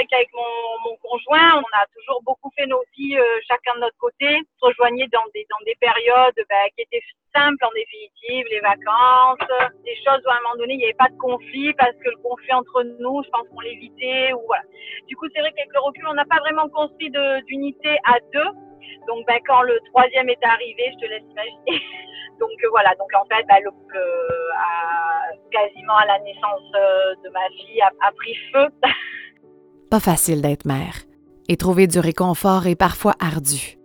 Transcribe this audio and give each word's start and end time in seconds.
vrai 0.00 0.06
qu'avec 0.08 0.32
mon, 0.32 0.96
conjoint, 1.02 1.60
on 1.60 1.70
a 1.76 1.84
toujours 1.94 2.22
beaucoup 2.24 2.50
fait 2.56 2.66
nos 2.66 2.82
vies 2.96 3.16
chacun 3.48 3.74
de 3.74 3.80
notre 3.80 3.98
côté, 3.98 4.40
se 4.58 4.66
rejoignait 4.66 5.08
dans 5.12 5.24
des, 5.34 5.46
périodes 5.80 6.40
ben, 6.48 6.64
qui 6.76 6.82
étaient 6.82 7.04
simples 7.34 7.64
en 7.64 7.70
définitive, 7.74 8.46
les 8.50 8.60
vacances, 8.60 9.48
des 9.84 9.96
choses 9.96 10.20
où 10.26 10.30
à 10.30 10.34
un 10.34 10.42
moment 10.42 10.56
donné, 10.56 10.74
il 10.74 10.78
n'y 10.78 10.84
avait 10.84 10.94
pas 10.94 11.08
de 11.08 11.18
conflit 11.18 11.72
parce 11.74 11.92
que 11.92 12.10
le 12.10 12.16
conflit 12.22 12.52
entre 12.52 12.82
nous, 12.98 13.22
je 13.24 13.30
pense 13.30 13.48
qu'on 13.48 13.60
l'évitait. 13.60 14.32
Du 15.08 15.16
coup, 15.16 15.26
c'est 15.34 15.40
vrai 15.40 15.52
qu'avec 15.52 15.72
le 15.72 15.80
recul, 15.80 16.06
on 16.08 16.14
n'a 16.14 16.24
pas 16.24 16.38
vraiment 16.40 16.68
construit 16.68 17.10
d'unité 17.46 17.96
à 18.04 18.18
deux. 18.32 18.50
Donc, 19.06 19.26
ben, 19.26 19.38
quand 19.46 19.62
le 19.62 19.78
troisième 19.90 20.28
est 20.28 20.44
arrivé, 20.44 20.92
je 20.92 21.06
te 21.06 21.10
laisse 21.10 21.24
imaginer. 21.30 21.82
donc 22.40 22.50
euh, 22.64 22.68
voilà, 22.70 22.94
donc 22.96 23.08
en 23.14 23.24
fait, 23.26 23.44
ben, 23.46 23.58
le 23.62 23.70
euh, 23.70 24.50
quasiment 25.50 25.96
à 25.96 26.06
la 26.06 26.18
naissance 26.20 26.62
euh, 26.74 27.14
de 27.24 27.30
ma 27.30 27.46
fille 27.50 27.82
a 27.82 28.12
pris 28.12 28.34
feu. 28.52 28.68
pas 29.90 30.00
facile 30.00 30.40
d'être 30.40 30.64
mère. 30.64 30.94
Et 31.48 31.56
trouver 31.56 31.86
du 31.86 31.98
réconfort 31.98 32.66
est 32.66 32.76
parfois 32.76 33.14
ardu. 33.18 33.76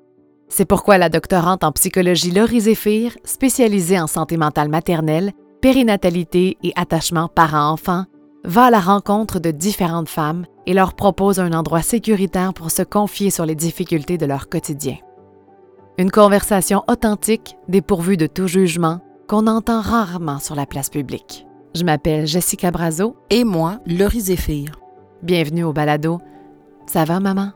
C'est 0.48 0.66
pourquoi 0.66 0.98
la 0.98 1.09
doctorante 1.09 1.63
en 1.63 1.72
psychologie 1.72 2.32
Laurie 2.32 2.62
Zéphir, 2.62 3.18
spécialisée 3.23 4.00
en 4.00 4.08
santé 4.08 4.38
mentale 4.38 4.70
maternelle, 4.70 5.34
périnatalité 5.62 6.58
et 6.62 6.72
attachement 6.76 7.27
parent-enfant, 7.27 8.05
va 8.44 8.66
à 8.66 8.70
la 8.70 8.80
rencontre 8.80 9.40
de 9.40 9.49
différentes 9.49 10.10
femmes 10.10 10.46
et 10.68 10.73
leur 10.73 10.94
propose 10.94 11.40
un 11.40 11.54
endroit 11.54 11.82
sécuritaire 11.82 12.54
pour 12.54 12.70
se 12.70 12.84
confier 12.84 13.32
sur 13.32 13.46
les 13.46 13.55
difficultés 13.55 14.20
de 14.20 14.27
leur 14.27 14.48
quotidien. 14.48 14.98
Une 15.98 16.12
conversation 16.12 16.84
authentique, 16.88 17.58
dépourvue 17.68 18.18
de 18.18 18.27
tout 18.27 18.48
jugement, 18.48 18.99
qu'on 19.27 19.48
entend 19.48 19.82
rarement 19.82 20.40
sur 20.40 20.54
la 20.54 20.68
place 20.68 20.90
publique. 20.90 21.48
Je 21.74 21.84
m'appelle 21.84 22.27
Jessica 22.27 22.70
Brazo. 22.70 23.16
Et 23.30 23.44
moi, 23.44 23.80
Laurie 23.88 24.22
Zéphir. 24.22 24.84
Bienvenue 25.25 25.63
au 25.63 25.73
balado. 25.73 26.20
Ça 26.85 27.03
va, 27.03 27.20
maman? 27.20 27.52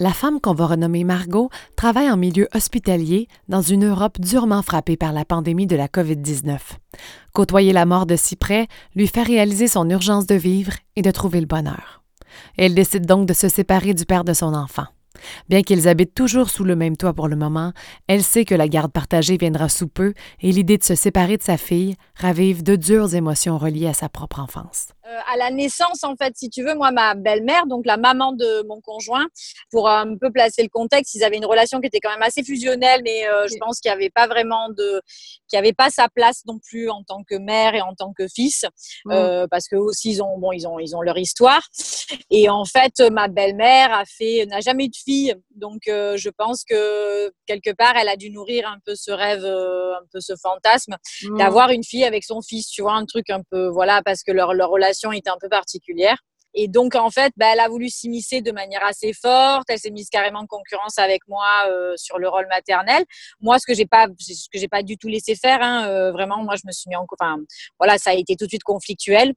La 0.00 0.10
femme 0.10 0.40
qu'on 0.40 0.54
va 0.54 0.66
renommer 0.66 1.04
Margot 1.04 1.50
travaille 1.76 2.10
en 2.10 2.16
milieu 2.16 2.48
hospitalier 2.52 3.28
dans 3.46 3.62
une 3.62 3.86
Europe 3.86 4.18
durement 4.18 4.62
frappée 4.62 4.96
par 4.96 5.12
la 5.12 5.24
pandémie 5.24 5.68
de 5.68 5.76
la 5.76 5.86
COVID-19. 5.86 6.58
Côtoyer 7.32 7.72
la 7.72 7.86
mort 7.86 8.06
de 8.06 8.16
si 8.16 8.34
près 8.34 8.66
lui 8.96 9.06
fait 9.06 9.22
réaliser 9.22 9.68
son 9.68 9.88
urgence 9.88 10.26
de 10.26 10.34
vivre 10.34 10.72
et 10.96 11.02
de 11.02 11.12
trouver 11.12 11.38
le 11.38 11.46
bonheur. 11.46 12.02
Elle 12.58 12.74
décide 12.74 13.06
donc 13.06 13.28
de 13.28 13.32
se 13.32 13.48
séparer 13.48 13.94
du 13.94 14.04
père 14.04 14.24
de 14.24 14.32
son 14.32 14.52
enfant. 14.52 14.86
Bien 15.48 15.62
qu'ils 15.62 15.86
habitent 15.86 16.14
toujours 16.14 16.50
sous 16.50 16.64
le 16.64 16.74
même 16.74 16.96
toit 16.96 17.14
pour 17.14 17.28
le 17.28 17.36
moment, 17.36 17.72
elle 18.08 18.24
sait 18.24 18.44
que 18.44 18.56
la 18.56 18.66
garde 18.66 18.90
partagée 18.90 19.36
viendra 19.36 19.68
sous 19.68 19.86
peu 19.86 20.14
et 20.40 20.50
l'idée 20.50 20.76
de 20.76 20.82
se 20.82 20.96
séparer 20.96 21.36
de 21.36 21.44
sa 21.44 21.56
fille 21.56 21.94
ravive 22.16 22.64
de 22.64 22.74
dures 22.74 23.14
émotions 23.14 23.58
reliées 23.58 23.86
à 23.86 23.94
sa 23.94 24.08
propre 24.08 24.40
enfance. 24.40 24.88
Euh, 25.10 25.18
à 25.32 25.36
la 25.36 25.50
naissance, 25.50 26.04
en 26.04 26.14
fait, 26.14 26.34
si 26.36 26.50
tu 26.50 26.62
veux, 26.62 26.74
moi, 26.74 26.92
ma 26.92 27.14
belle-mère, 27.14 27.66
donc 27.66 27.84
la 27.84 27.96
maman 27.96 28.32
de 28.32 28.64
mon 28.68 28.80
conjoint, 28.80 29.26
pour 29.70 29.88
un 29.88 30.16
peu 30.16 30.30
placer 30.30 30.62
le 30.62 30.68
contexte, 30.68 31.14
ils 31.14 31.24
avaient 31.24 31.36
une 31.36 31.46
relation 31.46 31.80
qui 31.80 31.88
était 31.88 31.98
quand 32.00 32.10
même 32.10 32.22
assez 32.22 32.44
fusionnelle, 32.44 33.00
mais 33.02 33.26
euh, 33.26 33.48
je 33.48 33.56
pense 33.58 33.80
qu'il 33.80 33.90
n'y 33.90 33.94
avait 33.94 34.10
pas 34.10 34.28
vraiment 34.28 34.68
de, 34.68 35.02
qu'il 35.48 35.58
n'y 35.58 35.58
avait 35.58 35.72
pas 35.72 35.90
sa 35.90 36.08
place 36.08 36.42
non 36.46 36.58
plus 36.58 36.90
en 36.90 37.02
tant 37.02 37.24
que 37.28 37.34
mère 37.36 37.74
et 37.74 37.80
en 37.80 37.94
tant 37.94 38.12
que 38.12 38.28
fils, 38.28 38.64
mmh. 39.04 39.10
euh, 39.12 39.46
parce 39.50 39.66
que 39.66 39.76
aussi 39.76 40.10
ils 40.10 40.22
ont, 40.22 40.38
bon, 40.38 40.52
ils 40.52 40.68
ont, 40.68 40.78
ils 40.78 40.94
ont 40.94 41.02
leur 41.02 41.18
histoire. 41.18 41.62
Et 42.30 42.48
en 42.48 42.64
fait, 42.64 43.00
ma 43.10 43.26
belle-mère 43.26 43.92
a 43.92 44.04
fait, 44.04 44.46
n'a 44.46 44.60
jamais 44.60 44.84
eu 44.84 44.88
de 44.88 44.96
fille, 44.96 45.34
donc 45.54 45.82
je 45.86 46.28
pense 46.30 46.62
que 46.64 47.32
quelque 47.46 47.70
part, 47.72 47.96
elle 47.96 48.08
a 48.08 48.16
dû 48.16 48.30
nourrir 48.30 48.68
un 48.68 48.78
peu 48.84 48.94
ce 48.94 49.10
rêve, 49.10 49.44
un 49.44 50.06
peu 50.12 50.20
ce 50.20 50.34
fantasme 50.40 50.96
mmh. 51.24 51.38
d'avoir 51.38 51.70
une 51.70 51.84
fille 51.84 52.04
avec 52.04 52.22
son 52.24 52.42
fils, 52.42 52.68
tu 52.68 52.82
vois, 52.82 52.94
un 52.94 53.06
truc 53.06 53.30
un 53.30 53.42
peu, 53.50 53.68
voilà, 53.68 54.02
parce 54.04 54.22
que 54.22 54.32
leur, 54.32 54.54
leur 54.54 54.70
relation 54.70 54.99
était 55.12 55.30
un 55.30 55.38
peu 55.40 55.48
particulière. 55.48 56.16
Et 56.54 56.68
donc, 56.68 56.94
en 56.94 57.10
fait, 57.10 57.32
bah, 57.36 57.46
elle 57.52 57.60
a 57.60 57.68
voulu 57.68 57.88
s'immiscer 57.88 58.40
de 58.40 58.50
manière 58.52 58.84
assez 58.84 59.12
forte. 59.12 59.64
Elle 59.68 59.78
s'est 59.78 59.90
mise 59.90 60.08
carrément 60.08 60.40
en 60.40 60.46
concurrence 60.46 60.98
avec 60.98 61.26
moi 61.28 61.46
euh, 61.68 61.92
sur 61.96 62.18
le 62.18 62.28
rôle 62.28 62.46
maternel. 62.48 63.04
Moi, 63.40 63.58
ce 63.58 63.66
que 63.66 63.74
j'ai 63.74 63.86
pas, 63.86 64.06
ce 64.18 64.48
que 64.52 64.58
j'ai 64.58 64.68
pas 64.68 64.82
du 64.82 64.96
tout 64.96 65.08
laissé 65.08 65.36
faire, 65.36 65.62
hein, 65.62 65.88
euh, 65.88 66.12
vraiment, 66.12 66.42
moi, 66.42 66.56
je 66.56 66.62
me 66.66 66.72
suis 66.72 66.88
mis 66.88 66.96
en, 66.96 67.06
enfin, 67.18 67.38
voilà, 67.78 67.98
ça 67.98 68.10
a 68.10 68.14
été 68.14 68.36
tout 68.36 68.46
de 68.46 68.50
suite 68.50 68.64
conflictuel. 68.64 69.32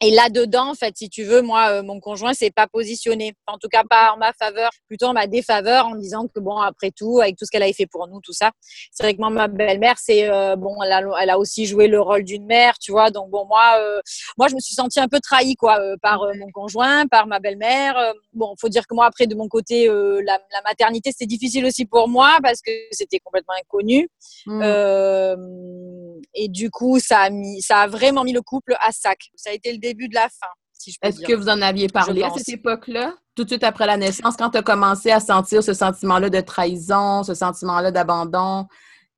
Et 0.00 0.10
là-dedans, 0.10 0.70
en 0.70 0.74
fait, 0.74 0.96
si 0.96 1.08
tu 1.08 1.22
veux, 1.22 1.40
moi, 1.40 1.68
euh, 1.70 1.82
mon 1.82 2.00
conjoint 2.00 2.34
s'est 2.34 2.50
pas 2.50 2.66
positionné, 2.66 3.34
en 3.46 3.58
tout 3.58 3.68
cas 3.68 3.84
pas 3.88 4.12
en 4.12 4.16
ma 4.16 4.32
faveur, 4.32 4.70
plutôt 4.88 5.06
en 5.06 5.12
ma 5.12 5.26
défaveur, 5.26 5.86
en 5.86 5.94
disant 5.94 6.26
que 6.26 6.40
bon, 6.40 6.58
après 6.58 6.90
tout, 6.90 7.20
avec 7.20 7.36
tout 7.36 7.44
ce 7.44 7.50
qu'elle 7.50 7.62
avait 7.62 7.72
fait 7.72 7.86
pour 7.86 8.08
nous, 8.08 8.20
tout 8.20 8.32
ça, 8.32 8.50
c'est 8.90 9.04
vrai 9.04 9.14
que 9.14 9.20
moi, 9.20 9.30
ma 9.30 9.46
belle-mère, 9.46 9.94
c'est 9.98 10.28
euh, 10.28 10.56
bon, 10.56 10.82
elle 10.82 10.92
a, 10.92 11.02
elle 11.22 11.30
a, 11.30 11.38
aussi 11.38 11.66
joué 11.66 11.86
le 11.86 12.00
rôle 12.00 12.24
d'une 12.24 12.44
mère, 12.44 12.78
tu 12.78 12.90
vois. 12.90 13.10
Donc 13.10 13.30
bon, 13.30 13.46
moi, 13.46 13.76
euh, 13.78 14.00
moi, 14.36 14.48
je 14.48 14.56
me 14.56 14.60
suis 14.60 14.74
sentie 14.74 14.98
un 14.98 15.08
peu 15.08 15.20
trahie, 15.20 15.54
quoi, 15.54 15.78
par 16.02 16.26
mon 16.38 16.50
conjoint, 16.50 17.06
par 17.06 17.26
ma 17.26 17.38
belle-mère. 17.38 17.94
bon, 18.32 18.54
faut 18.60 18.68
dire 18.68 18.86
que 18.88 18.94
moi, 18.94 19.06
après, 19.06 19.26
de 19.26 19.34
mon 19.36 19.48
côté, 19.48 19.86
la, 19.86 20.38
la, 20.52 20.62
maternité, 20.64 21.12
c'était 21.12 21.26
difficile 21.26 21.64
aussi 21.66 21.84
pour 21.84 22.08
moi 22.08 22.38
parce 22.42 22.60
que 22.60 22.70
c'était 22.90 23.20
complètement 23.20 23.54
inconnu. 23.60 24.08
Mmh. 24.46 24.62
et 26.34 26.48
du 26.48 26.70
coup, 26.70 26.98
ça 26.98 27.20
a 27.20 27.30
mis, 27.30 27.62
ça 27.62 27.82
a 27.82 27.86
vraiment 27.86 28.24
mis 28.24 28.32
le 28.32 28.42
couple 28.42 28.76
à 28.80 28.92
sac. 28.92 29.18
Ça 29.36 29.50
a 29.50 29.52
été 29.52 29.72
le 29.72 29.78
début 29.78 29.93
de 29.94 30.14
la 30.14 30.28
fin. 30.28 30.52
Si 30.72 30.96
Est-ce 31.02 31.20
que 31.20 31.32
vous 31.34 31.48
en 31.48 31.62
aviez 31.62 31.88
parlé 31.88 32.22
à 32.22 32.30
cette 32.30 32.48
époque-là, 32.48 33.14
tout 33.34 33.44
de 33.44 33.48
suite 33.48 33.64
après 33.64 33.86
la 33.86 33.96
naissance, 33.96 34.36
quand 34.36 34.50
tu 34.50 34.58
as 34.58 34.62
commencé 34.62 35.10
à 35.10 35.20
sentir 35.20 35.62
ce 35.62 35.72
sentiment-là 35.72 36.30
de 36.30 36.40
trahison, 36.40 37.22
ce 37.22 37.34
sentiment-là 37.34 37.90
d'abandon? 37.90 38.66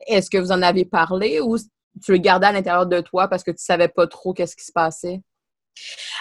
Est-ce 0.06 0.30
que 0.30 0.38
vous 0.38 0.52
en 0.52 0.62
aviez 0.62 0.84
parlé 0.84 1.40
ou 1.40 1.56
tu 2.02 2.12
le 2.12 2.18
gardais 2.18 2.46
à 2.46 2.52
l'intérieur 2.52 2.86
de 2.86 3.00
toi 3.00 3.28
parce 3.28 3.42
que 3.42 3.50
tu 3.50 3.62
savais 3.62 3.88
pas 3.88 4.06
trop 4.06 4.34
qu'est-ce 4.34 4.54
qui 4.54 4.64
se 4.64 4.72
passait? 4.72 5.22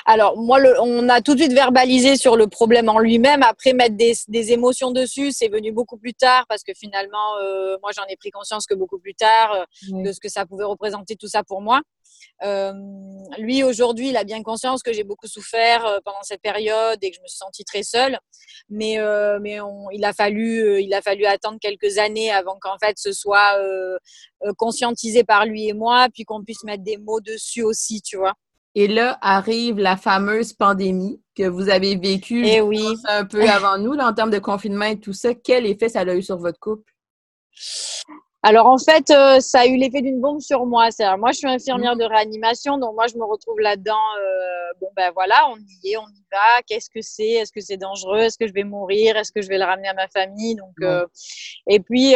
Alors, 0.05 0.37
moi, 0.37 0.59
on 0.81 1.09
a 1.09 1.21
tout 1.21 1.33
de 1.33 1.39
suite 1.39 1.53
verbalisé 1.53 2.15
sur 2.15 2.35
le 2.35 2.47
problème 2.47 2.89
en 2.89 2.99
lui-même. 2.99 3.41
Après, 3.43 3.73
mettre 3.73 3.95
des, 3.95 4.15
émotions 4.51 4.91
dessus, 4.91 5.31
c'est 5.31 5.47
venu 5.47 5.71
beaucoup 5.71 5.97
plus 5.97 6.13
tard 6.13 6.45
parce 6.47 6.63
que 6.63 6.73
finalement, 6.75 7.37
euh, 7.41 7.77
moi, 7.81 7.91
j'en 7.95 8.05
ai 8.07 8.15
pris 8.15 8.29
conscience 8.29 8.67
que 8.67 8.75
beaucoup 8.75 8.99
plus 8.99 9.15
tard 9.15 9.53
euh, 9.53 10.03
de 10.03 10.11
ce 10.11 10.19
que 10.19 10.29
ça 10.29 10.45
pouvait 10.45 10.63
représenter 10.63 11.15
tout 11.15 11.27
ça 11.27 11.43
pour 11.43 11.61
moi. 11.61 11.81
Euh, 12.43 12.71
lui, 13.39 13.63
aujourd'hui, 13.63 14.09
il 14.09 14.17
a 14.17 14.23
bien 14.23 14.43
conscience 14.43 14.83
que 14.83 14.93
j'ai 14.93 15.03
beaucoup 15.03 15.27
souffert 15.27 15.99
pendant 16.05 16.21
cette 16.21 16.41
période 16.41 16.97
et 17.01 17.09
que 17.09 17.15
je 17.15 17.21
me 17.21 17.27
suis 17.27 17.37
sentie 17.37 17.63
très 17.63 17.83
seule. 17.83 18.19
Mais, 18.69 18.97
mais 19.41 19.59
il, 19.91 20.05
a 20.05 20.13
fallu, 20.13 20.81
il 20.81 20.93
a 20.93 21.01
fallu 21.01 21.25
attendre 21.25 21.57
quelques 21.59 21.97
années 21.97 22.31
avant 22.31 22.57
qu'en 22.59 22.77
fait 22.77 22.97
ce 22.97 23.11
soit 23.11 23.57
conscientisé 24.57 25.23
par 25.23 25.45
lui 25.45 25.67
et 25.67 25.73
moi, 25.73 26.07
puis 26.13 26.23
qu'on 26.23 26.43
puisse 26.43 26.63
mettre 26.63 26.83
des 26.83 26.97
mots 26.97 27.21
dessus 27.21 27.63
aussi, 27.63 28.01
tu 28.01 28.17
vois. 28.17 28.33
Et 28.75 28.87
là 28.87 29.17
arrive 29.21 29.79
la 29.79 29.95
fameuse 29.95 30.53
pandémie 30.53 31.21
que 31.35 31.47
vous 31.47 31.69
avez 31.69 31.95
vécue 31.95 32.45
eh 32.45 32.61
oui. 32.61 32.85
un 33.07 33.25
peu 33.25 33.41
avant 33.49 33.77
nous, 33.77 33.93
là, 33.93 34.07
en 34.07 34.13
termes 34.13 34.31
de 34.31 34.39
confinement 34.39 34.85
et 34.85 34.99
tout 34.99 35.13
ça. 35.13 35.33
Quel 35.33 35.65
effet 35.65 35.89
ça 35.89 36.01
a 36.01 36.13
eu 36.13 36.21
sur 36.21 36.37
votre 36.37 36.59
couple? 36.59 36.93
Alors 38.47 38.67
en 38.67 38.77
fait, 38.77 39.09
euh, 39.09 39.39
ça 39.39 39.61
a 39.61 39.65
eu 39.65 39.75
l'effet 39.75 40.03
d'une 40.03 40.21
bombe 40.21 40.39
sur 40.39 40.67
moi. 40.67 40.91
cest 40.91 41.09
moi, 41.17 41.31
je 41.31 41.39
suis 41.39 41.47
infirmière 41.47 41.95
mmh. 41.95 41.99
de 41.99 42.03
réanimation, 42.03 42.77
donc 42.77 42.93
moi, 42.93 43.07
je 43.07 43.17
me 43.17 43.23
retrouve 43.23 43.59
là-dedans. 43.59 43.93
Euh, 43.93 44.77
bon 44.79 44.87
ben 44.95 45.11
voilà, 45.15 45.47
on 45.49 45.57
y 45.57 45.93
est, 45.93 45.97
on 45.97 46.05
y 46.07 46.23
va. 46.31 46.61
Qu'est-ce 46.67 46.91
que 46.91 47.01
c'est? 47.01 47.27
Est-ce 47.27 47.51
que 47.51 47.59
c'est 47.59 47.77
dangereux? 47.77 48.19
Est-ce 48.19 48.37
que 48.37 48.45
je 48.45 48.53
vais 48.53 48.63
mourir? 48.63 49.17
Est-ce 49.17 49.31
que 49.31 49.41
je 49.41 49.47
vais 49.47 49.57
le 49.57 49.65
ramener 49.65 49.87
à 49.87 49.95
ma 49.95 50.07
famille? 50.09 50.53
Donc 50.53 50.75
euh, 50.83 51.07
et 51.67 51.79
puis, 51.79 52.13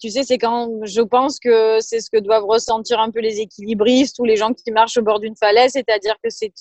tu 0.00 0.10
sais, 0.10 0.24
c'est 0.24 0.36
quand 0.36 0.68
je 0.82 1.00
pense 1.00 1.38
que 1.38 1.78
c'est 1.78 2.00
ce 2.00 2.10
que 2.10 2.18
doivent 2.18 2.46
ressentir 2.46 2.98
un 2.98 3.12
peu 3.12 3.20
les 3.20 3.38
équilibristes 3.38 4.18
ou 4.18 4.24
les 4.24 4.34
gens 4.34 4.52
qui 4.54 4.72
marchent 4.72 4.96
au 4.96 5.02
bord 5.02 5.20
d'une 5.20 5.36
falaise, 5.36 5.74
c'est-à-dire 5.74 6.16
que 6.24 6.28
c'est 6.28 6.54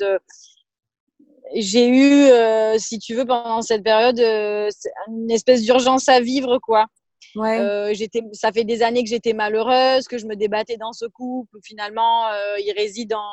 j'ai 1.55 1.87
eu, 1.87 2.29
si 2.77 2.99
tu 2.99 3.15
veux, 3.15 3.25
pendant 3.25 3.63
cette 3.63 3.83
période, 3.83 4.19
une 4.19 5.31
espèce 5.31 5.63
d'urgence 5.63 6.07
à 6.07 6.19
vivre, 6.19 6.59
quoi. 6.59 6.85
Ouais. 7.35 7.59
Euh, 7.59 7.93
j'étais, 7.93 8.21
ça 8.33 8.51
fait 8.51 8.63
des 8.63 8.81
années 8.81 9.03
que 9.03 9.09
j'étais 9.09 9.33
malheureuse, 9.33 10.07
que 10.07 10.17
je 10.17 10.25
me 10.25 10.35
débattais 10.35 10.77
dans 10.77 10.93
ce 10.93 11.05
couple. 11.05 11.57
Finalement, 11.63 12.27
euh, 12.27 12.55
il 12.59 12.73
réside 12.75 13.13
en, 13.13 13.31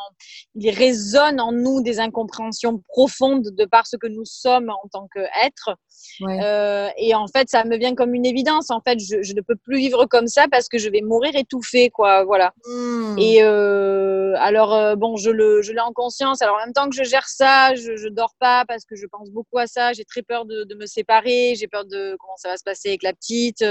il 0.54 0.70
résonne 0.70 1.40
en 1.40 1.52
nous 1.52 1.82
des 1.82 2.00
incompréhensions 2.00 2.82
profondes 2.88 3.48
de 3.50 3.64
par 3.64 3.86
ce 3.86 3.96
que 3.96 4.06
nous 4.06 4.24
sommes 4.24 4.70
en 4.70 4.88
tant 4.88 5.08
qu'êtres. 5.08 5.76
Ouais. 6.20 6.40
Euh, 6.42 6.88
et 6.98 7.14
en 7.14 7.26
fait, 7.28 7.48
ça 7.48 7.64
me 7.64 7.76
vient 7.76 7.94
comme 7.94 8.14
une 8.14 8.26
évidence. 8.26 8.70
En 8.70 8.80
fait, 8.80 8.98
je, 8.98 9.22
je, 9.22 9.32
ne 9.32 9.40
peux 9.40 9.56
plus 9.56 9.78
vivre 9.78 10.06
comme 10.06 10.26
ça 10.26 10.46
parce 10.50 10.68
que 10.68 10.78
je 10.78 10.88
vais 10.88 11.00
mourir 11.00 11.34
étouffée, 11.36 11.90
quoi. 11.90 12.24
Voilà. 12.24 12.52
Mmh. 12.66 13.18
Et 13.18 13.42
alors, 13.42 14.96
bon, 14.96 15.16
je 15.16 15.30
le, 15.30 15.62
je 15.62 15.72
l'ai 15.72 15.80
en 15.80 15.92
conscience. 15.92 16.42
Alors, 16.42 16.56
en 16.56 16.64
même 16.64 16.72
temps 16.72 16.88
que 16.88 16.96
je 16.96 17.04
gère 17.04 17.28
ça, 17.28 17.74
je, 17.74 17.96
je 17.96 18.08
dors 18.08 18.34
pas 18.38 18.64
parce 18.66 18.84
que 18.84 18.96
je 18.96 19.06
pense 19.06 19.30
beaucoup 19.30 19.58
à 19.58 19.66
ça. 19.66 19.92
J'ai 19.92 20.04
très 20.04 20.22
peur 20.22 20.44
de, 20.44 20.64
de 20.64 20.74
me 20.74 20.86
séparer. 20.86 21.54
J'ai 21.56 21.68
peur 21.68 21.84
de 21.84 22.16
comment 22.18 22.36
ça 22.36 22.50
va 22.50 22.56
se 22.56 22.64
passer 22.64 22.88
avec 22.88 23.02
la 23.02 23.12
petite. 23.12 23.64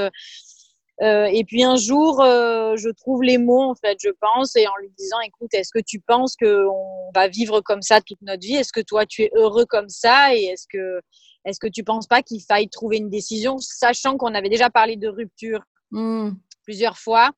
Euh, 1.01 1.25
et 1.25 1.43
puis 1.43 1.63
un 1.63 1.75
jour, 1.75 2.21
euh, 2.21 2.75
je 2.77 2.89
trouve 2.89 3.23
les 3.23 3.37
mots, 3.37 3.63
en 3.63 3.75
fait, 3.75 3.97
je 4.01 4.11
pense, 4.21 4.55
et 4.55 4.67
en 4.67 4.75
lui 4.79 4.91
disant, 4.97 5.19
écoute, 5.21 5.53
est-ce 5.53 5.71
que 5.73 5.83
tu 5.83 5.99
penses 5.99 6.35
qu'on 6.35 7.11
va 7.15 7.27
vivre 7.27 7.61
comme 7.61 7.81
ça 7.81 7.99
toute 7.99 8.21
notre 8.21 8.45
vie? 8.45 8.55
Est-ce 8.55 8.71
que 8.71 8.81
toi, 8.81 9.05
tu 9.05 9.23
es 9.23 9.31
heureux 9.33 9.65
comme 9.65 9.89
ça? 9.89 10.35
Et 10.35 10.43
est-ce 10.43 10.67
que, 10.69 11.01
est-ce 11.45 11.59
que 11.59 11.67
tu 11.67 11.83
penses 11.83 12.07
pas 12.07 12.21
qu'il 12.21 12.41
faille 12.41 12.69
trouver 12.69 12.97
une 12.97 13.09
décision, 13.09 13.57
sachant 13.57 14.17
qu'on 14.17 14.35
avait 14.35 14.49
déjà 14.49 14.69
parlé 14.69 14.95
de 14.95 15.07
rupture 15.07 15.61
mmh. 15.91 16.31
plusieurs 16.63 16.97
fois? 16.97 17.31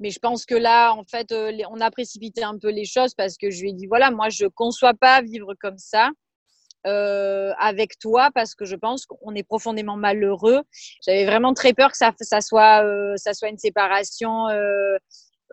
Mais 0.00 0.10
je 0.10 0.18
pense 0.18 0.44
que 0.44 0.54
là, 0.54 0.92
en 0.92 1.04
fait, 1.04 1.32
euh, 1.32 1.52
on 1.70 1.80
a 1.80 1.90
précipité 1.90 2.42
un 2.42 2.56
peu 2.58 2.70
les 2.70 2.84
choses 2.84 3.14
parce 3.14 3.36
que 3.36 3.50
je 3.50 3.62
lui 3.62 3.70
ai 3.70 3.72
dit, 3.72 3.86
voilà, 3.86 4.10
moi, 4.10 4.28
je 4.28 4.46
conçois 4.46 4.94
pas 4.94 5.22
vivre 5.22 5.54
comme 5.60 5.78
ça. 5.78 6.10
Euh, 6.86 7.52
avec 7.58 7.98
toi 7.98 8.30
parce 8.34 8.54
que 8.54 8.64
je 8.64 8.76
pense 8.76 9.06
qu'on 9.06 9.34
est 9.34 9.42
profondément 9.42 9.96
malheureux. 9.96 10.62
J'avais 11.04 11.26
vraiment 11.26 11.54
très 11.54 11.72
peur 11.72 11.90
que 11.90 11.96
ça, 11.96 12.12
ça, 12.20 12.40
soit, 12.40 12.84
euh, 12.84 13.14
ça 13.16 13.34
soit 13.34 13.48
une 13.48 13.58
séparation 13.58 14.48
euh, 14.48 14.96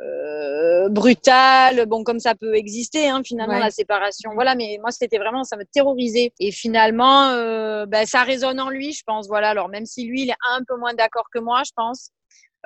euh, 0.01 0.89
brutale, 0.89 1.85
bon 1.85 2.03
comme 2.03 2.19
ça 2.19 2.35
peut 2.35 2.55
exister 2.55 3.07
hein, 3.07 3.21
finalement 3.23 3.57
la 3.57 3.71
séparation. 3.71 4.31
Voilà, 4.33 4.53
mais 4.55 4.77
moi 4.81 4.91
c'était 4.91 5.17
vraiment 5.17 5.43
ça 5.43 5.57
me 5.57 5.63
terrorisait. 5.63 6.33
Et 6.39 6.51
finalement, 6.51 7.29
euh, 7.29 7.85
ben, 7.85 8.05
ça 8.05 8.23
résonne 8.23 8.59
en 8.59 8.69
lui, 8.69 8.93
je 8.93 9.03
pense. 9.05 9.27
Voilà, 9.27 9.49
alors 9.49 9.69
même 9.69 9.85
si 9.85 10.05
lui 10.05 10.23
il 10.23 10.29
est 10.29 10.37
un 10.49 10.61
peu 10.67 10.77
moins 10.77 10.93
d'accord 10.93 11.27
que 11.33 11.39
moi, 11.39 11.63
je 11.65 11.71
pense. 11.75 12.11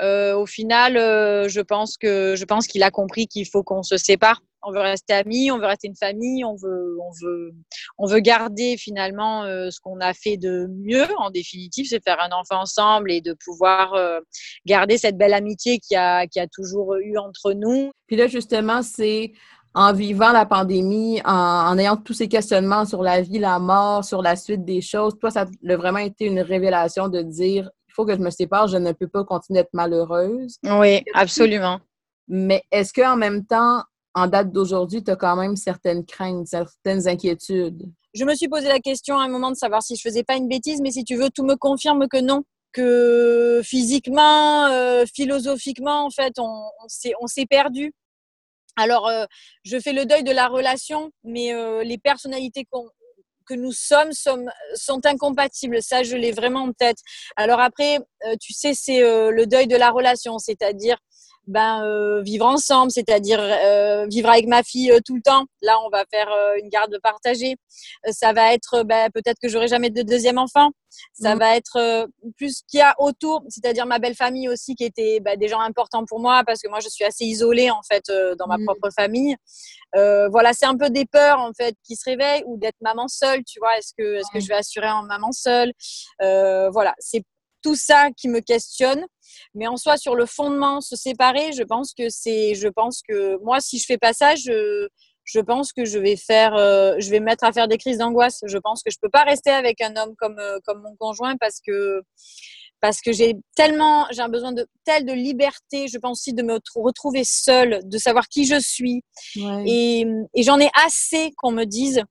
Euh, 0.01 0.33
au 0.35 0.45
final, 0.45 0.97
euh, 0.97 1.50
je 1.50 1.62
pense 1.62 1.97
que 1.97 2.35
je 2.35 2.45
pense 2.45 2.67
qu'il 2.67 2.83
a 2.83 2.91
compris 2.91 3.27
qu'il 3.27 3.47
faut 3.47 3.63
qu'on 3.63 3.83
se 3.83 3.97
sépare. 3.97 4.41
On 4.63 4.71
veut 4.71 4.79
rester 4.79 5.13
amis, 5.13 5.51
on 5.51 5.57
veut 5.57 5.65
rester 5.65 5.88
une 5.88 5.95
famille, 5.95 6.44
on 6.44 6.56
veut 6.56 6.97
on 7.01 7.11
veut 7.21 7.51
on 7.97 8.07
veut 8.07 8.19
garder 8.19 8.77
finalement 8.77 9.44
euh, 9.44 9.69
ce 9.69 9.79
qu'on 9.79 10.00
a 10.00 10.13
fait 10.13 10.38
de 10.38 10.67
mieux 10.69 11.07
en 11.17 11.29
définitive, 11.29 11.88
c'est 11.88 12.03
faire 12.03 12.21
un 12.21 12.35
enfant 12.35 12.61
ensemble 12.61 13.11
et 13.11 13.21
de 13.21 13.35
pouvoir 13.45 13.94
euh, 13.94 14.19
garder 14.65 14.97
cette 14.97 15.17
belle 15.17 15.33
amitié 15.33 15.79
qui 15.79 15.95
a 15.95 16.27
qui 16.27 16.39
a 16.39 16.47
toujours 16.47 16.95
eu 16.95 17.17
entre 17.17 17.53
nous. 17.53 17.91
Puis 18.07 18.15
là 18.15 18.27
justement, 18.27 18.81
c'est 18.81 19.31
en 19.75 19.94
vivant 19.94 20.31
la 20.31 20.47
pandémie, 20.47 21.21
en, 21.25 21.31
en, 21.31 21.77
ayant 21.77 21.95
tous 21.95 22.13
ces 22.13 22.27
questionnements 22.27 22.85
sur 22.85 23.03
la 23.03 23.21
vie, 23.21 23.38
la 23.38 23.59
mort, 23.59 24.03
sur 24.03 24.23
la 24.23 24.35
suite 24.35 24.65
des 24.65 24.81
choses, 24.81 25.17
toi, 25.19 25.29
ça 25.29 25.41
a 25.41 25.75
vraiment 25.75 26.00
été 26.00 26.25
une 26.25 26.39
révélation 26.39 27.07
de 27.07 27.21
dire 27.21 27.69
que 28.05 28.13
je 28.13 28.19
me 28.19 28.29
sépare, 28.29 28.67
je 28.67 28.77
ne 28.77 28.91
peux 28.91 29.07
pas 29.07 29.23
continuer 29.23 29.62
d'être 29.62 29.73
malheureuse. 29.73 30.57
Oui, 30.63 31.03
absolument. 31.13 31.79
Mais 32.27 32.63
est-ce 32.71 32.94
qu'en 32.94 33.17
même 33.17 33.45
temps, 33.45 33.83
en 34.15 34.27
date 34.27 34.51
d'aujourd'hui, 34.51 35.03
tu 35.03 35.11
as 35.11 35.15
quand 35.15 35.35
même 35.35 35.56
certaines 35.56 36.06
craintes, 36.06 36.47
certaines 36.47 37.07
inquiétudes? 37.07 37.91
Je 38.13 38.25
me 38.25 38.33
suis 38.33 38.47
posé 38.47 38.67
la 38.67 38.79
question 38.79 39.19
à 39.19 39.23
un 39.23 39.27
moment 39.27 39.51
de 39.51 39.56
savoir 39.56 39.83
si 39.83 39.95
je 39.95 40.01
faisais 40.01 40.23
pas 40.23 40.35
une 40.35 40.47
bêtise, 40.47 40.81
mais 40.81 40.91
si 40.91 41.03
tu 41.03 41.15
veux, 41.15 41.29
tout 41.29 41.44
me 41.44 41.56
confirme 41.56 42.07
que 42.07 42.19
non. 42.19 42.44
Que 42.71 43.61
physiquement, 43.63 44.67
euh, 44.67 45.03
philosophiquement, 45.13 46.06
en 46.06 46.09
fait, 46.09 46.33
on, 46.38 46.69
s'est 47.27 47.45
perdu. 47.47 47.94
Alors, 48.75 49.07
euh, 49.07 49.25
je 49.63 49.79
fais 49.79 49.94
le 49.94 50.06
deuil 50.06 50.23
de 50.23 50.31
la 50.31 50.47
relation, 50.47 51.12
mais 51.23 51.53
euh, 51.53 51.83
les 51.83 51.97
personnalités 51.97 52.65
que 53.45 53.53
nous 53.55 53.71
sommes, 53.71 54.12
sommes 54.12 54.51
sont 54.75 55.05
incompatibles. 55.05 55.81
Ça, 55.81 56.03
je 56.03 56.15
l'ai 56.15 56.31
vraiment 56.31 56.63
en 56.63 56.71
tête. 56.71 56.97
Alors 57.35 57.59
après, 57.59 57.97
tu 58.39 58.53
sais, 58.53 58.75
c'est 58.75 59.01
le 59.01 59.45
deuil 59.45 59.65
de 59.65 59.75
la 59.75 59.89
relation, 59.89 60.38
c'est-à-dire 60.38 61.00
ben 61.50 61.84
euh, 61.84 62.22
vivre 62.22 62.46
ensemble, 62.46 62.92
c'est-à-dire 62.92 63.40
euh, 63.42 64.06
vivre 64.07 64.30
avec 64.30 64.48
ma 64.48 64.63
fille 64.63 64.92
euh, 64.92 65.00
tout 65.04 65.16
le 65.16 65.22
temps. 65.22 65.46
Là, 65.62 65.78
on 65.86 65.90
va 65.90 66.06
faire 66.10 66.30
une 66.62 66.69
garde 66.69 66.98
partagée. 67.01 67.56
ça 68.12 68.34
va 68.34 68.54
être 68.54 68.84
ben, 68.84 69.10
peut-être 69.12 69.38
que 69.42 69.50
j'aurai 69.50 69.68
jamais 69.68 69.90
de 69.90 70.01
deuxième 70.04 70.38
enfant. 70.38 70.69
Ça 71.13 71.36
mmh. 71.36 71.40
va 71.40 71.56
être 71.56 72.07
plus 72.38 72.57
ce 72.57 72.63
qu'il 72.68 72.80
y 72.80 72.84
a 72.84 72.96
autour, 72.98 73.44
c'est-à-dire 73.48 73.86
ma 73.86 74.00
belle 74.00 74.16
famille 74.16 74.50
aussi 74.50 74.75
qui 74.75 74.84
était 74.84 75.19
ben, 75.19 75.38
des 75.38 75.48
gens 75.48 75.60
importants 75.60 76.04
pour 76.06 76.19
moi 76.19 76.44
parce 76.46 76.62
que 76.62 76.68
moi 76.68 76.80
je 76.80 76.90
suis 76.90 77.04
assez 77.06 77.25
isolée 77.25 77.69
en 77.69 77.81
fait 77.84 78.12
dans 78.38 78.48
ma 78.48 78.57
mmh. 78.57 78.66
propre 78.66 78.90
famille. 78.96 79.36
voilà, 79.94 80.54
c'est 80.54 80.66
un 80.66 80.78
peu 80.78 80.90
des 80.90 81.06
peurs 81.06 81.40
en 81.40 81.51
fait 81.54 81.75
qui 81.84 81.96
se 81.96 82.10
réveillent 82.10 82.44
ou 82.46 82.57
d'être 82.57 82.78
maman 82.81 83.07
seule. 83.07 83.44
Tu 83.44 83.60
vois, 83.60 83.78
est-ce 83.78 83.94
que 83.98 84.16
est-ce 84.16 84.31
que 84.34 84.40
je 84.40 84.48
vais 84.48 84.56
assurer 84.56 84.90
en 84.90 85.04
maman 85.04 85.31
seule? 85.31 85.72
Voilà, 86.19 86.96
c'est 87.00 87.24
tout 87.61 87.75
ça 87.75 88.09
qui 88.15 88.27
me 88.27 88.39
questionne. 88.39 89.06
Mais 89.53 89.67
en 89.67 89.77
soi, 89.77 89.97
sur 89.97 90.15
le 90.15 90.25
fondement, 90.25 90.81
se 90.81 90.95
séparer, 90.95 91.51
je 91.53 91.63
pense 91.63 91.94
que 91.94 92.09
c'est, 92.09 92.56
je 92.56 92.67
pense 92.67 93.01
que 93.07 93.38
moi, 93.44 93.59
si 93.59 93.77
je 93.77 93.85
fais 93.85 93.97
pas 93.97 94.13
ça, 94.13 94.35
je, 94.35 94.88
je 95.23 95.39
pense 95.39 95.71
que 95.71 95.85
je 95.85 96.00
vais 96.00 96.15
faire, 96.15 96.56
euh, 96.56 96.95
je 96.97 97.09
vais 97.09 97.19
me 97.19 97.25
mettre 97.25 97.44
à 97.44 97.51
faire 97.51 97.67
des 97.67 97.77
crises 97.77 98.00
d'angoisse. 98.00 98.39
Je 98.45 98.57
pense 98.57 98.81
que 98.83 98.91
je 98.91 98.97
peux 99.01 99.09
pas 99.09 99.23
rester 99.23 99.51
avec 99.51 99.81
un 99.81 99.95
homme 99.95 100.15
comme 100.17 100.39
euh, 100.39 100.57
comme 100.65 100.81
mon 100.81 100.95
conjoint 100.95 101.35
parce 101.38 101.59
que 101.65 102.01
parce 102.81 103.01
que 103.01 103.11
j'ai 103.11 103.35
tellement, 103.56 104.07
j'ai 104.12 104.21
un 104.21 104.29
besoin 104.29 104.53
de 104.53 104.65
telle 104.85 105.05
de 105.05 105.13
liberté. 105.13 105.88
Je 105.88 105.97
pense 105.97 106.19
aussi 106.19 106.33
de 106.33 106.44
me 106.44 106.59
retrouver 106.75 107.23
seule, 107.25 107.81
de 107.83 107.97
savoir 107.97 108.27
qui 108.29 108.45
je 108.45 108.59
suis. 108.59 109.03
Et, 109.65 110.05
et 110.33 110.44
j'en 110.44 110.59
ai 110.59 110.69
assez 110.85 111.31
qu'on 111.38 111.51
me 111.51 111.65
dise 111.65 112.01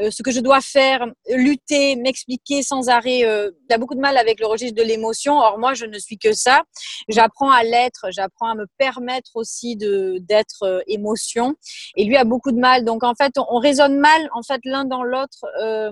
euh, 0.00 0.10
ce 0.10 0.22
que 0.22 0.30
je 0.30 0.40
dois 0.40 0.60
faire, 0.60 1.06
lutter, 1.28 1.96
m'expliquer 1.96 2.62
sans 2.62 2.88
arrêt. 2.88 3.24
Euh, 3.24 3.50
il 3.68 3.74
a 3.74 3.78
beaucoup 3.78 3.94
de 3.94 4.00
mal 4.00 4.16
avec 4.16 4.40
le 4.40 4.46
registre 4.46 4.76
de 4.76 4.82
l'émotion. 4.86 5.38
Or 5.38 5.58
moi, 5.58 5.74
je 5.74 5.86
ne 5.86 5.98
suis 5.98 6.18
que 6.18 6.32
ça. 6.32 6.62
J'apprends 7.08 7.50
à 7.50 7.62
l'être, 7.62 8.06
j'apprends 8.10 8.50
à 8.50 8.54
me 8.54 8.66
permettre 8.78 9.32
aussi 9.34 9.76
de 9.76 10.18
d'être 10.20 10.62
euh, 10.62 10.80
émotion. 10.86 11.54
Et 11.96 12.04
lui 12.04 12.16
a 12.16 12.24
beaucoup 12.24 12.52
de 12.52 12.58
mal. 12.58 12.84
Donc 12.84 13.04
en 13.04 13.14
fait, 13.14 13.32
on, 13.38 13.46
on 13.48 13.58
raisonne 13.58 13.98
mal 13.98 14.28
en 14.32 14.42
fait 14.42 14.60
l'un 14.64 14.84
dans 14.84 15.02
l'autre. 15.02 15.44
Euh, 15.60 15.90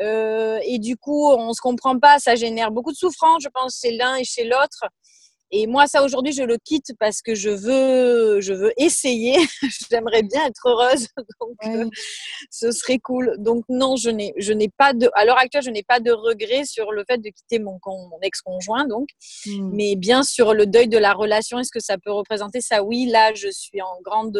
euh, 0.00 0.58
et 0.64 0.78
du 0.78 0.96
coup, 0.96 1.30
on 1.30 1.52
se 1.52 1.60
comprend 1.60 1.98
pas. 1.98 2.18
Ça 2.18 2.34
génère 2.34 2.70
beaucoup 2.70 2.92
de 2.92 2.96
souffrance, 2.96 3.42
je 3.42 3.48
pense, 3.48 3.80
chez 3.80 3.92
l'un 3.92 4.16
et 4.16 4.24
chez 4.24 4.44
l'autre. 4.44 4.84
Et 5.50 5.66
moi, 5.66 5.86
ça 5.86 6.02
aujourd'hui, 6.02 6.32
je 6.32 6.42
le 6.42 6.56
quitte 6.58 6.92
parce 6.98 7.22
que 7.22 7.34
je 7.34 7.50
veux, 7.50 8.40
je 8.40 8.52
veux 8.52 8.72
essayer. 8.76 9.36
J'aimerais 9.90 10.22
bien 10.22 10.46
être 10.46 10.66
heureuse, 10.66 11.06
donc 11.40 11.56
euh, 11.66 11.88
ce 12.50 12.72
serait 12.72 12.98
cool. 12.98 13.36
Donc 13.38 13.64
non, 13.68 13.96
je 13.96 14.10
n'ai, 14.10 14.32
je 14.36 14.52
n'ai 14.52 14.68
pas 14.68 14.92
de, 14.92 15.08
à 15.14 15.24
l'heure 15.24 15.38
actuelle, 15.38 15.62
je 15.62 15.70
n'ai 15.70 15.82
pas 15.82 16.00
de 16.00 16.10
regret 16.10 16.64
sur 16.64 16.92
le 16.92 17.04
fait 17.08 17.18
de 17.18 17.28
quitter 17.28 17.58
mon, 17.58 17.78
mon 17.86 18.18
ex-conjoint, 18.22 18.86
donc. 18.86 19.08
Mmh. 19.46 19.70
Mais 19.74 19.96
bien 19.96 20.22
sur 20.22 20.54
le 20.54 20.66
deuil 20.66 20.88
de 20.88 20.98
la 20.98 21.12
relation, 21.12 21.58
est-ce 21.58 21.70
que 21.70 21.80
ça 21.80 21.98
peut 21.98 22.12
représenter 22.12 22.60
ça? 22.60 22.82
Oui, 22.82 23.06
là, 23.06 23.32
je 23.34 23.48
suis 23.48 23.80
en 23.80 24.00
grande, 24.02 24.38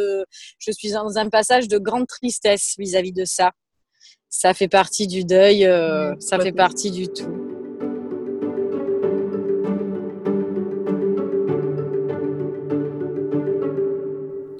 je 0.58 0.72
suis 0.72 0.90
dans 0.90 1.16
un 1.18 1.28
passage 1.28 1.68
de 1.68 1.78
grande 1.78 2.06
tristesse 2.06 2.74
vis-à-vis 2.78 3.12
-vis 3.12 3.20
de 3.20 3.24
ça. 3.24 3.52
Ça 4.28 4.52
fait 4.52 4.68
partie 4.68 5.06
du 5.06 5.24
deuil, 5.24 5.64
euh, 5.64 6.14
ça 6.18 6.40
fait 6.40 6.52
partie 6.52 6.90
du 6.90 7.06
tout. 7.06 7.43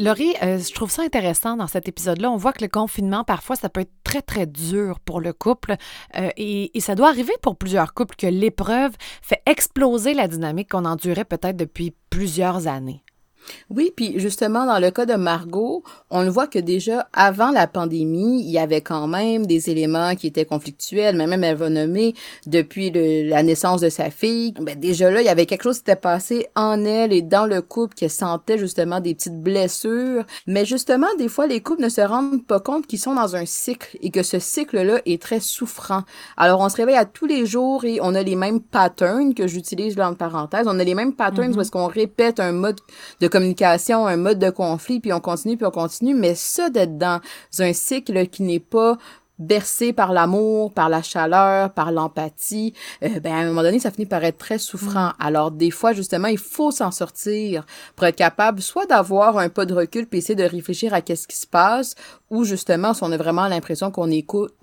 Laurie, 0.04 0.34
euh, 0.42 0.58
je 0.58 0.70
trouve 0.74 0.90
ça 0.90 1.00
intéressant 1.00 1.56
dans 1.56 1.66
cet 1.66 1.88
épisode-là. 1.88 2.30
On 2.30 2.36
voit 2.36 2.52
que 2.52 2.62
le 2.62 2.68
confinement, 2.68 3.24
parfois, 3.24 3.56
ça 3.56 3.70
peut 3.70 3.80
être 3.80 3.92
très, 4.04 4.20
très 4.20 4.44
dur 4.44 5.00
pour 5.00 5.18
le 5.18 5.32
couple. 5.32 5.76
Euh, 6.16 6.28
et, 6.36 6.76
et, 6.76 6.80
ça 6.82 6.94
doit 6.94 7.08
arriver 7.08 7.32
pour 7.40 7.56
plusieurs 7.56 7.94
couples 7.94 8.14
que 8.14 8.26
l'épreuve 8.26 8.92
fait 9.22 9.40
exploser 9.46 10.12
la 10.12 10.28
dynamique 10.28 10.72
qu'on 10.72 10.84
endurait 10.84 11.24
peut-être 11.24 11.56
depuis 11.56 11.94
plusieurs 12.10 12.66
années. 12.66 13.03
Oui, 13.70 13.92
puis 13.94 14.18
justement, 14.18 14.66
dans 14.66 14.78
le 14.78 14.90
cas 14.90 15.06
de 15.06 15.14
Margot, 15.14 15.82
on 16.10 16.22
le 16.22 16.30
voit 16.30 16.46
que 16.46 16.58
déjà 16.58 17.08
avant 17.12 17.50
la 17.50 17.66
pandémie, 17.66 18.42
il 18.44 18.50
y 18.50 18.58
avait 18.58 18.80
quand 18.80 19.06
même 19.06 19.46
des 19.46 19.70
éléments 19.70 20.14
qui 20.14 20.26
étaient 20.26 20.44
conflictuels, 20.44 21.16
mais 21.16 21.26
même 21.26 21.44
elle 21.44 21.56
va 21.56 21.70
nommer 21.70 22.14
depuis 22.46 22.90
le, 22.90 23.28
la 23.28 23.42
naissance 23.42 23.80
de 23.80 23.88
sa 23.88 24.10
fille. 24.10 24.52
Ben 24.60 24.78
déjà 24.78 25.10
là, 25.10 25.20
il 25.20 25.26
y 25.26 25.30
avait 25.30 25.46
quelque 25.46 25.64
chose 25.64 25.76
qui 25.76 25.80
s'était 25.80 25.96
passé 25.96 26.46
en 26.54 26.84
elle 26.84 27.12
et 27.12 27.22
dans 27.22 27.46
le 27.46 27.62
couple 27.62 27.94
qui 27.94 28.08
sentait 28.08 28.58
justement 28.58 29.00
des 29.00 29.14
petites 29.14 29.40
blessures. 29.40 30.24
Mais 30.46 30.64
justement, 30.64 31.06
des 31.18 31.28
fois, 31.28 31.46
les 31.46 31.60
couples 31.60 31.82
ne 31.82 31.88
se 31.88 32.00
rendent 32.00 32.44
pas 32.44 32.60
compte 32.60 32.86
qu'ils 32.86 32.98
sont 32.98 33.14
dans 33.14 33.36
un 33.36 33.46
cycle 33.46 33.96
et 34.00 34.10
que 34.10 34.22
ce 34.22 34.38
cycle-là 34.38 35.00
est 35.06 35.20
très 35.20 35.40
souffrant. 35.40 36.02
Alors, 36.36 36.60
on 36.60 36.68
se 36.68 36.76
réveille 36.76 36.96
à 36.96 37.04
tous 37.04 37.26
les 37.26 37.46
jours 37.46 37.84
et 37.84 37.98
on 38.02 38.14
a 38.14 38.22
les 38.22 38.36
mêmes 38.36 38.60
patterns 38.60 39.34
que 39.34 39.46
j'utilise 39.46 39.96
là 39.96 40.10
en 40.10 40.14
parenthèse. 40.14 40.66
On 40.66 40.78
a 40.78 40.84
les 40.84 40.94
mêmes 40.94 41.14
patterns 41.14 41.54
où 41.54 41.60
est-ce 41.60 41.70
qu'on 41.70 41.86
répète 41.86 42.40
un 42.40 42.52
mode 42.52 42.80
de 43.20 43.28
communication, 43.34 44.06
un 44.06 44.16
mode 44.16 44.38
de 44.38 44.50
conflit, 44.50 45.00
puis 45.00 45.12
on 45.12 45.20
continue, 45.20 45.56
puis 45.56 45.66
on 45.66 45.70
continue. 45.70 46.14
Mais 46.14 46.34
ça, 46.34 46.70
d'être 46.70 46.96
dans 46.96 47.20
un 47.58 47.72
cycle 47.72 48.28
qui 48.28 48.44
n'est 48.44 48.60
pas 48.60 48.96
bercé 49.38 49.92
par 49.92 50.12
l'amour, 50.12 50.72
par 50.72 50.88
la 50.88 51.02
chaleur, 51.02 51.72
par 51.72 51.92
l'empathie, 51.92 52.72
euh, 53.02 53.20
ben 53.20 53.32
à 53.32 53.38
un 53.38 53.46
moment 53.46 53.62
donné, 53.62 53.78
ça 53.78 53.90
finit 53.90 54.06
par 54.06 54.22
être 54.24 54.38
très 54.38 54.58
souffrant. 54.58 55.08
Mm. 55.08 55.14
Alors 55.18 55.50
des 55.50 55.70
fois, 55.70 55.92
justement, 55.92 56.28
il 56.28 56.38
faut 56.38 56.70
s'en 56.70 56.90
sortir 56.90 57.66
pour 57.96 58.06
être 58.06 58.16
capable 58.16 58.62
soit 58.62 58.86
d'avoir 58.86 59.38
un 59.38 59.48
pas 59.48 59.66
de 59.66 59.74
recul 59.74 60.06
puis 60.06 60.18
essayer 60.18 60.36
de 60.36 60.44
réfléchir 60.44 60.94
à 60.94 61.00
qu'est-ce 61.00 61.26
qui 61.26 61.36
se 61.36 61.46
passe, 61.46 61.94
ou 62.30 62.44
justement, 62.44 62.94
si 62.94 63.02
on 63.02 63.12
a 63.12 63.16
vraiment 63.16 63.46
l'impression 63.48 63.90
qu'on 63.90 64.08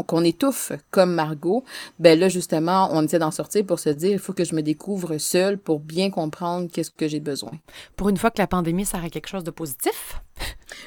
qu'on 0.06 0.24
étouffe 0.24 0.72
comme 0.92 1.13
Margot, 1.13 1.63
ben 2.00 2.20
là 2.20 2.30
justement, 2.30 2.90
on 2.92 3.04
essaie 3.04 3.20
d'en 3.20 3.32
sortir 3.32 3.66
pour 3.66 3.80
se 3.80 3.90
dire, 3.90 4.12
il 4.12 4.20
faut 4.20 4.34
que 4.34 4.46
je 4.46 4.56
me 4.56 4.62
découvre 4.62 5.18
seule 5.18 5.58
pour 5.58 5.80
bien 5.80 6.10
comprendre 6.10 6.70
qu'est-ce 6.72 6.92
que 6.92 7.08
j'ai 7.08 7.20
besoin. 7.20 7.51
Pour 7.96 8.10
une 8.10 8.18
fois 8.18 8.32
que 8.32 8.40
la 8.40 8.48
pandémie 8.48 8.86
à 8.94 9.10
quelque 9.10 9.28
chose 9.28 9.44
de 9.44 9.51
positif. 9.51 10.22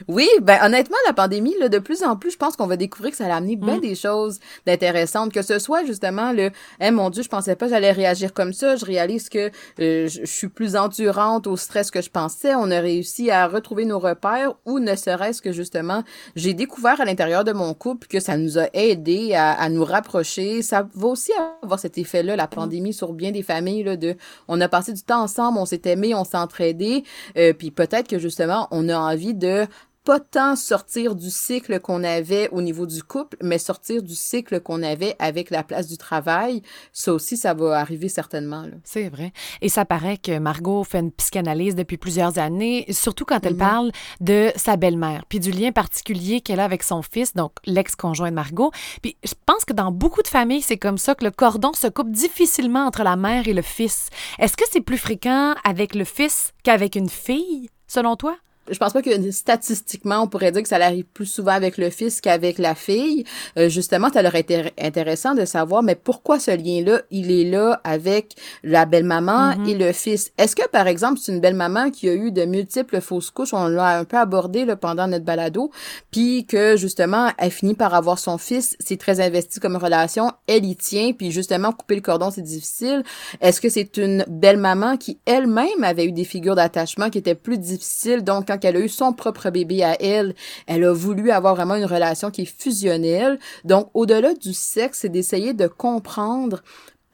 Oui, 0.09 0.29
ben 0.43 0.59
honnêtement, 0.63 0.97
la 1.07 1.13
pandémie, 1.13 1.55
là, 1.61 1.69
de 1.69 1.79
plus 1.79 2.03
en 2.03 2.17
plus, 2.17 2.33
je 2.33 2.37
pense 2.37 2.57
qu'on 2.57 2.67
va 2.67 2.77
découvrir 2.77 3.11
que 3.13 3.17
ça 3.17 3.27
a 3.27 3.37
amené 3.37 3.57
bien 3.57 3.77
mm. 3.77 3.81
des 3.81 3.95
choses 3.95 4.41
d'intéressantes, 4.67 5.33
que 5.33 5.43
ce 5.43 5.59
soit 5.59 5.85
justement 5.85 6.33
le 6.33 6.51
Eh 6.81 6.91
mon 6.91 7.11
Dieu, 7.11 7.23
je 7.23 7.29
pensais 7.29 7.57
pas 7.57 7.67
que 7.67 7.73
j'allais 7.73 7.93
réagir 7.93 8.33
comme 8.33 8.53
ça, 8.53 8.77
je 8.77 8.85
réalise 8.85 9.29
que 9.29 9.51
euh, 9.81 10.09
je, 10.09 10.25
suis 10.25 10.49
plus 10.49 10.77
endurante 10.77 11.47
au 11.47 11.57
stress 11.57 11.91
que 11.91 12.03
je 12.03 12.11
pensais, 12.11 12.55
on 12.55 12.71
a 12.71 12.81
réussi 12.81 13.31
à 13.31 13.47
retrouver 13.47 13.85
nos 13.85 13.99
repères, 13.99 14.55
ou 14.65 14.79
ne 14.79 14.95
serait-ce 14.95 15.43
que 15.43 15.53
justement, 15.53 16.03
j'ai 16.37 16.55
découvert 16.55 17.01
à 17.01 17.05
l'intérieur 17.05 17.45
de 17.45 17.53
mon 17.53 17.75
couple 17.75 18.07
que 18.07 18.21
ça 18.21 18.37
nous 18.37 18.59
a 18.59 18.67
aidé 18.73 19.35
à, 19.35 19.53
à, 19.53 19.69
nous 19.69 19.85
rapprocher. 19.85 20.63
Ça 20.63 20.87
va 20.95 21.07
aussi 21.09 21.33
avoir 21.63 21.79
cet 21.79 21.99
effet-là, 21.99 22.37
la 22.37 22.47
pandémie, 22.47 22.93
sur 22.93 23.13
bien 23.13 23.31
des 23.31 23.43
familles, 23.43 23.85
là, 23.85 23.97
de 23.97 24.17
on 24.49 24.61
a 24.61 24.69
passé 24.69 24.93
du 24.93 25.03
temps 25.03 25.23
ensemble, 25.23 25.59
on 25.59 25.67
s'est 25.67 25.83
aimé, 25.85 26.15
on 26.15 26.25
s'est 26.25 26.37
entraidé, 26.37 27.05
euh, 27.37 27.53
puis 27.53 27.71
peut-être 27.71 28.09
que 28.09 28.19
justement, 28.19 28.69
on 28.71 28.89
a 28.89 28.99
envie 28.99 29.35
de 29.35 29.67
pas 30.05 30.21
tant 30.21 30.55
sortir 30.55 31.15
du 31.15 31.31
cycle 31.31 31.81
qu'on 31.81 32.05
avait 32.05 32.51
au 32.51 32.61
niveau 32.61 32.87
du 32.87 33.03
couple, 33.03 33.39
mais 33.43 33.57
sortir 33.57 34.03
du 34.03 34.15
cycle 34.15 34.61
qu'on 34.61 34.83
avait 34.83 35.17
avec 35.19 35.49
la 35.49 35.63
place 35.63 35.87
du 35.87 35.97
travail. 35.97 36.63
Ça 36.93 37.13
aussi, 37.15 37.39
ça 37.39 37.55
va 37.55 37.79
arriver 37.79 38.11
certainement. 38.11 38.67
C'est 38.85 39.09
vrai. 39.09 39.33
Et 39.63 39.71
ça 39.71 39.87
paraît 39.87 40.19
que 40.19 40.39
Margot 40.39 40.85
fait 40.85 41.01
une 41.01 41.11
psychanalyse 41.11 41.75
depuis 41.75 41.97
plusieurs 41.97 42.39
années, 42.39 42.85
surtout 42.91 43.25
quand 43.25 43.45
elle 43.47 43.55
mm-hmm. 43.55 43.59
parle 43.59 43.93
de 44.21 44.53
sa 44.57 44.77
belle-mère, 44.77 45.25
puis 45.29 45.41
du 45.41 45.51
lien 45.51 45.73
particulier 45.73 46.43
qu'elle 46.43 46.61
a 46.61 46.65
avec 46.65 46.83
son 46.83 47.01
fils, 47.01 47.35
donc 47.35 47.53
l'ex-conjoint 47.65 48.31
de 48.31 48.35
Margot. 48.35 48.73
Puis 49.01 49.17
je 49.25 49.33
pense 49.47 49.65
que 49.65 49.73
dans 49.73 49.91
beaucoup 49.91 50.23
de 50.23 50.29
familles, 50.29 50.63
c'est 50.63 50.77
comme 50.77 50.99
ça 50.99 51.15
que 51.15 51.25
le 51.25 51.31
cordon 51.31 51.73
se 51.73 51.87
coupe 51.87 52.11
difficilement 52.11 52.87
entre 52.87 53.05
la 53.05 53.17
mère 53.17 53.49
et 53.49 53.55
le 53.55 53.63
fils. 53.63 54.11
Est-ce 54.39 54.57
que 54.57 54.65
c'est 54.71 54.83
plus 54.83 54.99
fréquent 54.99 55.55
avec 55.65 55.95
le 55.95 56.05
fils 56.05 56.53
qu'avec 56.63 56.95
une 56.95 57.09
fille, 57.09 57.71
selon 57.87 58.17
toi? 58.17 58.37
Je 58.71 58.79
pense 58.79 58.93
pas 58.93 59.03
que 59.03 59.31
statistiquement, 59.31 60.23
on 60.23 60.27
pourrait 60.27 60.53
dire 60.53 60.63
que 60.63 60.69
ça 60.69 60.77
arrive 60.77 61.05
plus 61.05 61.27
souvent 61.27 61.53
avec 61.53 61.79
le 61.79 61.91
fils 61.91 62.21
qu'avec 62.21 62.59
la 62.59 62.75
fille. 62.75 63.25
Euh, 63.59 63.69
justement, 63.69 64.11
ça 64.13 64.23
leur 64.23 64.35
été 64.35 64.73
intéressant 64.81 65.35
de 65.35 65.45
savoir, 65.45 65.83
mais 65.83 65.95
pourquoi 65.95 66.39
ce 66.39 66.51
lien-là, 66.51 67.03
il 67.11 67.31
est 67.31 67.45
là 67.51 67.81
avec 67.85 68.35
la 68.63 68.87
belle-maman 68.87 69.53
mm-hmm. 69.53 69.69
et 69.69 69.75
le 69.75 69.93
fils? 69.93 70.33
Est-ce 70.39 70.57
que, 70.57 70.67
par 70.69 70.87
exemple, 70.87 71.21
c'est 71.23 71.33
une 71.33 71.41
belle-maman 71.41 71.91
qui 71.91 72.09
a 72.09 72.15
eu 72.15 72.33
de 72.33 72.45
multiples 72.45 73.01
fausses 73.01 73.31
couches, 73.31 73.53
on 73.53 73.69
l'a 73.69 73.99
un 73.99 74.05
peu 74.05 74.17
abordé 74.17 74.65
là, 74.65 74.77
pendant 74.77 75.07
notre 75.07 75.25
balado, 75.25 75.71
puis 76.11 76.47
que, 76.47 76.77
justement, 76.77 77.31
elle 77.39 77.51
finit 77.51 77.75
par 77.75 77.95
avoir 77.95 78.19
son 78.19 78.39
fils, 78.39 78.77
c'est 78.81 78.99
très 78.99 79.21
investi 79.21 79.61
comme 79.61 79.77
relation, 79.77 80.33
elle 80.47 80.65
y 80.65 80.77
tient, 80.77 81.13
puis 81.13 81.31
justement, 81.31 81.73
couper 81.73 81.97
le 81.97 82.01
cordon, 82.01 82.31
c'est 82.31 82.43
difficile. 82.43 83.03
Est-ce 83.41 83.61
que 83.61 83.69
c'est 83.69 83.97
une 83.97 84.25
belle-maman 84.29 84.97
qui, 84.97 85.19
elle-même, 85.27 85.83
avait 85.83 86.07
eu 86.07 86.13
des 86.13 86.25
figures 86.25 86.55
d'attachement 86.55 87.11
qui 87.11 87.19
étaient 87.19 87.35
plus 87.35 87.59
difficiles, 87.59 88.23
donc 88.23 88.51
quand 88.59 88.69
elle 88.69 88.77
a 88.77 88.81
eu 88.81 88.89
son 88.89 89.13
propre 89.13 89.51
bébé 89.51 89.83
à 89.83 90.01
elle, 90.01 90.35
elle 90.67 90.85
a 90.85 90.93
voulu 90.93 91.31
avoir 91.31 91.55
vraiment 91.55 91.77
une 91.77 91.85
relation 91.85 92.31
qui 92.31 92.43
est 92.43 92.59
fusionnelle. 92.59 93.39
Donc, 93.65 93.91
au-delà 93.95 94.35
du 94.35 94.53
sexe, 94.53 95.01
c'est 95.01 95.09
d'essayer 95.09 95.55
de 95.55 95.67
comprendre 95.67 96.63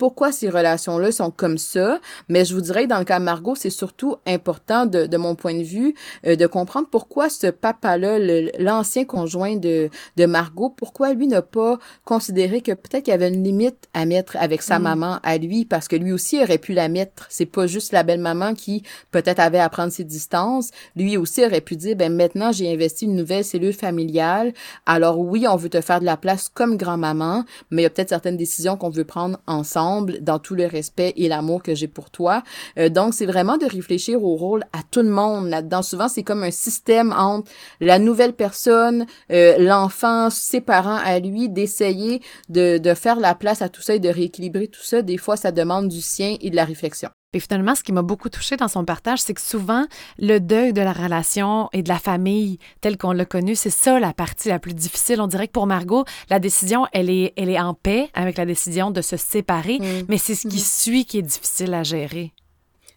pourquoi 0.01 0.33
ces 0.33 0.49
relations-là 0.49 1.13
sont 1.13 1.31
comme 1.31 1.59
ça. 1.59 2.01
Mais 2.31 2.47
je 2.47 2.55
vous 2.55 2.63
dirais, 2.63 2.87
dans 2.87 2.99
le 2.99 3.05
cas 3.05 3.19
de 3.19 3.25
Margot, 3.25 3.55
c'est 3.55 3.69
surtout 3.69 4.17
important, 4.27 4.87
de, 4.87 5.05
de, 5.05 5.17
mon 5.19 5.35
point 5.35 5.53
de 5.53 5.63
vue, 5.63 5.95
euh, 6.27 6.37
de 6.37 6.47
comprendre 6.47 6.89
pourquoi 6.91 7.29
ce 7.29 7.49
papa-là, 7.49 8.19
l'ancien 8.59 9.05
conjoint 9.05 9.57
de, 9.57 9.91
de 10.17 10.25
Margot, 10.25 10.71
pourquoi 10.71 11.13
lui 11.13 11.27
n'a 11.27 11.43
pas 11.43 11.79
considéré 12.07 12.63
que 12.63 12.73
peut-être 12.73 13.05
qu'il 13.05 13.11
y 13.11 13.15
avait 13.15 13.29
une 13.29 13.45
limite 13.45 13.91
à 13.93 14.07
mettre 14.07 14.39
avec 14.39 14.63
sa 14.63 14.79
mm. 14.79 14.83
maman 14.83 15.19
à 15.23 15.37
lui, 15.37 15.67
parce 15.67 15.87
que 15.87 15.97
lui 15.97 16.13
aussi 16.13 16.43
aurait 16.43 16.57
pu 16.57 16.73
la 16.73 16.89
mettre. 16.89 17.27
C'est 17.29 17.45
pas 17.45 17.67
juste 17.67 17.93
la 17.93 18.03
belle-maman 18.03 18.55
qui 18.55 18.83
peut-être 19.11 19.41
avait 19.41 19.59
à 19.59 19.69
prendre 19.69 19.93
ses 19.93 20.05
distances. 20.05 20.71
Lui 20.97 21.19
aussi 21.19 21.45
aurait 21.45 21.61
pu 21.61 21.77
dire, 21.77 21.95
ben 21.95 22.11
maintenant 22.11 22.53
j'ai 22.53 22.73
investi 22.73 23.05
une 23.05 23.17
nouvelle 23.17 23.45
cellule 23.45 23.75
familiale. 23.75 24.55
Alors 24.87 25.19
oui, 25.19 25.47
on 25.47 25.57
veut 25.57 25.69
te 25.69 25.83
faire 25.83 26.01
de 26.01 26.07
la 26.07 26.17
place 26.17 26.49
comme 26.49 26.79
grand-maman, 26.79 27.45
mais 27.71 27.83
il 27.83 27.85
y 27.85 27.87
a 27.87 27.91
peut-être 27.91 28.09
certaines 28.09 28.39
décisions 28.39 28.79
qu'on 28.79 28.89
veut 28.89 29.05
prendre 29.05 29.39
ensemble 29.47 29.90
dans 30.21 30.39
tout 30.39 30.55
le 30.55 30.67
respect 30.67 31.13
et 31.17 31.29
l'amour 31.29 31.63
que 31.63 31.75
j'ai 31.75 31.89
pour 31.89 32.11
toi. 32.11 32.43
Euh, 32.79 32.89
donc, 32.89 33.15
c'est 33.15 33.27
vraiment 33.27 33.57
de 33.57 33.67
réfléchir 33.67 34.23
au 34.23 34.37
rôle 34.37 34.65
à 34.73 34.81
tout 34.91 35.03
le 35.03 35.11
monde 35.11 35.49
là-dedans. 35.49 35.83
Souvent, 35.83 36.09
c'est 36.09 36.23
comme 36.23 36.43
un 36.43 36.51
système 36.51 37.13
entre 37.13 37.51
la 37.81 37.99
nouvelle 37.99 38.33
personne, 38.33 39.07
euh, 39.31 39.57
l'enfant, 39.59 40.31
ses 40.31 40.61
parents 40.61 41.01
à 41.05 41.19
lui, 41.19 41.49
d'essayer 41.49 42.21
de, 42.49 42.79
de 42.79 42.95
faire 42.95 43.19
la 43.19 43.35
place 43.35 43.63
à 43.63 43.69
tout 43.69 43.83
ça 43.83 43.95
et 43.95 44.01
de 44.01 44.09
rééquilibrer 44.09 44.69
tout 44.69 44.83
ça. 44.83 45.03
Des 45.03 45.19
fois, 45.19 45.37
ça 45.37 45.53
demande 45.53 45.89
du 45.89 46.01
sien 46.01 46.37
et 46.41 46.51
de 46.51 46.57
la 46.57 46.65
réflexion. 46.65 47.11
Et 47.33 47.39
finalement, 47.39 47.77
ce 47.77 47.85
qui 47.85 47.93
m'a 47.93 48.03
beaucoup 48.03 48.29
touché 48.29 48.57
dans 48.57 48.67
son 48.67 48.85
partage, 48.85 49.21
c'est 49.21 49.35
que 49.35 49.41
souvent, 49.41 49.87
le 50.19 50.39
deuil 50.39 50.73
de 50.73 50.81
la 50.81 50.93
relation 50.93 51.69
et 51.73 51.83
de 51.83 51.89
la 51.89 52.01
famille 52.01 52.59
telle 52.81 52.99
qu'on 52.99 53.13
l'a 53.13 53.25
connue, 53.25 53.55
c'est 53.55 53.71
ça 53.71 54.01
la 54.01 54.13
partie 54.13 54.49
la 54.49 54.59
plus 54.59 54.75
difficile. 54.75 55.21
On 55.21 55.29
dirait 55.29 55.47
que 55.47 55.53
pour 55.53 55.69
Margot, 55.69 56.05
la 56.29 56.41
décision, 56.41 56.87
elle 56.93 57.09
est, 57.09 57.33
elle 57.37 57.49
est 57.49 57.61
en 57.61 57.75
paix 57.75 58.11
avec 58.15 58.37
la 58.37 58.47
décision 58.47 58.91
de 58.91 59.01
se 59.01 59.17
séparer, 59.17 59.79
mm. 59.79 60.07
mais 60.09 60.19
c'est 60.19 60.35
ce 60.35 60.49
qui 60.49 60.57
mm-hmm. 60.57 60.83
suit 60.83 61.05
qui 61.05 61.19
est 61.19 61.23
difficile 61.23 61.73
à 61.75 61.85
gérer. 61.85 62.33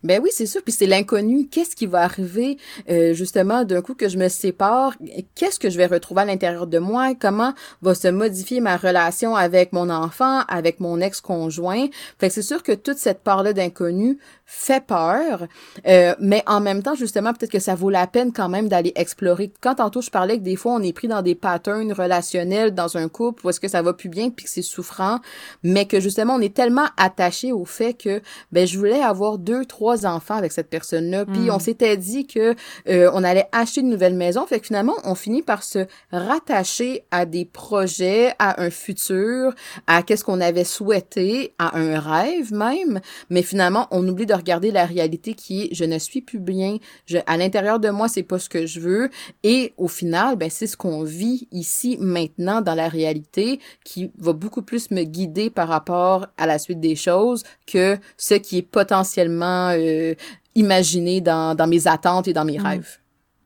Ben 0.03 0.19
oui, 0.21 0.29
c'est 0.33 0.45
sûr. 0.45 0.61
Puis 0.63 0.73
c'est 0.73 0.85
l'inconnu. 0.85 1.47
Qu'est-ce 1.47 1.75
qui 1.75 1.85
va 1.85 2.01
arriver 2.01 2.57
euh, 2.89 3.13
justement 3.13 3.63
d'un 3.63 3.81
coup 3.81 3.95
que 3.95 4.09
je 4.09 4.17
me 4.17 4.27
sépare? 4.27 4.95
Qu'est-ce 5.35 5.59
que 5.59 5.69
je 5.69 5.77
vais 5.77 5.85
retrouver 5.85 6.21
à 6.21 6.25
l'intérieur 6.25 6.67
de 6.67 6.79
moi? 6.79 7.13
Comment 7.19 7.53
va 7.81 7.95
se 7.95 8.07
modifier 8.09 8.59
ma 8.59 8.77
relation 8.77 9.35
avec 9.35 9.73
mon 9.73 9.89
enfant, 9.89 10.41
avec 10.47 10.79
mon 10.79 10.99
ex-conjoint? 10.99 11.87
Fait 12.19 12.27
que 12.27 12.33
c'est 12.33 12.41
sûr 12.41 12.63
que 12.63 12.73
toute 12.73 12.97
cette 12.97 13.21
part-là 13.21 13.53
d'inconnu 13.53 14.17
fait 14.45 14.85
peur. 14.85 15.47
Euh, 15.87 16.13
mais 16.19 16.43
en 16.47 16.59
même 16.59 16.83
temps, 16.83 16.95
justement, 16.95 17.33
peut-être 17.33 17.51
que 17.51 17.59
ça 17.59 17.75
vaut 17.75 17.89
la 17.89 18.07
peine 18.07 18.33
quand 18.33 18.49
même 18.49 18.67
d'aller 18.67 18.91
explorer. 18.95 19.51
Quand 19.61 19.75
tantôt 19.75 20.01
je 20.01 20.09
parlais 20.09 20.37
que 20.37 20.43
des 20.43 20.55
fois 20.55 20.73
on 20.73 20.81
est 20.81 20.93
pris 20.93 21.07
dans 21.07 21.21
des 21.21 21.35
patterns 21.35 21.91
relationnels 21.93 22.73
dans 22.73 22.97
un 22.97 23.07
couple 23.07 23.45
où 23.45 23.49
est-ce 23.49 23.59
que 23.59 23.67
ça 23.67 23.81
va 23.81 23.93
plus 23.93 24.09
bien 24.09 24.29
puis 24.29 24.45
que 24.45 24.51
c'est 24.51 24.61
souffrant, 24.61 25.19
mais 25.63 25.85
que 25.85 25.99
justement 25.99 26.35
on 26.35 26.41
est 26.41 26.53
tellement 26.53 26.87
attaché 26.97 27.51
au 27.51 27.65
fait 27.65 27.93
que 27.93 28.21
ben 28.51 28.67
je 28.67 28.77
voulais 28.77 29.01
avoir 29.01 29.37
deux, 29.37 29.65
trois 29.65 29.92
enfants 30.05 30.35
avec 30.35 30.51
cette 30.51 30.69
personne-là. 30.69 31.25
Puis 31.25 31.49
on 31.51 31.57
hmm. 31.57 31.59
s'était 31.59 31.97
dit 31.97 32.27
que 32.27 32.55
euh, 32.89 33.09
on 33.13 33.23
allait 33.23 33.47
acheter 33.51 33.81
une 33.81 33.89
nouvelle 33.89 34.15
maison. 34.15 34.45
Fait 34.45 34.59
que 34.59 34.67
finalement, 34.67 34.95
on 35.03 35.15
finit 35.15 35.41
par 35.41 35.63
se 35.63 35.85
rattacher 36.11 37.03
à 37.11 37.25
des 37.25 37.45
projets, 37.45 38.33
à 38.39 38.61
un 38.61 38.69
futur, 38.69 39.53
à 39.87 40.03
qu'est-ce 40.03 40.23
qu'on 40.23 40.41
avait 40.41 40.63
souhaité, 40.63 41.53
à 41.59 41.77
un 41.77 41.99
rêve 41.99 42.53
même. 42.53 42.99
Mais 43.29 43.43
finalement, 43.43 43.87
on 43.91 44.07
oublie 44.07 44.25
de 44.25 44.33
regarder 44.33 44.71
la 44.71 44.85
réalité 44.85 45.33
qui 45.33 45.63
est 45.63 45.73
je 45.73 45.83
ne 45.85 45.97
suis 45.97 46.21
plus 46.21 46.39
bien. 46.39 46.77
Je, 47.05 47.17
à 47.25 47.37
l'intérieur 47.37 47.79
de 47.79 47.89
moi, 47.89 48.07
c'est 48.07 48.23
pas 48.23 48.39
ce 48.39 48.49
que 48.49 48.65
je 48.65 48.79
veux. 48.79 49.09
Et 49.43 49.73
au 49.77 49.87
final, 49.87 50.35
ben 50.35 50.49
c'est 50.49 50.67
ce 50.67 50.77
qu'on 50.77 51.03
vit 51.03 51.47
ici 51.51 51.97
maintenant 51.99 52.61
dans 52.61 52.75
la 52.75 52.87
réalité 52.87 53.59
qui 53.83 54.11
va 54.17 54.33
beaucoup 54.33 54.61
plus 54.61 54.91
me 54.91 55.03
guider 55.03 55.49
par 55.49 55.67
rapport 55.67 56.27
à 56.37 56.45
la 56.45 56.59
suite 56.59 56.79
des 56.79 56.95
choses 56.95 57.43
que 57.65 57.97
ce 58.17 58.35
qui 58.35 58.59
est 58.59 58.61
potentiellement 58.61 59.71
euh, 59.83 60.15
imaginer 60.55 61.21
dans, 61.21 61.55
dans, 61.55 61.67
mes 61.67 61.87
attentes 61.87 62.27
et 62.27 62.33
dans 62.33 62.45
mes 62.45 62.57
mm. 62.57 62.65
rêves. 62.65 62.97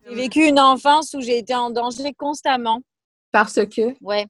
J'ai 0.08 0.16
vécu 0.16 0.46
une 0.46 0.60
enfance 0.60 1.14
où 1.14 1.22
j'ai 1.22 1.38
été 1.38 1.54
en 1.54 1.70
danger 1.70 2.14
constamment. 2.14 2.82
Parce 3.32 3.60
que? 3.66 3.94
Ouais. 4.02 4.26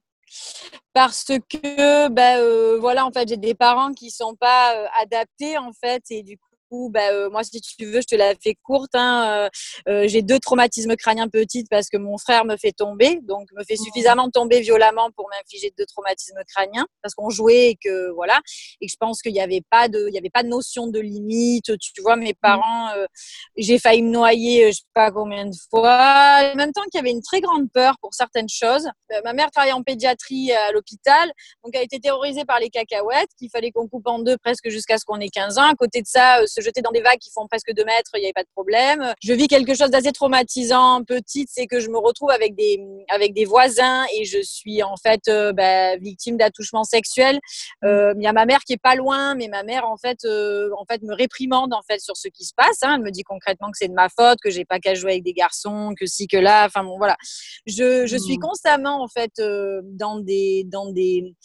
Parce 0.94 1.26
que, 1.26 2.10
ben, 2.10 2.40
euh, 2.40 2.78
voilà, 2.80 3.06
en 3.06 3.12
fait, 3.12 3.30
j'ai 3.30 3.38
des 3.38 3.54
parents 3.54 3.94
qui 3.94 4.10
sont 4.10 4.36
pas 4.36 4.76
euh, 4.76 4.88
adaptés, 5.00 5.58
en 5.58 5.72
fait, 5.72 6.04
et 6.10 6.24
du 6.24 6.38
coup, 6.70 6.90
bah, 6.94 7.12
euh, 7.12 7.30
moi, 7.30 7.44
si 7.44 7.60
tu 7.62 7.86
veux, 7.86 8.02
je 8.02 8.08
te 8.08 8.16
la 8.16 8.34
fais 8.36 8.56
courte. 8.64 8.94
Hein, 8.94 9.50
euh, 9.88 9.92
euh, 9.92 10.08
j'ai 10.08 10.22
deux 10.22 10.40
traumatismes 10.40 10.96
crâniens 10.96 11.28
petites 11.28 11.68
parce 11.70 11.90
que 11.90 11.98
mon 11.98 12.18
frère 12.18 12.46
me 12.46 12.58
fait 12.58 12.72
tomber, 12.72 13.20
donc 13.24 13.48
me 13.54 13.64
fait 13.64 13.76
suffisamment 13.76 14.30
tomber 14.30 14.62
violemment 14.62 15.10
pour 15.12 15.30
m'infliger 15.30 15.74
deux 15.78 15.86
traumatismes 15.86 16.40
crâniens 16.54 16.86
parce 17.02 17.14
qu'on 17.16 17.30
jouait 17.30 17.72
et 17.72 17.78
que 17.82 18.12
voilà, 18.12 18.40
et 18.82 18.88
je 18.88 18.96
pense 19.00 19.22
qu'il 19.22 19.34
n'y 19.34 19.42
avait 19.42 19.64
pas 19.70 19.90
de, 19.90 20.08
il 20.10 20.14
y 20.14 20.18
avait 20.18 20.30
pas 20.30 20.44
de 20.44 20.50
notion 20.50 20.88
de 20.88 21.00
limite. 21.00 21.78
Tu 21.80 22.02
vois, 22.02 22.16
mes 22.16 22.32
mmh. 22.32 22.42
parents, 22.42 22.90
j'ai 23.58 23.80
failli 23.80 24.02
me 24.02 24.12
noyer, 24.12 24.72
je 24.72 24.78
sais 24.78 24.84
pas 24.94 25.12
combien 25.12 25.46
de 25.46 25.56
fois. 25.70 26.52
En 26.54 26.56
même 26.56 26.72
temps 26.72 26.84
qu'il 26.92 27.00
y 27.00 27.00
avait 27.00 27.12
une 27.12 27.22
très 27.22 27.42
grande 27.42 27.72
peur 27.72 27.96
pour 28.02 28.14
certaines 28.14 28.50
choses. 28.50 28.88
ma 29.24 29.34
mère 29.34 29.52
travaillait 29.52 29.74
en 29.74 29.84
pédiatrie 29.84 30.52
à 30.52 30.72
l'hôpital, 30.72 31.32
donc 31.64 31.74
elle 31.74 31.82
a 31.82 31.84
été 31.84 32.00
terrorisée 32.00 32.46
par 32.46 32.60
les 32.60 32.70
cacahuètes 32.70 33.30
qu'il 33.38 33.50
fallait 33.50 33.72
qu'on 33.72 33.88
coupe 33.88 34.08
en 34.08 34.20
deux 34.20 34.38
presque 34.38 34.70
jusqu'à 34.70 34.98
ce 34.98 35.06
qu'on 35.06 35.20
ait 35.20 35.30
15 35.30 35.58
ans. 35.58 35.70
À 35.70 35.76
côté 35.76 36.02
de 36.02 36.08
ça 36.08 36.42
se 36.58 36.66
jeter 36.66 36.82
dans 36.82 36.92
des 36.92 37.02
vagues 37.02 37.20
qui 37.20 37.32
font 37.32 37.48
presque 37.48 37.72
deux 37.74 37.86
mètres, 37.86 38.12
il 38.16 38.20
n'y 38.20 38.26
avait 38.26 38.34
pas 38.34 38.44
de 38.44 38.50
problème. 38.54 39.14
Je 39.22 39.34
vis 39.34 39.48
quelque 39.48 39.76
chose 39.76 39.90
d'assez 39.90 40.12
traumatisant, 40.12 41.04
petite, 41.04 41.50
c'est 41.52 41.68
que 41.68 41.80
je 41.80 41.90
me 41.90 41.98
retrouve 41.98 42.32
avec 42.32 42.56
des, 42.56 42.80
avec 43.10 43.34
des 43.34 43.46
voisins 43.46 44.06
et 44.16 44.26
je 44.26 44.42
suis 44.42 44.82
en 44.84 44.96
fait 44.98 45.22
euh, 45.28 45.54
bah, 45.54 45.96
victime 45.98 46.38
d'attouchement 46.38 46.84
sexuel. 46.84 47.40
Euh, 47.84 48.14
il 48.18 48.24
y 48.24 48.28
a 48.28 48.34
ma 48.34 48.46
mère 48.46 48.60
qui 48.66 48.74
est 48.74 48.82
pas 48.82 48.96
loin, 48.96 49.36
mais 49.36 49.48
ma 49.48 49.64
mère 49.64 49.88
en 49.88 49.98
fait, 49.98 50.26
euh, 50.26 50.70
en 50.78 50.86
fait 50.86 51.02
me 51.04 51.14
réprimande 51.14 51.74
en 51.74 51.82
fait 51.88 52.00
sur 52.00 52.18
ce 52.18 52.28
qui 52.28 52.46
se 52.46 52.54
passe. 52.56 52.82
Hein. 52.82 52.96
Elle 52.96 53.04
me 53.04 53.12
dit 53.12 53.24
concrètement 53.24 53.68
que 53.68 53.78
c'est 53.78 53.88
de 53.88 53.94
ma 53.94 54.10
faute, 54.10 54.40
que 54.42 54.50
j'ai 54.50 54.66
pas 54.66 54.80
qu'à 54.80 54.96
jouer 54.96 55.12
avec 55.12 55.24
des 55.24 55.34
garçons, 55.34 55.94
que 56.00 56.06
si 56.06 56.28
que 56.28 56.38
là. 56.38 56.66
Enfin 56.66 56.84
bon 56.84 56.98
voilà, 56.98 57.18
je, 57.66 58.06
je 58.06 58.18
suis 58.18 58.38
mmh. 58.38 58.42
constamment 58.42 59.04
en 59.04 59.08
fait 59.08 59.32
dans 59.84 60.18
des 60.20 60.64
dans 60.66 60.92
des 60.92 61.36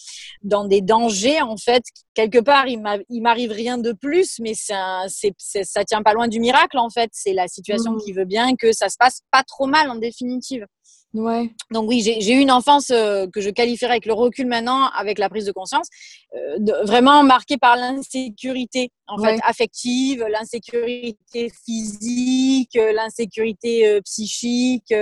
dans 0.43 0.65
des 0.65 0.81
dangers 0.81 1.43
en 1.43 1.57
fait. 1.57 1.83
Quelque 2.15 2.39
part, 2.41 2.67
il 2.67 3.23
m'arrive 3.23 3.53
rien 3.53 3.79
de 3.79 3.93
plus, 3.93 4.39
mais 4.39 4.53
c'est 4.55 4.75
un 4.75 5.02
c'est, 5.09 5.35
ça 5.39 5.85
tient 5.85 6.03
pas 6.03 6.13
loin 6.13 6.29
du 6.29 6.41
miracle 6.41 6.79
en 6.79 6.91
fait. 6.91 7.11
C'est 7.13 7.33
la 7.33 7.49
situation 7.49 7.93
mmh. 7.93 8.01
qui 8.03 8.13
veut 8.13 8.25
bien 8.25 8.57
que 8.57 8.73
ça 8.73 8.89
se 8.89 8.97
passe 8.99 9.21
pas 9.31 9.43
trop 9.43 9.67
mal 9.67 9.91
en 9.91 9.97
définitive. 9.97 10.67
Ouais. 11.15 11.51
Donc 11.71 11.91
oui, 11.91 12.01
j'ai 12.01 12.33
eu 12.33 12.39
une 12.39 12.51
enfance 12.51 12.91
euh, 12.91 13.27
que 13.27 13.43
je 13.43 13.51
qualifierais 13.51 13.93
avec 13.93 14.07
le 14.07 14.15
recul 14.15 14.47
maintenant, 14.47 14.87
avec 14.97 15.19
la 15.19 15.29
prise 15.29 15.45
de 15.45 15.53
conscience, 15.53 15.89
euh, 16.35 16.57
vraiment 16.85 17.23
marquée 17.23 17.59
par 17.59 17.77
l'insécurité 17.77 18.91
en 19.07 19.19
fait 19.19 19.39
affective, 19.45 20.25
l'insécurité 20.31 21.53
physique, 21.67 22.75
l'insécurité 22.75 23.87
euh, 23.87 24.01
psychique. 24.01 24.95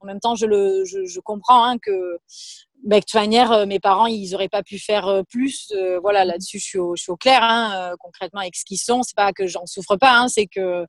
en 0.00 0.06
même 0.06 0.18
temps, 0.18 0.34
je 0.34 0.46
le 0.46 0.84
je, 0.84 1.04
je 1.04 1.20
comprends 1.20 1.62
hein, 1.62 1.78
que 1.78 2.18
ben, 2.86 3.00
de 3.00 3.04
toute 3.04 3.14
manière, 3.14 3.50
euh, 3.50 3.66
mes 3.66 3.80
parents, 3.80 4.06
ils 4.06 4.30
n'auraient 4.30 4.48
pas 4.48 4.62
pu 4.62 4.78
faire 4.78 5.08
euh, 5.08 5.22
plus. 5.24 5.72
Euh, 5.74 5.98
voilà, 5.98 6.24
mmh. 6.24 6.28
là-dessus, 6.28 6.58
je 6.60 6.64
suis 6.64 6.78
au, 6.78 6.94
je 6.94 7.02
suis 7.02 7.10
au 7.10 7.16
clair, 7.16 7.40
hein, 7.42 7.90
concrètement, 7.98 8.40
avec 8.40 8.54
ce 8.54 8.64
qu'ils 8.64 8.78
sont. 8.78 9.02
C'est 9.02 9.16
pas 9.16 9.32
que 9.32 9.48
j'en 9.48 9.66
souffre 9.66 9.96
pas, 9.96 10.12
hein, 10.12 10.28
c'est 10.28 10.46
que. 10.46 10.86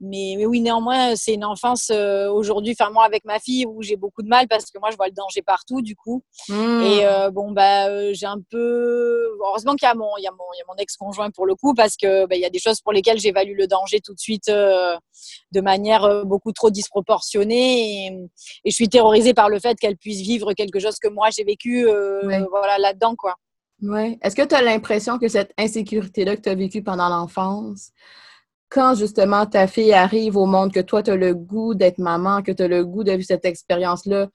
Mais, 0.00 0.34
mais, 0.36 0.44
oui, 0.44 0.60
néanmoins, 0.60 1.14
c'est 1.14 1.34
une 1.34 1.44
enfance 1.44 1.90
aujourd'hui, 1.90 2.74
enfin, 2.78 2.90
moi, 2.90 3.04
avec 3.04 3.24
ma 3.24 3.38
fille, 3.38 3.64
où 3.64 3.80
j'ai 3.80 3.94
beaucoup 3.94 4.22
de 4.22 4.28
mal 4.28 4.48
parce 4.48 4.72
que 4.72 4.78
moi, 4.80 4.90
je 4.90 4.96
vois 4.96 5.06
le 5.06 5.12
danger 5.12 5.40
partout, 5.40 5.82
du 5.82 5.94
coup. 5.94 6.24
Mmh. 6.48 6.82
Et 6.82 7.30
bon, 7.32 7.52
bah, 7.52 8.12
j'ai 8.12 8.26
un 8.26 8.40
peu. 8.50 9.28
Heureusement 9.46 9.74
qu'il 9.76 9.86
y 9.86 9.90
a 9.90 9.94
mon, 9.94 10.10
il 10.18 10.24
y 10.24 10.26
a 10.26 10.32
mon, 10.32 10.44
il 10.54 10.58
y 10.58 10.62
a 10.62 10.64
mon 10.68 10.76
ex-conjoint 10.76 11.30
pour 11.30 11.46
le 11.46 11.54
coup, 11.54 11.74
parce 11.74 11.96
que 11.96 12.26
bah, 12.26 12.34
il 12.34 12.40
y 12.40 12.44
a 12.44 12.50
des 12.50 12.58
choses 12.58 12.80
pour 12.80 12.92
lesquelles 12.92 13.20
j'évalue 13.20 13.56
le 13.56 13.68
danger 13.68 14.00
tout 14.00 14.14
de 14.14 14.20
suite 14.20 14.48
de 14.48 15.60
manière 15.60 16.24
beaucoup 16.24 16.50
trop 16.50 16.70
disproportionnée. 16.70 18.06
Et, 18.06 18.10
et 18.64 18.70
je 18.70 18.74
suis 18.74 18.88
terrorisée 18.88 19.32
par 19.32 19.48
le 19.48 19.60
fait 19.60 19.78
qu'elle 19.78 19.96
puisse 19.96 20.20
vivre 20.20 20.52
quelque 20.52 20.80
chose 20.80 20.96
que 20.98 21.08
moi, 21.08 21.30
j'ai 21.36 21.44
vécu 21.44 21.88
euh, 21.88 22.46
voilà, 22.50 22.78
là-dedans. 22.78 23.14
quoi. 23.16 23.34
Ouais. 23.82 24.18
Est-ce 24.22 24.34
que 24.34 24.46
tu 24.46 24.54
as 24.54 24.62
l'impression 24.62 25.18
que 25.18 25.28
cette 25.28 25.52
insécurité-là 25.58 26.36
que 26.36 26.42
tu 26.42 26.48
as 26.48 26.54
vécue 26.54 26.82
pendant 26.82 27.08
l'enfance, 27.08 27.90
quand 28.68 28.94
justement 28.94 29.46
ta 29.46 29.66
fille 29.66 29.92
arrive 29.92 30.36
au 30.36 30.46
monde, 30.46 30.72
que 30.72 30.80
toi, 30.80 31.02
tu 31.02 31.10
as 31.10 31.16
le 31.16 31.34
goût 31.34 31.74
d'être 31.74 31.98
maman, 31.98 32.42
que 32.42 32.52
tu 32.52 32.62
as 32.62 32.68
le 32.68 32.84
goût 32.84 33.04
de 33.04 33.12
vivre 33.12 33.24
cette 33.24 33.44
expérience-là 33.44 34.28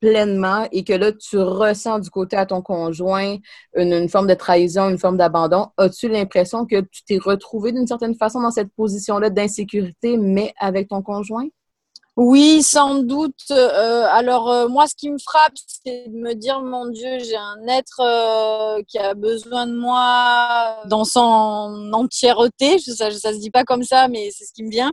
pleinement 0.00 0.66
et 0.72 0.82
que 0.82 0.92
là, 0.94 1.12
tu 1.12 1.38
ressens 1.38 2.00
du 2.00 2.10
côté 2.10 2.36
à 2.36 2.44
ton 2.44 2.60
conjoint 2.60 3.36
une, 3.76 3.92
une 3.92 4.08
forme 4.08 4.26
de 4.26 4.34
trahison, 4.34 4.90
une 4.90 4.98
forme 4.98 5.16
d'abandon, 5.16 5.68
as-tu 5.76 6.08
l'impression 6.08 6.66
que 6.66 6.80
tu 6.80 7.04
t'es 7.04 7.18
retrouvé 7.18 7.70
d'une 7.70 7.86
certaine 7.86 8.16
façon 8.16 8.40
dans 8.42 8.50
cette 8.50 8.72
position-là 8.74 9.30
d'insécurité, 9.30 10.16
mais 10.16 10.52
avec 10.58 10.88
ton 10.88 11.02
conjoint? 11.02 11.46
Oui, 12.16 12.62
sans 12.62 13.02
doute. 13.02 13.40
Euh, 13.50 14.06
alors 14.10 14.50
euh, 14.50 14.68
moi, 14.68 14.86
ce 14.86 14.94
qui 14.94 15.10
me 15.10 15.16
frappe, 15.18 15.54
c'est 15.56 16.08
de 16.08 16.18
me 16.18 16.34
dire, 16.34 16.60
mon 16.60 16.86
Dieu, 16.90 17.18
j'ai 17.20 17.36
un 17.36 17.66
être 17.66 18.00
euh, 18.00 18.82
qui 18.86 18.98
a 18.98 19.14
besoin 19.14 19.66
de 19.66 19.74
moi 19.74 20.82
dans 20.86 21.04
son 21.04 21.90
entièreté. 21.94 22.78
Ça, 22.78 23.10
ça 23.10 23.32
se 23.32 23.38
dit 23.38 23.50
pas 23.50 23.64
comme 23.64 23.82
ça, 23.82 24.08
mais 24.08 24.30
c'est 24.30 24.44
ce 24.44 24.52
qui 24.52 24.62
me 24.62 24.70
vient. 24.70 24.90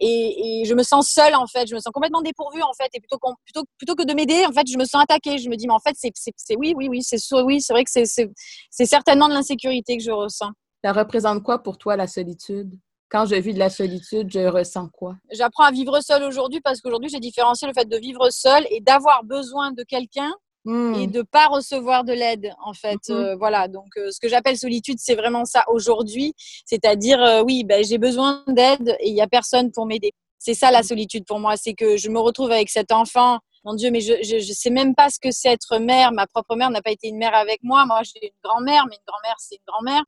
Et, 0.00 0.62
je 0.64 0.74
me 0.74 0.82
sens 0.82 1.10
seule 1.10 1.34
en 1.34 1.46
fait. 1.46 1.66
Je 1.66 1.74
me 1.74 1.80
sens 1.80 1.92
complètement 1.92 2.22
dépourvue 2.22 2.62
en 2.62 2.72
fait. 2.72 2.88
Et 2.94 3.00
plutôt, 3.00 3.94
que 3.94 4.04
de 4.06 4.14
m'aider, 4.14 4.46
en 4.46 4.52
fait, 4.52 4.66
je 4.66 4.78
me 4.78 4.86
sens 4.86 5.02
attaquée. 5.02 5.36
Je 5.36 5.50
me 5.50 5.56
dis, 5.56 5.66
mais 5.66 5.74
en 5.74 5.78
fait, 5.78 5.94
c'est, 5.98 6.56
oui, 6.56 6.72
oui, 6.74 6.88
oui, 6.88 7.02
c'est 7.02 7.18
oui, 7.44 7.60
c'est 7.60 7.74
vrai 7.74 7.84
que 7.84 7.90
c'est 7.90 8.86
certainement 8.86 9.28
de 9.28 9.34
l'insécurité 9.34 9.98
que 9.98 10.02
je 10.02 10.10
ressens. 10.10 10.52
Ça 10.82 10.92
représente 10.92 11.42
quoi 11.42 11.62
pour 11.62 11.76
toi 11.76 11.96
la 11.96 12.06
solitude? 12.06 12.72
Quand 13.12 13.26
je 13.26 13.34
vis 13.34 13.52
de 13.52 13.58
la 13.58 13.68
solitude, 13.68 14.30
je 14.32 14.48
ressens 14.48 14.88
quoi? 14.88 15.16
J'apprends 15.30 15.64
à 15.64 15.70
vivre 15.70 16.00
seule 16.00 16.22
aujourd'hui 16.22 16.62
parce 16.62 16.80
qu'aujourd'hui, 16.80 17.10
j'ai 17.10 17.20
différencié 17.20 17.68
le 17.68 17.74
fait 17.74 17.86
de 17.86 17.98
vivre 17.98 18.30
seule 18.30 18.66
et 18.70 18.80
d'avoir 18.80 19.22
besoin 19.22 19.70
de 19.70 19.82
quelqu'un 19.82 20.32
hmm. 20.64 20.94
et 20.94 21.06
de 21.08 21.20
pas 21.20 21.46
recevoir 21.48 22.04
de 22.04 22.14
l'aide, 22.14 22.54
en 22.64 22.72
fait. 22.72 22.96
Mm-hmm. 23.08 23.12
Euh, 23.12 23.36
voilà. 23.36 23.68
Donc, 23.68 23.88
euh, 23.98 24.10
ce 24.10 24.18
que 24.18 24.28
j'appelle 24.28 24.56
solitude, 24.56 24.96
c'est 24.98 25.14
vraiment 25.14 25.44
ça 25.44 25.62
aujourd'hui. 25.68 26.32
C'est-à-dire, 26.64 27.22
euh, 27.22 27.42
oui, 27.42 27.64
ben, 27.64 27.84
j'ai 27.84 27.98
besoin 27.98 28.42
d'aide 28.48 28.96
et 29.00 29.10
il 29.10 29.14
y 29.14 29.20
a 29.20 29.28
personne 29.28 29.70
pour 29.72 29.84
m'aider. 29.84 30.12
C'est 30.38 30.54
ça 30.54 30.70
la 30.70 30.80
mm. 30.80 30.84
solitude 30.84 31.24
pour 31.26 31.38
moi. 31.38 31.58
C'est 31.58 31.74
que 31.74 31.98
je 31.98 32.08
me 32.08 32.18
retrouve 32.18 32.50
avec 32.50 32.70
cet 32.70 32.92
enfant. 32.92 33.40
Mon 33.64 33.74
Dieu, 33.74 33.90
mais 33.90 34.00
je, 34.00 34.14
je, 34.22 34.38
je 34.38 34.52
sais 34.54 34.70
même 34.70 34.94
pas 34.94 35.10
ce 35.10 35.18
que 35.20 35.30
c'est 35.30 35.50
être 35.50 35.78
mère. 35.78 36.12
Ma 36.12 36.26
propre 36.26 36.56
mère 36.56 36.70
n'a 36.70 36.80
pas 36.80 36.90
été 36.90 37.08
une 37.08 37.18
mère 37.18 37.34
avec 37.34 37.60
moi. 37.62 37.84
Moi, 37.84 38.00
j'ai 38.04 38.26
une 38.26 38.40
grand-mère, 38.42 38.86
mais 38.88 38.96
une 38.96 39.06
grand-mère, 39.06 39.36
c'est 39.38 39.56
une 39.56 39.64
grand-mère. 39.66 40.02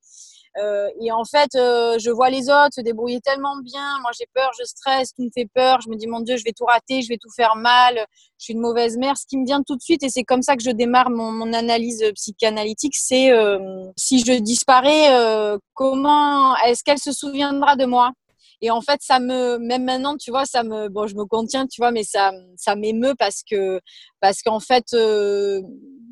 Euh, 0.58 0.88
et 1.00 1.10
en 1.10 1.24
fait, 1.24 1.54
euh, 1.56 1.98
je 1.98 2.10
vois 2.10 2.30
les 2.30 2.48
autres 2.48 2.74
se 2.76 2.80
débrouiller 2.80 3.20
tellement 3.20 3.56
bien. 3.62 3.98
Moi, 4.02 4.10
j'ai 4.18 4.26
peur, 4.34 4.50
je 4.58 4.64
stresse, 4.64 5.12
tout 5.14 5.24
me 5.24 5.30
fait 5.34 5.48
peur. 5.52 5.80
Je 5.80 5.88
me 5.88 5.96
dis, 5.96 6.06
mon 6.06 6.20
Dieu, 6.20 6.36
je 6.36 6.44
vais 6.44 6.52
tout 6.52 6.64
rater, 6.64 7.02
je 7.02 7.08
vais 7.08 7.18
tout 7.18 7.30
faire 7.34 7.56
mal. 7.56 8.06
Je 8.38 8.44
suis 8.44 8.54
une 8.54 8.60
mauvaise 8.60 8.96
mère. 8.96 9.16
Ce 9.16 9.26
qui 9.26 9.36
me 9.36 9.44
vient 9.44 9.62
tout 9.62 9.76
de 9.76 9.82
suite, 9.82 10.02
et 10.02 10.08
c'est 10.08 10.24
comme 10.24 10.42
ça 10.42 10.56
que 10.56 10.62
je 10.62 10.70
démarre 10.70 11.10
mon, 11.10 11.32
mon 11.32 11.52
analyse 11.52 12.04
psychanalytique, 12.14 12.94
c'est 12.96 13.32
euh, 13.32 13.58
si 13.96 14.20
je 14.20 14.32
disparais, 14.32 15.12
euh, 15.12 15.58
comment 15.74 16.56
est-ce 16.58 16.84
qu'elle 16.84 16.98
se 16.98 17.12
souviendra 17.12 17.76
de 17.76 17.86
moi? 17.86 18.12
Et 18.60 18.70
en 18.70 18.80
fait, 18.80 19.00
ça 19.02 19.18
me, 19.18 19.58
même 19.58 19.84
maintenant, 19.84 20.16
tu 20.16 20.30
vois, 20.30 20.46
ça 20.46 20.62
me, 20.62 20.88
bon, 20.88 21.06
je 21.06 21.14
me 21.16 21.24
contiens, 21.24 21.66
tu 21.66 21.80
vois, 21.80 21.90
mais 21.90 22.04
ça, 22.04 22.32
ça 22.56 22.76
m'émeut 22.76 23.14
parce 23.18 23.42
que, 23.42 23.80
parce 24.20 24.40
qu'en 24.42 24.60
fait, 24.60 24.86
euh, 24.94 25.60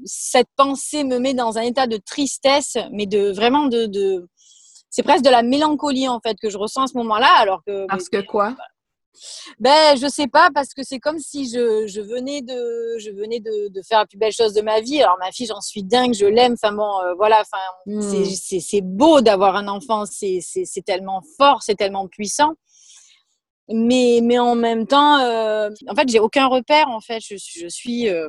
cette 0.05 0.49
pensée 0.57 1.05
me 1.05 1.19
met 1.19 1.35
dans 1.35 1.59
un 1.59 1.63
état 1.63 1.87
de 1.87 1.97
tristesse, 1.97 2.77
mais 2.93 3.07
de 3.07 3.31
vraiment 3.33 3.67
de, 3.67 3.87
de 3.87 4.29
c'est 4.93 5.03
presque 5.03 5.25
de 5.25 5.31
la 5.31 5.43
mélancolie 5.43 6.07
en 6.07 6.21
fait 6.21 6.37
que 6.41 6.50
je 6.50 6.59
ressens 6.59 6.83
à 6.83 6.87
ce 6.87 6.97
moment-là, 6.99 7.31
alors 7.39 7.65
que. 7.67 7.87
Parce 7.87 8.09
que 8.09 8.21
quoi? 8.21 8.55
ben, 9.59 9.97
je 9.97 10.07
sais 10.07 10.26
pas, 10.26 10.50
parce 10.55 10.75
que 10.75 10.83
c'est 10.83 10.99
comme 10.99 11.19
si 11.19 11.49
je, 11.49 11.87
je, 11.87 12.00
venais, 12.00 12.43
de, 12.43 12.99
je 12.99 13.11
venais 13.11 13.41
de, 13.41 13.69
de, 13.69 13.83
faire 13.83 14.00
la 14.00 14.07
plus 14.07 14.19
belle 14.19 14.33
chose 14.33 14.52
de 14.52 14.61
ma 14.61 14.81
vie. 14.81 15.02
Alors, 15.02 15.17
ma 15.19 15.33
fille, 15.33 15.47
j'en 15.47 15.61
suis 15.61 15.83
dingue, 15.83 16.15
je 16.15 16.26
l'aime. 16.26 16.55
Enfin, 16.55 16.73
bon, 16.73 17.00
euh, 17.00 17.15
voilà, 17.15 17.41
enfin, 17.41 17.59
hmm. 17.87 18.25
c'est 18.61 18.81
beau 18.83 19.23
d'avoir 19.23 19.57
un 19.57 19.69
enfant, 19.69 20.05
c'est 20.07 20.43
tellement 20.85 21.23
fort, 21.39 21.63
c'est 21.63 21.75
tellement 21.75 22.07
puissant. 22.07 22.52
Mais, 23.69 24.21
mais 24.23 24.39
en 24.39 24.57
même 24.57 24.87
temps, 24.87 25.19
euh, 25.21 25.71
en 25.89 25.95
fait, 25.95 26.09
j'ai 26.09 26.21
aucun 26.21 26.49
repère, 26.49 26.89
en 26.89 27.00
fait. 27.00 27.21
Je, 27.21 27.37
je 27.37 27.69
suis. 27.69 28.11
Euh, 28.11 28.28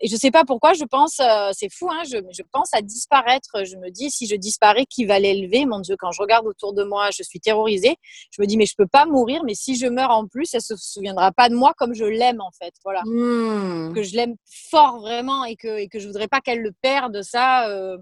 et 0.00 0.08
je 0.08 0.16
sais 0.16 0.30
pas 0.30 0.44
pourquoi, 0.44 0.72
je 0.74 0.84
pense, 0.84 1.20
euh, 1.20 1.50
c'est 1.52 1.72
fou, 1.72 1.88
hein, 1.90 2.02
je, 2.04 2.18
je, 2.30 2.42
pense 2.52 2.68
à 2.72 2.82
disparaître. 2.82 3.64
Je 3.64 3.76
me 3.76 3.90
dis, 3.90 4.10
si 4.10 4.26
je 4.26 4.34
disparais, 4.34 4.86
qui 4.86 5.04
va 5.04 5.18
l'élever? 5.18 5.66
Mon 5.66 5.80
Dieu, 5.80 5.96
quand 5.98 6.10
je 6.10 6.20
regarde 6.20 6.46
autour 6.46 6.74
de 6.74 6.82
moi, 6.82 7.10
je 7.16 7.22
suis 7.22 7.38
terrorisée. 7.38 7.96
Je 8.32 8.42
me 8.42 8.46
dis, 8.46 8.56
mais 8.56 8.66
je 8.66 8.74
peux 8.76 8.88
pas 8.88 9.06
mourir, 9.06 9.42
mais 9.44 9.54
si 9.54 9.76
je 9.76 9.86
meurs 9.86 10.10
en 10.10 10.26
plus, 10.26 10.52
elle 10.52 10.62
se 10.62 10.74
souviendra 10.76 11.30
pas 11.30 11.48
de 11.48 11.54
moi 11.54 11.72
comme 11.76 11.94
je 11.94 12.04
l'aime, 12.04 12.40
en 12.40 12.50
fait. 12.50 12.74
Voilà. 12.84 13.02
Hmm. 13.04 13.92
Que 13.94 14.02
je 14.02 14.16
l'aime 14.16 14.34
fort, 14.70 15.00
vraiment, 15.00 15.44
et 15.44 15.56
que, 15.56 15.78
et 15.78 15.88
que 15.88 16.00
je 16.00 16.06
voudrais 16.08 16.28
pas 16.28 16.40
qu'elle 16.40 16.60
le 16.60 16.72
perde, 16.82 17.22
ça. 17.22 17.68
Euh... 17.68 17.96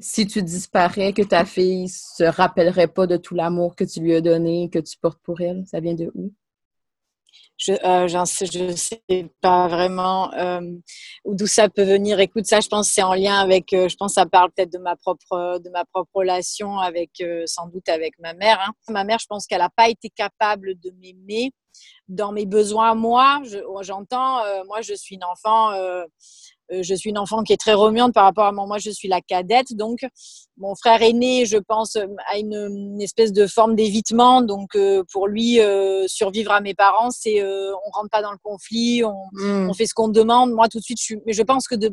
Si 0.00 0.26
tu 0.26 0.42
disparais, 0.42 1.12
que 1.12 1.22
ta 1.22 1.44
fille 1.44 1.88
se 1.88 2.24
rappellerait 2.24 2.88
pas 2.88 3.06
de 3.06 3.16
tout 3.16 3.34
l'amour 3.34 3.76
que 3.76 3.84
tu 3.84 4.00
lui 4.00 4.14
as 4.14 4.20
donné, 4.20 4.70
que 4.72 4.78
tu 4.78 4.96
portes 4.98 5.20
pour 5.22 5.40
elle, 5.40 5.64
ça 5.66 5.80
vient 5.80 5.94
de 5.94 6.10
où? 6.14 6.32
Je 7.56 7.72
euh, 7.84 8.24
sais, 8.24 8.46
je 8.46 8.74
sais 8.74 9.02
pas 9.40 9.68
vraiment 9.68 10.32
euh, 10.34 10.60
d'où 11.24 11.46
ça 11.46 11.68
peut 11.68 11.84
venir. 11.84 12.20
Écoute, 12.20 12.46
ça, 12.46 12.60
je 12.60 12.68
pense 12.68 12.90
c'est 12.90 13.02
en 13.02 13.14
lien 13.14 13.38
avec, 13.38 13.72
euh, 13.72 13.88
je 13.88 13.96
pense 13.96 14.14
ça 14.14 14.26
parle 14.26 14.50
peut-être 14.50 14.72
de 14.72 14.78
ma 14.78 14.96
propre 14.96 15.58
de 15.58 15.70
ma 15.70 15.84
propre 15.84 16.10
relation 16.14 16.78
avec, 16.78 17.22
sans 17.46 17.68
doute 17.68 17.88
avec 17.88 18.18
ma 18.18 18.34
mère. 18.34 18.60
Hein. 18.60 18.72
Ma 18.88 19.04
mère, 19.04 19.18
je 19.18 19.26
pense 19.26 19.46
qu'elle 19.46 19.60
n'a 19.60 19.70
pas 19.70 19.88
été 19.88 20.10
capable 20.10 20.78
de 20.80 20.90
m'aimer 21.00 21.52
dans 22.08 22.32
mes 22.32 22.46
besoins. 22.46 22.94
Moi, 22.94 23.42
j'entends, 23.82 24.42
moi, 24.66 24.80
je 24.80 24.94
suis 24.94 25.16
une 25.16 25.24
enfant 25.24 25.72
je 26.70 26.94
suis 26.94 27.10
une 27.10 27.18
enfant 27.18 27.42
qui 27.42 27.52
est 27.52 27.58
très 27.58 27.74
remuante 27.74 28.14
par 28.14 28.24
rapport 28.24 28.46
à 28.46 28.52
moi. 28.52 28.66
Moi, 28.66 28.78
je 28.78 28.90
suis 28.90 29.08
la 29.08 29.20
cadette. 29.20 29.74
Donc, 29.74 30.00
mon 30.56 30.74
frère 30.74 31.02
aîné, 31.02 31.46
je 31.46 31.58
pense, 31.58 31.96
a 31.96 32.38
une, 32.38 33.00
espèce 33.00 33.32
de 33.32 33.46
forme 33.46 33.74
d'évitement. 33.74 34.42
Donc, 34.42 34.76
euh, 34.76 35.02
pour 35.12 35.26
lui, 35.26 35.60
euh, 35.60 36.06
survivre 36.06 36.52
à 36.52 36.60
mes 36.60 36.74
parents, 36.74 37.10
c'est 37.10 37.42
on 37.42 37.90
rentre 37.92 38.10
pas 38.10 38.22
dans 38.22 38.32
le 38.32 38.38
conflit, 38.42 39.02
hmm. 39.02 39.68
on, 39.68 39.74
fait 39.74 39.86
ce 39.86 39.94
qu'on 39.94 40.08
demande. 40.08 40.52
Moi, 40.52 40.68
tout 40.68 40.78
de 40.78 40.84
suite, 40.84 40.98
je, 40.98 41.04
suis, 41.04 41.16
mais 41.26 41.32
je 41.32 41.42
pense 41.42 41.66
que 41.66 41.74
de, 41.74 41.90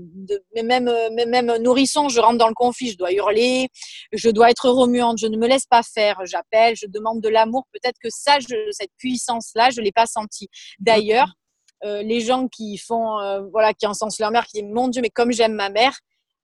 même, 0.63 0.89
même 1.11 1.57
nourrisson, 1.57 2.09
je 2.09 2.19
rentre 2.19 2.37
dans 2.37 2.47
le 2.47 2.53
conflit. 2.53 2.91
Je 2.91 2.97
dois 2.97 3.11
hurler, 3.11 3.69
je 4.13 4.29
dois 4.29 4.49
être 4.49 4.69
remuante. 4.69 5.17
Je 5.17 5.27
ne 5.27 5.37
me 5.37 5.47
laisse 5.47 5.65
pas 5.65 5.83
faire. 5.83 6.19
J'appelle, 6.25 6.75
je 6.75 6.85
demande 6.87 7.21
de 7.21 7.29
l'amour. 7.29 7.65
Peut-être 7.73 7.97
que 8.01 8.09
ça, 8.09 8.37
cette 8.71 8.91
puissance-là, 8.97 9.69
je 9.71 9.81
l'ai 9.81 9.91
pas 9.91 10.05
senti. 10.05 10.47
D'ailleurs, 10.79 11.33
euh, 11.83 12.01
les 12.03 12.21
gens 12.21 12.47
qui 12.47 12.77
font, 12.77 13.19
euh, 13.19 13.41
voilà, 13.51 13.73
qui 13.73 13.87
encensent 13.87 14.19
leur 14.19 14.31
mère, 14.31 14.45
qui 14.45 14.61
disent 14.61 14.71
mon 14.71 14.87
Dieu, 14.87 15.01
mais 15.01 15.09
comme 15.09 15.31
j'aime 15.31 15.53
ma 15.53 15.69
mère, 15.69 15.97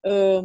euh, 0.06 0.42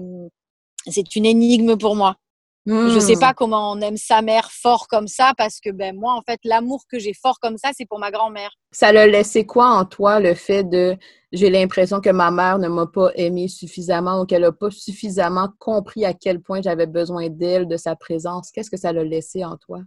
c'est 0.87 1.17
une 1.17 1.27
énigme 1.27 1.77
pour 1.77 1.97
moi. 1.97 2.17
Je 2.65 3.01
sais 3.01 3.17
hmm. 3.17 3.21
pas 3.21 3.35
comment 3.35 3.73
on 3.73 3.81
aime 3.81 3.97
sa 3.97 4.23
mère 4.23 4.53
fort 4.53 4.87
comme 4.87 5.09
ça 5.09 5.33
parce 5.37 5.59
que 5.59 5.71
ben 5.71 5.97
moi 5.97 6.15
en 6.15 6.23
fait 6.23 6.39
l'amour 6.45 6.85
que 6.89 7.01
j'ai 7.01 7.13
fort 7.13 7.41
comme 7.41 7.57
ça 7.57 7.71
c'est 7.77 7.87
pour 7.87 7.99
ma 7.99 8.13
grand-mère. 8.13 8.53
Ça 8.71 8.93
l'a 8.93 9.09
laissé 9.09 9.45
quoi 9.45 9.67
en 9.67 9.85
toi 9.85 10.21
le 10.21 10.35
fait 10.35 10.63
de 10.63 10.97
j'ai 11.33 11.51
l'impression 11.51 12.01
que 12.01 12.11
ma 12.11 12.31
mère 12.31 12.59
ne 12.59 12.69
m'a 12.69 12.87
pas 12.87 13.11
aimé 13.17 13.49
suffisamment 13.49 14.21
ou 14.21 14.27
qu'elle 14.27 14.43
n'a 14.43 14.53
pas 14.53 14.71
suffisamment 14.71 15.49
compris 15.59 16.05
à 16.05 16.15
quel 16.15 16.41
point 16.41 16.63
j'avais 16.63 16.87
besoin 16.87 17.29
d'elle, 17.31 17.67
de 17.67 17.77
sa 17.77 17.97
présence? 17.97 18.53
Qu'est-ce 18.53 18.71
que 18.71 18.77
ça 18.77 18.93
l'a 18.93 19.03
laissé 19.03 19.45
en 19.45 19.57
toi? 19.57 19.81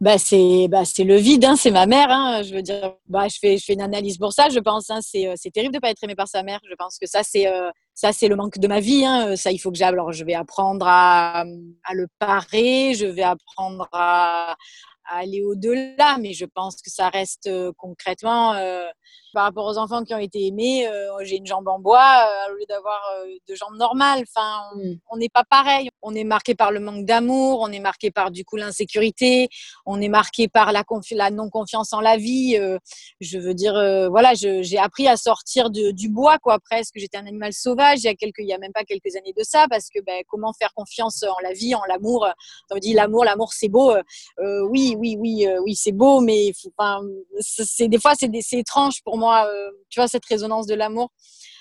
Bah 0.00 0.18
c'est 0.18 0.68
bah 0.68 0.84
c'est 0.84 1.04
le 1.04 1.16
vide 1.16 1.44
hein, 1.44 1.56
c'est 1.56 1.70
ma 1.70 1.86
mère 1.86 2.10
hein, 2.10 2.42
je 2.42 2.54
veux 2.54 2.62
dire 2.62 2.94
bah 3.08 3.28
je 3.28 3.38
fais 3.40 3.58
je 3.58 3.64
fais 3.64 3.72
une 3.74 3.82
analyse 3.82 4.18
pour 4.18 4.32
ça 4.32 4.48
je 4.48 4.58
pense 4.58 4.90
hein, 4.90 5.00
c'est 5.02 5.26
euh, 5.28 5.34
c'est 5.36 5.50
terrible 5.50 5.74
de 5.74 5.80
pas 5.80 5.90
être 5.90 6.02
aimé 6.04 6.14
par 6.14 6.28
sa 6.28 6.42
mère. 6.42 6.60
Je 6.68 6.74
pense 6.74 6.98
que 6.98 7.06
ça 7.06 7.22
c'est 7.22 7.46
euh, 7.46 7.70
ça 7.94 8.12
c'est 8.12 8.28
le 8.28 8.36
manque 8.36 8.58
de 8.58 8.68
ma 8.68 8.80
vie 8.80 9.04
hein, 9.04 9.36
ça 9.36 9.50
il 9.50 9.58
faut 9.58 9.70
que 9.70 9.78
j'aille 9.78 9.88
alors 9.88 10.12
je 10.12 10.24
vais 10.24 10.34
apprendre 10.34 10.86
à, 10.88 11.42
à 11.84 11.94
le 11.94 12.06
parer 12.18 12.94
je 12.94 13.06
vais 13.06 13.22
apprendre 13.22 13.88
à, 13.92 14.56
aller 15.10 15.42
au-delà 15.42 16.18
mais 16.20 16.32
je 16.32 16.44
pense 16.44 16.76
que 16.76 16.90
ça 16.90 17.08
reste 17.08 17.48
euh, 17.48 17.72
concrètement 17.76 18.54
par 19.32 19.44
rapport 19.44 19.66
aux 19.66 19.78
enfants 19.78 20.02
qui 20.04 20.14
ont 20.14 20.18
été 20.18 20.46
aimés, 20.46 20.86
euh, 20.88 21.08
j'ai 21.22 21.36
une 21.36 21.46
jambe 21.46 21.68
en 21.68 21.78
bois 21.78 22.26
euh, 22.26 22.52
au 22.52 22.56
lieu 22.56 22.64
d'avoir 22.68 23.00
euh, 23.16 23.26
deux 23.48 23.54
jambes 23.54 23.76
normales. 23.76 24.24
Enfin, 24.28 24.60
Mm. 24.74 24.94
on 25.10 25.16
n'est 25.16 25.28
pas 25.28 25.44
pareil. 25.44 25.88
On 26.02 26.14
est 26.14 26.24
marqué 26.24 26.54
par 26.54 26.70
le 26.72 26.80
manque 26.80 27.04
d'amour, 27.04 27.60
on 27.60 27.70
est 27.72 27.80
marqué 27.80 28.10
par 28.10 28.30
du 28.30 28.44
coup 28.44 28.56
l'insécurité, 28.56 29.48
on 29.86 30.00
est 30.00 30.08
marqué 30.08 30.48
par 30.48 30.72
la, 30.72 30.82
confi- 30.82 31.16
la 31.16 31.30
non-confiance 31.30 31.92
en 31.92 32.00
la 32.00 32.16
vie. 32.16 32.56
euh, 32.58 32.78
je 33.20 33.38
veux 33.38 33.54
dire, 33.54 33.74
voilà, 34.10 34.32
j'ai 34.34 34.78
appris 34.78 35.06
à 35.08 35.16
sortir 35.16 35.70
de- 35.70 35.90
du 35.92 36.08
bois, 36.08 36.38
quoi, 36.38 36.58
presque. 36.58 36.94
J'étais 36.96 37.18
un 37.18 37.26
animal 37.26 37.52
sauvage? 37.52 38.00
Il 38.00 38.04
y 38.04 38.08
a 38.08 38.14
quelques, 38.14 38.38
il 38.40 38.46
y 38.48 38.52
a 38.52 38.58
même 38.58 38.72
pas 38.72 38.84
quelques 38.84 39.14
années 39.16 39.32
de 39.36 39.42
ça, 39.44 39.66
parce 39.70 39.88
que 39.88 40.00
ben, 40.00 40.22
comment 40.28 40.52
faire 40.52 40.72
confiance 40.74 41.22
en 41.22 41.38
la 41.42 41.52
vie, 41.52 41.74
en 41.74 41.84
l'amour? 41.88 42.26
On 42.70 42.78
dit 42.78 42.92
l'amour, 42.94 43.24
l'amour, 43.24 43.52
c'est 43.52 43.68
beau. 43.68 43.94
Oui, 44.70 44.94
oui, 44.98 45.16
oui, 45.18 45.46
oui, 45.64 45.74
c'est 45.74 45.92
beau, 45.92 46.20
mais 46.20 46.46
il 46.46 46.54
faut- 46.54 46.72
enfin, 46.76 47.00
c'est 47.40 47.64
c'est- 47.64 47.88
des 47.88 47.98
fois 47.98 48.12
c'est 48.18 48.30
étrange 48.58 49.02
pour 49.04 49.16
moi. 49.18 49.21
Euh, 49.30 49.68
tu 49.90 50.00
vois 50.00 50.08
cette 50.08 50.24
résonance 50.24 50.66
de 50.66 50.74
l'amour. 50.74 51.10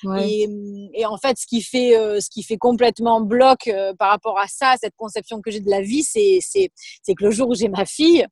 Ouais. 0.04 0.28
Et, 0.28 0.47
et 0.95 1.06
en 1.06 1.17
fait, 1.17 1.38
ce 1.38 1.45
qui 1.45 1.62
fait, 1.62 1.95
euh, 1.95 2.19
ce 2.19 2.30
qui 2.30 2.41
fait 2.41 2.58
complètement 2.58 3.21
bloc 3.21 3.67
euh, 3.67 3.93
par 4.00 4.10
rapport 4.10 4.39
à 4.39 4.47
ça, 4.47 4.74
cette 4.82 4.95
conception 4.97 5.41
que 5.41 5.52
j'ai 5.52 5.60
de 5.60 5.69
la 5.69 5.82
vie, 5.82 6.04
c'est, 6.04 6.39
c'est, 6.41 6.69
c'est 7.04 7.13
que 7.13 7.26
le 7.26 7.32
jour 7.32 7.50
où 7.50 7.54
j'ai 7.56 7.69
ma 7.69 7.86
fille, 7.86 8.26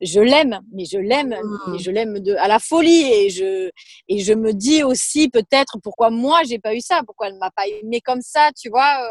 je 0.00 0.20
l'aime, 0.20 0.60
mais 0.72 0.84
je 0.84 0.98
l'aime, 0.98 1.30
Mm. 1.30 1.72
mais 1.72 1.78
je 1.78 1.90
l'aime 1.90 2.18
de, 2.18 2.34
à 2.34 2.46
la 2.48 2.58
folie. 2.58 3.04
Et 3.10 3.30
je, 3.30 3.70
et 4.08 4.18
je 4.18 4.34
me 4.34 4.52
dis 4.52 4.82
aussi 4.82 5.30
peut-être 5.30 5.78
pourquoi 5.82 6.10
moi 6.10 6.42
j'ai 6.46 6.58
pas 6.58 6.74
eu 6.74 6.80
ça, 6.80 7.00
pourquoi 7.06 7.28
elle 7.28 7.38
m'a 7.38 7.50
pas 7.50 7.66
aimé 7.68 8.00
comme 8.04 8.20
ça, 8.20 8.50
tu 8.60 8.68
vois. 8.68 9.08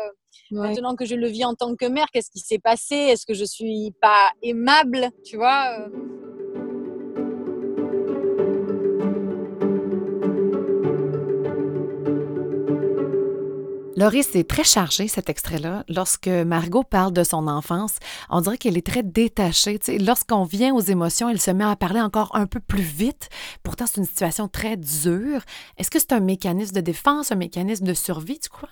Ouais. 0.52 0.68
Maintenant 0.68 0.96
que 0.96 1.06
je 1.06 1.16
le 1.16 1.28
vis 1.28 1.46
en 1.46 1.56
tant 1.56 1.76
que 1.76 1.86
mère, 1.86 2.06
qu'est-ce 2.14 2.30
qui 2.30 2.40
s'est 2.40 2.60
passé? 2.60 2.96
Est-ce 2.96 3.26
que 3.26 3.34
je 3.34 3.46
suis 3.46 3.92
pas 4.02 4.32
aimable, 4.44 5.10
tu 5.26 5.38
vois 5.38 5.88
Laurie, 13.96 14.24
c'est 14.24 14.48
très 14.48 14.64
chargé 14.64 15.08
cet 15.08 15.30
extrait-là. 15.30 15.84
Lorsque 15.88 16.28
Margot 16.28 16.84
parle 16.84 17.14
de 17.14 17.24
son 17.24 17.48
enfance, 17.48 17.98
on 18.32 18.42
dirait 18.42 18.58
qu'elle 18.58 18.76
est 18.76 18.86
très 18.86 19.04
détachée. 19.04 19.80
Lorsqu'on 20.00 20.46
vient 20.46 20.74
aux 20.74 20.82
émotions, 20.82 21.30
elle 21.30 21.40
se 21.40 21.52
met 21.52 21.64
à 21.64 21.76
parler 21.76 22.02
encore 22.02 22.36
un 22.36 22.48
peu 22.48 22.60
plus 22.60 22.82
vite. 22.82 23.30
Pourtant, 23.62 23.86
c'est 23.86 24.02
une 24.02 24.08
situation 24.08 24.48
très 24.48 24.78
dure. 24.78 25.42
Est-ce 25.78 25.92
que 25.92 26.00
c'est 26.00 26.14
un 26.14 26.22
mécanisme 26.22 26.76
de 26.76 26.82
défense, 26.82 27.32
un 27.32 27.36
mécanisme 27.36 27.86
de 27.86 27.94
survie, 27.94 28.40
tu 28.40 28.50
crois? 28.50 28.70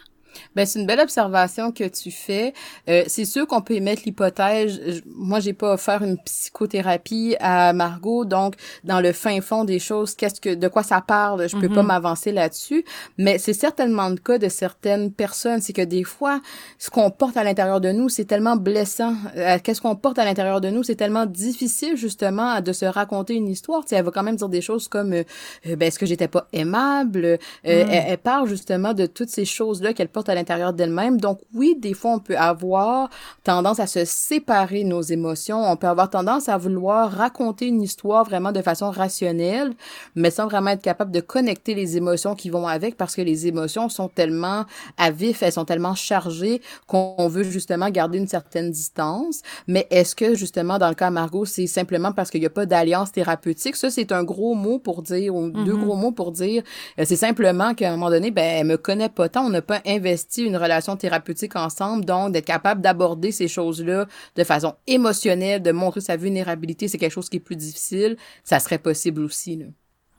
Ben, 0.55 0.65
c'est 0.65 0.79
une 0.79 0.85
belle 0.87 0.99
observation 0.99 1.71
que 1.71 1.83
tu 1.85 2.11
fais. 2.11 2.53
Euh, 2.89 3.03
c'est 3.07 3.25
sûr 3.25 3.47
qu'on 3.47 3.61
peut 3.61 3.73
émettre 3.75 4.03
l'hypothèse. 4.05 5.01
Moi, 5.05 5.39
j'ai 5.39 5.53
pas 5.53 5.73
offert 5.73 6.03
une 6.03 6.17
psychothérapie 6.23 7.35
à 7.39 7.73
Margot, 7.73 8.25
donc 8.25 8.55
dans 8.83 8.99
le 9.01 9.11
fin 9.13 9.39
fond 9.41 9.63
des 9.63 9.79
choses, 9.79 10.15
qu'est-ce 10.15 10.39
que, 10.41 10.53
de 10.53 10.67
quoi 10.67 10.83
ça 10.83 11.01
parle, 11.01 11.47
je 11.49 11.55
peux 11.57 11.69
pas 11.69 11.81
Mhm. 11.81 11.87
m'avancer 11.87 12.31
là-dessus. 12.31 12.83
Mais 13.17 13.37
c'est 13.37 13.53
certainement 13.53 14.09
le 14.09 14.17
cas 14.17 14.37
de 14.37 14.49
certaines 14.49 15.11
personnes. 15.11 15.61
C'est 15.61 15.73
que 15.73 15.81
des 15.81 16.03
fois, 16.03 16.41
ce 16.77 16.89
qu'on 16.89 17.09
porte 17.11 17.37
à 17.37 17.43
l'intérieur 17.43 17.81
de 17.81 17.91
nous, 17.91 18.09
c'est 18.09 18.25
tellement 18.25 18.55
blessant. 18.55 19.15
Euh, 19.37 19.57
qu'est-ce 19.63 19.81
qu'on 19.81 19.95
porte 19.95 20.19
à 20.19 20.25
l'intérieur 20.25 20.61
de 20.61 20.69
nous, 20.69 20.83
c'est 20.83 20.95
tellement 20.95 21.25
difficile 21.25 21.95
justement 21.95 22.61
de 22.61 22.71
se 22.73 22.85
raconter 22.85 23.33
une 23.35 23.47
histoire. 23.47 23.81
Tu 23.83 23.89
sais, 23.89 23.95
elle 23.95 24.05
va 24.05 24.11
quand 24.11 24.23
même 24.23 24.35
dire 24.35 24.49
des 24.49 24.61
choses 24.61 24.87
comme, 24.87 25.13
euh, 25.13 25.23
euh, 25.67 25.75
ben, 25.75 25.87
est-ce 25.87 25.99
que 25.99 26.05
j'étais 26.05 26.27
pas 26.27 26.47
aimable? 26.53 27.25
Euh, 27.25 27.37
elle, 27.63 27.87
elle 28.07 28.17
parle 28.17 28.47
justement 28.47 28.93
de 28.93 29.05
toutes 29.05 29.29
ces 29.29 29.45
choses-là 29.45 29.93
qu'elle 29.93 30.09
porte 30.09 30.20
à 30.29 30.35
l'intérieur 30.35 30.73
d'elle-même. 30.73 31.19
Donc 31.19 31.39
oui, 31.53 31.75
des 31.79 31.93
fois, 31.93 32.11
on 32.11 32.19
peut 32.19 32.37
avoir 32.37 33.09
tendance 33.43 33.79
à 33.79 33.87
se 33.87 34.05
séparer 34.05 34.83
nos 34.83 35.01
émotions. 35.01 35.61
On 35.69 35.75
peut 35.75 35.87
avoir 35.87 36.09
tendance 36.09 36.49
à 36.49 36.57
vouloir 36.57 37.11
raconter 37.11 37.67
une 37.67 37.81
histoire 37.81 38.23
vraiment 38.23 38.51
de 38.51 38.61
façon 38.61 38.89
rationnelle, 38.91 39.73
mais 40.15 40.31
sans 40.31 40.47
vraiment 40.47 40.71
être 40.71 40.81
capable 40.81 41.11
de 41.11 41.19
connecter 41.19 41.73
les 41.75 41.97
émotions 41.97 42.35
qui 42.35 42.49
vont 42.49 42.67
avec 42.67 42.97
parce 42.97 43.15
que 43.15 43.21
les 43.21 43.47
émotions 43.47 43.89
sont 43.89 44.07
tellement 44.07 44.65
à 44.97 45.11
vif, 45.11 45.41
elles 45.43 45.51
sont 45.51 45.65
tellement 45.65 45.95
chargées 45.95 46.61
qu'on 46.87 47.27
veut 47.27 47.43
justement 47.43 47.89
garder 47.89 48.17
une 48.17 48.27
certaine 48.27 48.71
distance. 48.71 49.41
Mais 49.67 49.87
est-ce 49.89 50.15
que 50.15 50.35
justement, 50.35 50.77
dans 50.77 50.89
le 50.89 50.95
cas 50.95 51.07
à 51.07 51.11
Margot, 51.11 51.45
c'est 51.45 51.67
simplement 51.67 52.11
parce 52.11 52.29
qu'il 52.29 52.39
n'y 52.39 52.45
a 52.45 52.49
pas 52.51 52.65
d'alliance 52.65 53.11
thérapeutique? 53.11 53.75
Ça, 53.75 53.89
c'est 53.89 54.11
un 54.11 54.23
gros 54.23 54.53
mot 54.55 54.79
pour 54.79 55.01
dire, 55.01 55.35
ou 55.35 55.49
deux 55.49 55.73
Mhm. 55.73 55.77
gros 55.77 55.95
mots 55.95 56.11
pour 56.11 56.31
dire, 56.31 56.63
euh, 56.99 57.03
c'est 57.05 57.15
simplement 57.15 57.73
qu'à 57.73 57.89
un 57.89 57.91
moment 57.91 58.09
donné, 58.09 58.31
ben, 58.31 58.43
elle 58.43 58.67
me 58.67 58.77
connaît 58.77 59.09
pas 59.09 59.29
tant, 59.29 59.45
on 59.45 59.49
n'a 59.49 59.61
pas 59.61 59.81
investi 59.85 60.10
une 60.37 60.57
relation 60.57 60.95
thérapeutique 60.95 61.55
ensemble, 61.55 62.05
donc 62.05 62.31
d'être 62.31 62.45
capable 62.45 62.81
d'aborder 62.81 63.31
ces 63.31 63.47
choses-là 63.47 64.07
de 64.35 64.43
façon 64.43 64.75
émotionnelle, 64.87 65.61
de 65.61 65.71
montrer 65.71 66.01
sa 66.01 66.17
vulnérabilité, 66.17 66.87
c'est 66.87 66.97
quelque 66.97 67.13
chose 67.13 67.29
qui 67.29 67.37
est 67.37 67.41
plus 67.41 67.55
difficile, 67.55 68.17
ça 68.43 68.59
serait 68.59 68.79
possible 68.79 69.21
aussi, 69.21 69.57
là. 69.57 69.65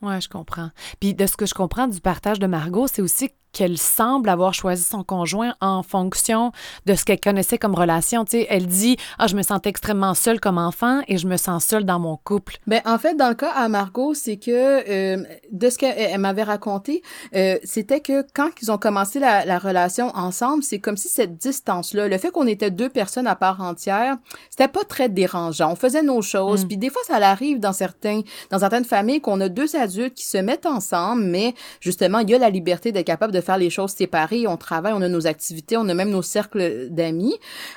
Oui, 0.01 0.19
je 0.19 0.27
comprends. 0.27 0.69
Puis 0.99 1.13
de 1.13 1.25
ce 1.25 1.37
que 1.37 1.45
je 1.45 1.53
comprends 1.53 1.87
du 1.87 2.01
partage 2.01 2.37
de 2.37 2.45
Margot, 2.45 2.87
c'est 2.87 3.01
aussi 3.01 3.29
qu'elle 3.53 3.77
semble 3.77 4.27
avoir 4.29 4.53
choisi 4.53 4.83
son 4.83 5.03
conjoint 5.03 5.53
en 5.61 5.83
fonction 5.83 6.51
de 6.85 6.95
ce 6.95 7.05
qu'elle 7.05 7.19
connaissait 7.19 7.57
comme 7.57 7.75
relation. 7.75 8.25
Tu 8.25 8.31
sais, 8.31 8.47
elle 8.49 8.67
dit 8.67 8.97
Ah, 9.19 9.27
je 9.27 9.35
me 9.35 9.43
sentais 9.43 9.69
extrêmement 9.69 10.13
seule 10.15 10.39
comme 10.39 10.57
enfant 10.57 11.01
et 11.07 11.17
je 11.17 11.27
me 11.27 11.37
sens 11.37 11.63
seule 11.63 11.85
dans 11.85 11.99
mon 11.99 12.17
couple. 12.17 12.57
Ben 12.67 12.81
en 12.85 12.97
fait 12.97 13.15
dans 13.15 13.29
le 13.29 13.35
cas 13.35 13.51
à 13.51 13.69
Margot, 13.69 14.13
c'est 14.13 14.37
que 14.37 14.51
euh, 14.51 15.23
de 15.51 15.69
ce 15.69 15.77
qu'elle 15.77 15.93
elle 15.97 16.19
m'avait 16.19 16.43
raconté, 16.43 17.01
euh, 17.35 17.57
c'était 17.63 17.99
que 18.01 18.25
quand 18.33 18.49
ils 18.61 18.71
ont 18.71 18.77
commencé 18.77 19.19
la, 19.19 19.45
la 19.45 19.59
relation 19.59 20.11
ensemble, 20.15 20.63
c'est 20.63 20.79
comme 20.79 20.97
si 20.97 21.07
cette 21.07 21.37
distance-là, 21.37 22.07
le 22.07 22.17
fait 22.17 22.31
qu'on 22.31 22.47
était 22.47 22.71
deux 22.71 22.89
personnes 22.89 23.27
à 23.27 23.35
part 23.35 23.61
entière, 23.61 24.17
c'était 24.49 24.67
pas 24.67 24.83
très 24.83 25.07
dérangeant. 25.09 25.71
On 25.71 25.75
faisait 25.75 26.01
nos 26.03 26.21
choses, 26.21 26.65
Mm. 26.65 26.67
puis 26.67 26.77
des 26.77 26.89
fois 26.89 27.01
ça 27.07 27.15
arrive 27.17 27.59
dans 27.59 27.73
certains 27.73 28.21
dans 28.49 28.59
certaines 28.59 28.85
familles 28.85 29.21
qu'on 29.21 29.39
a 29.41 29.49
deux 29.49 29.75
adultes 29.75 30.15
qui 30.15 30.25
se 30.25 30.37
mettent 30.37 30.65
ensemble, 30.65 31.23
mais 31.23 31.53
justement 31.79 32.19
il 32.19 32.29
y 32.29 32.35
a 32.35 32.39
la 32.39 32.49
liberté 32.49 32.91
d'être 32.91 33.05
capable 33.07 33.31
de 33.31 33.41
faire 33.43 33.57
les 33.59 33.69
choses 33.69 33.91
séparées. 33.91 34.47
On 34.47 34.57
travaille, 34.57 34.93
on 34.93 35.01
a 35.01 35.07
nos 35.07 35.27
activités, 35.27 35.77
on 35.77 35.87
a 35.89 35.93
même 35.93 36.09
nos 36.09 36.21
cercles 36.23 36.87
d'amis. 36.89 37.35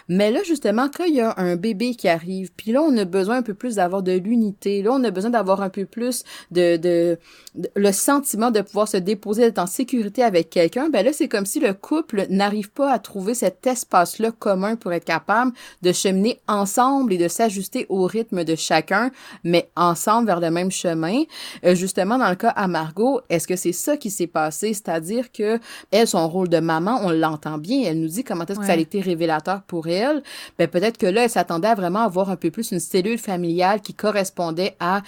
Mais 0.09 0.31
là, 0.31 0.41
justement, 0.45 0.89
quand 0.95 1.05
il 1.05 1.17
y 1.17 1.21
a 1.21 1.35
un 1.37 1.57
bébé 1.57 1.95
qui 1.95 2.09
arrive, 2.09 2.51
puis 2.57 2.73
là, 2.73 2.83
on 2.83 2.97
a 2.97 3.05
besoin 3.05 3.37
un 3.37 3.43
peu 3.43 3.55
plus 3.55 3.77
d'avoir 3.77 4.03
de 4.03 4.13
l'unité. 4.13 4.83
Là, 4.83 4.93
on 4.93 5.05
a 5.05 5.11
besoin 5.11 5.31
d'avoir 5.31 5.61
un 5.63 5.69
peu 5.69 5.85
plus 5.85 6.25
de, 6.51 6.77
de, 6.77 7.19
de- 7.55 7.71
le 7.75 7.93
sentiment 7.93 8.51
de 8.51 8.61
pouvoir 8.61 8.89
se 8.89 8.97
déposer, 8.97 9.43
d'être 9.43 9.59
en 9.59 9.67
sécurité 9.67 10.23
avec 10.23 10.51
quelqu'un. 10.51 10.89
Ben 10.89 11.05
là, 11.05 11.13
c'est 11.13 11.29
comme 11.29 11.47
si 11.47 11.61
le 11.61 11.75
couple 11.75 12.27
n'arrive 12.31 12.71
pas 12.71 12.93
à 12.93 12.99
trouver 12.99 13.35
cet 13.35 13.67
espace-là 13.67 14.31
commun 14.31 14.77
pour 14.77 14.93
être 14.93 15.05
capable 15.05 15.53
de 15.83 15.93
cheminer 15.93 16.41
ensemble 16.49 17.13
et 17.13 17.19
de 17.19 17.29
s'ajuster 17.29 17.87
au 17.89 18.05
rythme 18.07 18.45
de 18.45 18.55
chacun, 18.55 19.11
mais 19.45 19.69
ensemble 19.77 20.27
vers 20.27 20.41
le 20.41 20.51
même 20.51 20.71
chemin. 20.71 21.23
Euh, 21.65 21.75
justement, 21.75 22.19
dans 22.19 22.29
le 22.31 22.37
cas 22.37 22.51
à 22.51 22.69
Margot, 22.69 23.21
est-ce 23.29 23.47
que 23.47 23.57
c'est 23.57 23.73
ça 23.73 23.97
qui 23.97 24.11
s'est 24.11 24.27
passé? 24.27 24.75
C'est-à-dire 24.75 25.33
que 25.33 25.56
elle, 25.91 26.07
son 26.07 26.29
rôle 26.29 26.49
de 26.49 26.59
maman, 26.59 27.01
on 27.03 27.11
l'entend 27.11 27.59
bien. 27.59 27.83
Elle 27.85 28.01
nous 28.01 28.09
dit 28.09 28.25
comment 28.25 28.45
est-ce 28.45 28.59
que 28.59 28.67
ça 28.67 28.73
a 28.73 28.77
été 28.77 29.01
révélateur 29.01 29.63
pour 29.63 29.89
elle. 29.89 30.23
Ben, 30.59 30.69
peut-être 30.69 30.99
que 30.99 31.07
là, 31.07 31.25
elle 31.25 31.31
s'attendait 31.31 31.69
à 31.69 31.75
vraiment 31.75 32.01
avoir 32.01 32.31
un 32.31 32.37
peu 32.37 32.51
plus 32.51 32.73
une 32.73 32.81
cellule 32.81 33.19
familiale 33.19 33.81
qui 33.81 33.95
correspondait 33.95 34.77
à 34.81 35.03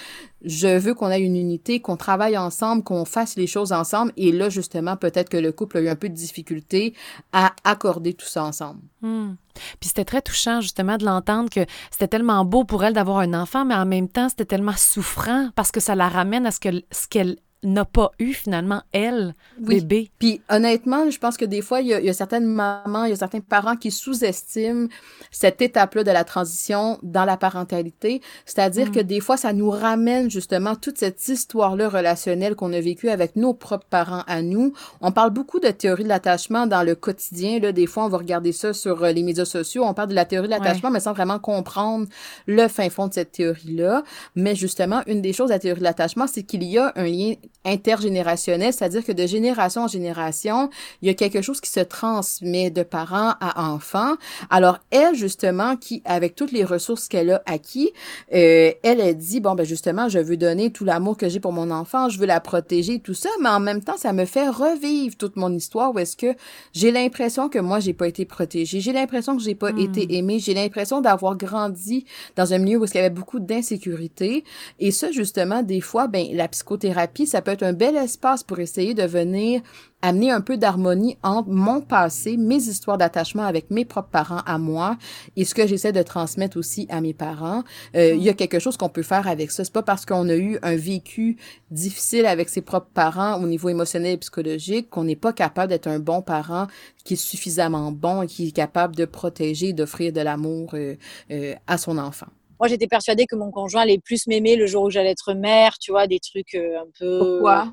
je 0.45 0.79
veux 0.79 0.95
qu'on 0.95 1.11
ait 1.11 1.21
une 1.21 1.37
unité, 1.37 1.81
qu'on 1.81 1.97
travaille 1.97 2.39
ensemble, 2.39 2.85
qu'on 2.85 3.05
fasse 3.05 3.37
les 3.37 3.47
choses 3.47 3.73
ensemble. 3.73 4.13
Et 4.17 4.31
là, 4.31 4.49
justement, 4.49 4.97
peut-être 4.97 5.29
que 5.29 5.37
le 5.37 5.51
couple 5.51 5.79
a 5.79 5.81
eu 5.81 5.89
un 5.89 5.97
peu 5.97 6.09
de 6.09 6.15
difficulté 6.15 6.95
à 7.33 7.53
accorder 7.65 8.15
tout 8.15 8.27
ça 8.27 8.45
ensemble. 8.45 8.81
Hmm. 9.03 9.35
Puis 9.81 9.89
c'était 9.89 10.05
très 10.05 10.23
touchant 10.23 10.61
justement 10.61 10.97
de 10.97 11.05
l'entendre 11.05 11.51
que 11.51 11.67
c'était 11.91 12.09
tellement 12.09 12.45
beau 12.45 12.65
pour 12.65 12.85
elle 12.85 12.95
d'avoir 12.95 13.19
un 13.19 13.35
enfant, 13.35 13.65
mais 13.65 13.75
en 13.75 13.87
même 13.87 14.09
temps 14.09 14.29
c'était 14.29 14.45
tellement 14.45 14.77
souffrant 14.77 15.51
parce 15.57 15.73
que 15.73 15.81
ça 15.81 15.95
la 15.95 16.09
ramène 16.09 16.47
à 16.47 16.53
ce 16.53 16.61
que 16.61 16.69
ce 16.93 17.09
qu'elle 17.09 17.37
n'a 17.65 17.85
pas 17.85 18.13
eu 18.21 18.33
finalement 18.35 18.83
elle, 18.93 19.35
Oui. 19.61 19.81
bébé. 19.81 20.11
Puis 20.19 20.41
honnêtement, 20.49 21.11
je 21.11 21.19
pense 21.19 21.37
que 21.37 21.45
des 21.45 21.61
fois, 21.61 21.81
il 21.81 21.89
y 21.89 21.95
a, 21.95 21.99
il 22.01 22.07
y 22.07 22.09
a 22.11 22.13
certaines 22.13 22.47
mamans, 22.47 23.05
il 23.05 23.11
y 23.11 23.13
a 23.13 23.17
certains 23.17 23.41
parents 23.41 23.75
qui 23.77 23.91
sous-estiment 23.91 24.89
cette 25.33 25.61
étape-là 25.61 26.05
de 26.05 26.11
la 26.11 26.23
transition 26.25 26.99
dans 27.03 27.25
la 27.25 27.37
parentalité. 27.37 28.21
C'est-à-dire 28.47 28.89
Mm. 28.89 28.93
que 28.93 29.01
des 29.01 29.21
fois, 29.21 29.37
ça 29.37 29.53
nous 29.53 29.71
ramène 29.71 30.31
justement 30.31 30.77
toute 30.77 30.99
cette 30.99 31.27
histoire-là 31.29 31.89
relationnelle 31.89 32.55
qu'on 32.55 32.73
a 32.73 32.81
vécue 32.81 33.09
avec 33.09 33.35
nos 33.37 33.55
propres 33.55 33.87
parents 33.91 34.23
à 34.29 34.41
nous. 34.43 34.73
On 35.01 35.11
parle 35.11 35.31
beaucoup 35.31 35.59
de 35.61 35.69
théorie 35.71 36.05
de 36.05 36.09
l'attachement 36.09 36.67
dans 36.67 36.83
le 36.85 36.95
quotidien. 36.95 37.59
Là, 37.59 37.73
des 37.73 37.87
fois, 37.87 38.05
on 38.05 38.09
va 38.09 38.19
regarder 38.19 38.53
ça 38.53 38.73
sur 38.73 39.03
euh, 39.03 39.11
les 39.13 39.23
médias 39.25 39.45
sociaux. 39.45 39.85
On 39.85 39.95
parle 39.95 40.11
de 40.11 40.15
la 40.15 40.25
théorie 40.25 40.47
de 40.47 40.53
l'attachement, 40.53 40.91
mais 40.91 41.01
sans 41.01 41.13
vraiment 41.13 41.39
comprendre 41.41 42.07
le 42.47 42.69
fin 42.69 42.89
fond 42.89 43.09
de 43.09 43.15
cette 43.15 43.33
théorie-là. 43.33 44.05
Mais 44.37 44.55
justement, 44.55 45.03
une 45.07 45.23
des 45.23 45.33
choses 45.33 45.49
de 45.49 45.55
la 45.55 45.59
théorie 45.59 45.81
de 45.81 45.85
l'attachement, 45.85 46.27
c'est 46.29 46.45
qu'il 46.45 46.63
y 46.63 46.79
a 46.79 46.93
un 46.95 47.05
lien 47.05 47.35
intergénérationnel, 47.65 48.73
c'est-à-dire 48.73 49.05
que 49.05 49.13
de 49.13 49.27
génération 49.27 49.85
en 49.85 49.89
génération, 49.89 50.71
il 51.01 51.09
y 51.09 51.11
a 51.11 51.15
quelque 51.15 51.43
chose 51.43 51.61
qui 51.61 51.71
se 51.71 51.81
transmet 51.81 52.71
de 52.71 52.83
parents 52.83 53.35
à 53.41 53.71
enfants. 53.71 54.15
Alors 54.51 54.79
elle, 54.91 55.15
justement, 55.15 55.77
qui 55.77 56.03
avec 56.05 56.35
toutes 56.35 56.53
les 56.53 56.65
ressources 56.65 57.09
qu'elle 57.09 57.31
a 57.31 57.43
acquis, 57.47 57.93
euh, 58.35 58.73
elle 58.83 59.01
a 59.01 59.13
dit 59.13 59.41
bon 59.41 59.55
ben 59.55 59.65
justement, 59.65 60.09
je 60.09 60.19
veux 60.19 60.37
donner 60.37 60.71
tout 60.71 60.85
l'amour 60.85 61.17
que 61.17 61.29
j'ai 61.29 61.41
pour 61.41 61.53
mon 61.53 61.71
enfant, 61.71 62.09
je 62.09 62.19
veux 62.19 62.27
la 62.27 62.41
protéger, 62.41 62.99
tout 62.99 63.15
ça, 63.15 63.31
mais 63.41 63.49
en 63.49 63.61
même 63.61 63.83
temps, 63.83 63.97
ça 63.97 64.13
me 64.13 64.25
fait 64.25 64.49
revivre 64.49 65.17
toute 65.17 65.37
mon 65.37 65.53
histoire 65.53 65.95
où 65.95 65.99
est-ce 65.99 66.17
que 66.17 66.35
j'ai 66.73 66.91
l'impression 66.91 67.49
que 67.49 67.59
moi 67.59 67.81
j'ai 67.81 67.95
pas 67.95 68.09
été 68.09 68.25
protégée, 68.25 68.81
j'ai 68.81 68.93
l'impression 68.93 69.37
que 69.37 69.43
j'ai 69.43 69.55
pas 69.55 69.73
Hmm. 69.73 69.79
été 69.79 70.17
aimée, 70.17 70.39
j'ai 70.39 70.55
l'impression 70.55 71.01
d'avoir 71.01 71.37
grandi 71.37 72.05
dans 72.37 72.53
un 72.53 72.59
milieu 72.59 72.79
où 72.79 72.85
il 72.85 72.95
y 72.95 72.99
avait 72.99 73.11
beaucoup 73.11 73.39
d'insécurité 73.41 74.45
et 74.79 74.91
ça 74.91 75.11
justement 75.11 75.63
des 75.63 75.81
fois 75.81 76.09
ben 76.09 76.27
la 76.33 76.49
psychothérapie 76.49 77.27
ça 77.27 77.38
ça 77.39 77.43
peut 77.43 77.53
être 77.53 77.63
un 77.63 77.73
bel 77.73 77.95
espace 77.95 78.43
pour 78.43 78.59
essayer 78.59 78.95
de 78.95 79.05
venir 79.05 79.63
amener 80.03 80.33
un 80.33 80.41
peu 80.41 80.57
d'harmonie 80.57 81.17
entre 81.23 81.51
mon 81.51 81.81
passé, 81.81 82.37
mes 82.37 82.57
histoires 82.57 82.99
d'attachement 82.99 83.45
avec 83.45 83.71
mes 83.71 83.85
propres 83.85 84.11
parents 84.11 84.43
à 84.45 84.59
moi 84.59 84.97
et 85.37 85.45
ce 85.45 85.55
que 85.55 85.65
j'essaie 85.65 85.93
de 85.93 86.03
transmettre 86.03 86.57
aussi 86.57 86.89
à 86.91 87.01
mes 87.01 87.15
parents. 87.15 87.63
Euh, 87.95 88.15
il 88.17 88.23
y 88.25 88.29
a 88.29 88.33
quelque 88.33 88.59
chose 88.59 88.77
qu'on 88.77 88.89
peut 88.89 89.05
faire 89.05 89.29
avec 89.29 89.53
ça. 89.53 89.63
C'est 89.65 89.73
pas 89.73 89.85
parce 89.85 90.05
qu'on 90.05 90.29
a 90.29 90.35
eu 90.35 90.59
un 90.63 90.75
vécu 90.75 91.37
difficile 91.71 92.27
avec 92.27 92.49
ses 92.49 92.61
propres 92.61 92.91
parents 92.93 93.41
au 93.41 93.47
niveau 93.47 93.69
émotionnel 93.69 94.15
et 94.15 94.17
psychologique 94.17 94.91
qu'on 94.91 95.05
n'est 95.05 95.15
pas 95.15 95.33
capable 95.33 95.69
d'être 95.69 95.87
un 95.87 96.01
bon 96.01 96.23
parent 96.23 96.67
qui 97.05 97.15
est 97.15 97.17
suffisamment 97.17 97.93
bon 97.93 98.23
et 98.23 98.27
qui 98.27 98.49
est 98.49 98.53
capable 98.53 98.97
de 98.97 99.05
protéger, 99.05 99.73
d'offrir 99.73 100.13
de 100.13 100.23
l'amour 100.23 100.71
euh, 100.75 100.97
euh, 101.31 101.55
à 101.69 101.79
son 101.79 101.99
enfant. 101.99 102.27
Moi, 102.61 102.69
j'étais 102.69 102.89
persuadée 102.89 103.27
que 103.27 103.37
mon 103.37 103.51
conjoint 103.51 103.83
allait 103.83 103.99
plus 103.99 104.27
m'aimer 104.27 104.57
le 104.57 104.67
jour 104.67 104.85
où 104.85 104.91
j'allais 104.91 105.11
être 105.11 105.35
mère, 105.35 105.79
tu 105.79 105.91
vois, 105.91 106.07
des 106.07 106.21
trucs 106.21 106.55
un 106.55 106.87
peu. 106.99 107.19
Pourquoi? 107.19 107.73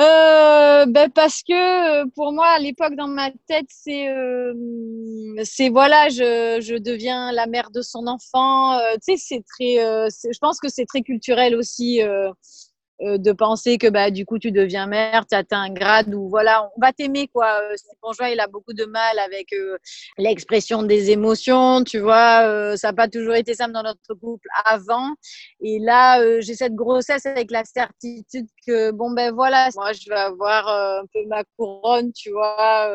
Euh, 0.00 0.86
ben 0.86 1.10
parce 1.10 1.42
que 1.42 2.08
pour 2.10 2.32
moi, 2.32 2.46
à 2.46 2.60
l'époque, 2.60 2.94
dans 2.94 3.08
ma 3.08 3.30
tête, 3.48 3.66
c'est, 3.68 4.08
euh, 4.08 4.54
c'est 5.42 5.70
voilà, 5.70 6.08
je, 6.08 6.60
je 6.60 6.76
deviens 6.76 7.32
la 7.32 7.46
mère 7.48 7.72
de 7.72 7.82
son 7.82 8.06
enfant. 8.06 8.78
Euh, 8.78 8.94
tu 9.04 9.16
sais, 9.16 9.16
c'est 9.16 9.42
très, 9.42 9.84
euh, 9.84 10.08
je 10.08 10.38
pense 10.38 10.60
que 10.60 10.68
c'est 10.68 10.84
très 10.84 11.02
culturel 11.02 11.56
aussi. 11.56 12.00
Euh, 13.00 13.08
euh, 13.08 13.18
de 13.18 13.32
penser 13.32 13.78
que 13.78 13.88
bah 13.88 14.10
du 14.10 14.24
coup 14.26 14.38
tu 14.38 14.52
deviens 14.52 14.86
mère, 14.86 15.24
tu 15.26 15.36
atteins 15.36 15.62
un 15.62 15.70
grade 15.70 16.14
où 16.14 16.28
voilà, 16.28 16.68
on 16.76 16.80
va 16.80 16.92
t'aimer 16.92 17.28
quoi. 17.28 17.60
Euh, 17.62 17.74
conjoint 18.00 18.28
il 18.28 18.40
a 18.40 18.46
beaucoup 18.46 18.72
de 18.72 18.84
mal 18.84 19.18
avec 19.18 19.52
euh, 19.52 19.76
l'expression 20.18 20.82
des 20.82 21.10
émotions, 21.10 21.84
tu 21.84 21.98
vois. 21.98 22.42
Euh, 22.44 22.76
ça 22.76 22.88
n'a 22.88 22.92
pas 22.94 23.08
toujours 23.08 23.34
été 23.34 23.54
simple 23.54 23.72
dans 23.72 23.82
notre 23.82 24.14
couple 24.14 24.48
avant. 24.64 25.14
Et 25.60 25.78
là, 25.78 26.20
euh, 26.20 26.40
j'ai 26.40 26.54
cette 26.54 26.74
grossesse 26.74 27.26
avec 27.26 27.50
la 27.50 27.64
certitude 27.64 28.46
que 28.66 28.90
bon 28.90 29.10
ben 29.10 29.32
voilà, 29.32 29.68
moi 29.76 29.92
je 29.92 30.08
vais 30.08 30.16
avoir 30.16 30.68
un 30.68 31.04
peu 31.12 31.20
ma 31.28 31.44
couronne, 31.56 32.12
tu 32.12 32.30
vois. 32.30 32.90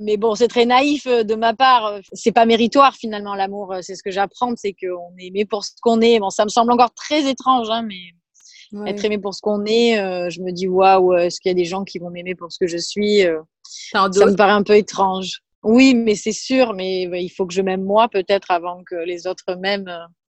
mais 0.00 0.16
bon, 0.16 0.34
c'est 0.34 0.48
très 0.48 0.66
naïf 0.66 1.06
de 1.06 1.34
ma 1.34 1.54
part. 1.54 2.00
C'est 2.12 2.32
pas 2.32 2.46
méritoire 2.46 2.94
finalement 2.94 3.34
l'amour. 3.34 3.74
C'est 3.82 3.94
ce 3.96 4.02
que 4.02 4.10
j'apprends, 4.10 4.54
c'est 4.56 4.74
qu'on 4.74 5.16
est 5.18 5.26
aimé 5.26 5.44
pour 5.44 5.64
ce 5.64 5.72
qu'on 5.82 6.00
est. 6.00 6.18
Bon, 6.20 6.30
ça 6.30 6.44
me 6.44 6.50
semble 6.50 6.72
encore 6.72 6.94
très 6.94 7.28
étrange, 7.28 7.68
hein, 7.70 7.82
mais 7.82 8.14
être 8.86 9.04
aimé 9.04 9.18
pour 9.18 9.34
ce 9.34 9.40
qu'on 9.40 9.64
est, 9.64 9.98
euh, 9.98 10.30
je 10.30 10.40
me 10.40 10.50
dis 10.50 10.66
waouh, 10.66 11.14
est-ce 11.14 11.40
qu'il 11.40 11.50
y 11.50 11.52
a 11.52 11.54
des 11.54 11.64
gens 11.64 11.84
qui 11.84 11.98
vont 11.98 12.10
m'aimer 12.10 12.34
pour 12.34 12.52
ce 12.52 12.58
que 12.58 12.66
je 12.66 12.78
suis 12.78 13.24
euh, 13.24 13.40
Ça 13.62 14.08
me 14.08 14.36
paraît 14.36 14.52
un 14.52 14.62
peu 14.62 14.76
étrange. 14.76 15.40
Oui, 15.62 15.94
mais 15.94 16.14
c'est 16.14 16.32
sûr, 16.32 16.74
mais 16.74 17.02
il 17.02 17.30
faut 17.30 17.46
que 17.46 17.54
je 17.54 17.62
m'aime 17.62 17.84
moi 17.84 18.08
peut-être 18.08 18.50
avant 18.50 18.82
que 18.84 18.96
les 18.96 19.26
autres 19.26 19.54
m'aiment. 19.58 19.90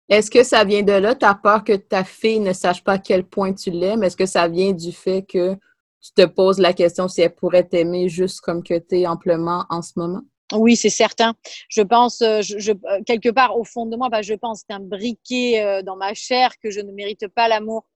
Est-ce 0.08 0.30
que 0.30 0.42
ça 0.42 0.64
vient 0.64 0.82
de 0.82 0.92
là, 0.92 1.14
ta 1.14 1.34
peur 1.34 1.64
que 1.64 1.72
ta 1.72 2.04
fille 2.04 2.40
ne 2.40 2.52
sache 2.52 2.84
pas 2.84 2.94
à 2.94 2.98
quel 2.98 3.24
point 3.24 3.54
tu 3.54 3.70
l'aimes? 3.70 4.02
Est-ce 4.02 4.16
que 4.16 4.26
ça 4.26 4.46
vient 4.48 4.72
du 4.72 4.92
fait 4.92 5.22
que 5.22 5.54
tu 6.02 6.12
te 6.14 6.26
poses 6.26 6.58
la 6.58 6.74
question 6.74 7.08
si 7.08 7.22
elle 7.22 7.34
pourrait 7.34 7.64
t'aimer 7.64 8.08
juste 8.08 8.40
comme 8.40 8.62
que 8.62 8.78
tu 8.78 9.00
es 9.00 9.06
amplement 9.06 9.64
en 9.70 9.80
ce 9.80 9.92
moment? 9.96 10.20
Oui, 10.52 10.76
c'est 10.76 10.90
certain. 10.90 11.32
Je 11.70 11.80
pense, 11.80 12.20
euh, 12.20 12.42
je, 12.42 12.72
quelque 13.06 13.30
part 13.30 13.56
au 13.56 13.64
fond 13.64 13.86
de 13.86 13.96
moi, 13.96 14.10
bah, 14.10 14.20
je 14.20 14.34
pense 14.34 14.64
c'est 14.68 14.74
un 14.74 14.80
briquet 14.80 15.82
dans 15.82 15.96
ma 15.96 16.12
chair 16.12 16.50
que 16.62 16.70
je 16.70 16.80
ne 16.80 16.92
mérite 16.92 17.28
pas 17.28 17.48
l'amour 17.48 17.86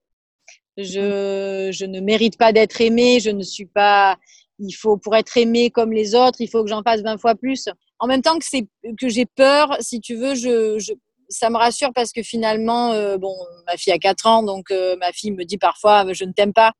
je, 0.76 1.70
je 1.72 1.84
ne 1.84 2.00
mérite 2.00 2.36
pas 2.38 2.52
d'être 2.52 2.80
aimée, 2.80 3.20
je 3.20 3.30
ne 3.30 3.42
suis 3.42 3.66
pas. 3.66 4.16
Il 4.58 4.72
faut 4.72 4.96
pour 4.96 5.16
être 5.16 5.36
aimée 5.36 5.70
comme 5.70 5.92
les 5.92 6.14
autres, 6.14 6.40
il 6.40 6.48
faut 6.48 6.62
que 6.62 6.70
j'en 6.70 6.82
fasse 6.82 7.02
20 7.02 7.18
fois 7.18 7.34
plus. 7.34 7.68
En 7.98 8.06
même 8.06 8.22
temps 8.22 8.38
que 8.38 8.44
c'est 8.46 8.66
que 8.98 9.08
j'ai 9.08 9.26
peur, 9.26 9.76
si 9.80 10.00
tu 10.00 10.14
veux, 10.16 10.34
je, 10.34 10.78
je 10.78 10.92
ça 11.28 11.50
me 11.50 11.56
rassure 11.56 11.90
parce 11.94 12.12
que 12.12 12.22
finalement, 12.22 12.92
euh, 12.92 13.18
bon, 13.18 13.34
ma 13.66 13.76
fille 13.76 13.92
a 13.92 13.98
4 13.98 14.26
ans, 14.26 14.42
donc 14.42 14.70
euh, 14.70 14.96
ma 14.96 15.12
fille 15.12 15.32
me 15.32 15.44
dit 15.44 15.58
parfois 15.58 16.12
je 16.12 16.24
ne 16.24 16.32
t'aime 16.32 16.52
pas, 16.52 16.72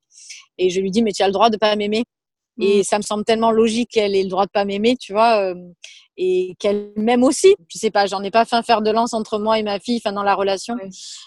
et 0.59 0.71
je 0.71 0.81
lui 0.81 0.91
dis 0.91 1.03
mais 1.03 1.13
tu 1.13 1.23
as 1.23 1.27
le 1.27 1.33
droit 1.33 1.51
de 1.51 1.57
pas 1.57 1.75
m'aimer. 1.77 2.05
Et 2.61 2.81
mm. 2.81 2.85
ça 2.85 2.99
me 2.99 3.03
semble 3.03 3.25
tellement 3.25 3.51
logique 3.51 3.91
qu'elle 3.91 4.15
ait 4.15 4.23
le 4.23 4.29
droit 4.29 4.47
de 4.47 4.51
pas 4.51 4.65
m'aimer, 4.65 4.97
tu 4.97 5.13
vois, 5.13 5.41
euh, 5.41 5.55
et 6.17 6.57
qu'elle 6.59 6.93
m'aime 6.97 7.25
aussi. 7.25 7.55
Je 7.69 7.79
sais 7.79 7.91
pas, 7.91 8.07
j'en 8.07 8.23
ai 8.23 8.31
pas 8.31 8.45
fait 8.45 8.57
un 8.57 8.63
fer 8.63 8.83
de 8.83 8.91
lance 8.91 9.15
entre 9.15 9.39
moi 9.39 9.59
et 9.59 9.63
ma 9.63 9.79
fille, 9.79 10.01
enfin 10.05 10.13
dans 10.13 10.23
la 10.23 10.35
relation. 10.35 10.77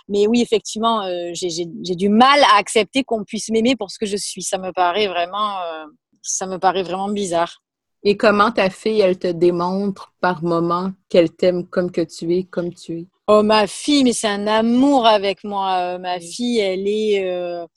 Mais 0.08 0.28
oui, 0.28 0.42
effectivement, 0.42 1.02
euh, 1.04 1.32
j'ai 1.34 1.66
du 1.96 2.10
mal 2.10 2.40
à 2.54 2.58
accepter 2.58 3.04
qu'on 3.04 3.24
puisse 3.24 3.50
m'aimer 3.50 3.76
pour 3.76 3.92
ce 3.92 4.00
que 4.00 4.06
je 4.06 4.18
suis. 4.18 4.44
Ça 4.44 4.58
me 4.58 4.72
paraît 4.72 5.08
vraiment, 5.08 5.60
euh, 5.62 5.86
ça 6.22 6.46
me 6.46 6.58
paraît 6.58 6.84
vraiment 6.84 7.10
bizarre. 7.10 7.62
Et 8.04 8.16
comment 8.16 8.52
ta 8.52 8.70
fille, 8.70 9.02
elle 9.02 9.20
te 9.20 9.28
démontre 9.28 10.14
par 10.22 10.42
moment 10.44 10.92
qu'elle 11.10 11.32
t'aime 11.32 11.68
comme 11.68 11.92
que 11.92 12.02
tu 12.02 12.34
es, 12.34 12.44
comme 12.44 12.74
tu 12.74 13.00
es? 13.00 13.06
Oh, 13.28 13.44
ma 13.44 13.68
fille, 13.68 14.04
mais 14.04 14.14
c'est 14.14 14.30
un 14.30 14.48
amour 14.48 15.06
avec 15.06 15.44
moi. 15.44 16.00
ma 16.00 16.20
fille, 16.20 16.60
elle 16.60 16.88
est 16.88 17.68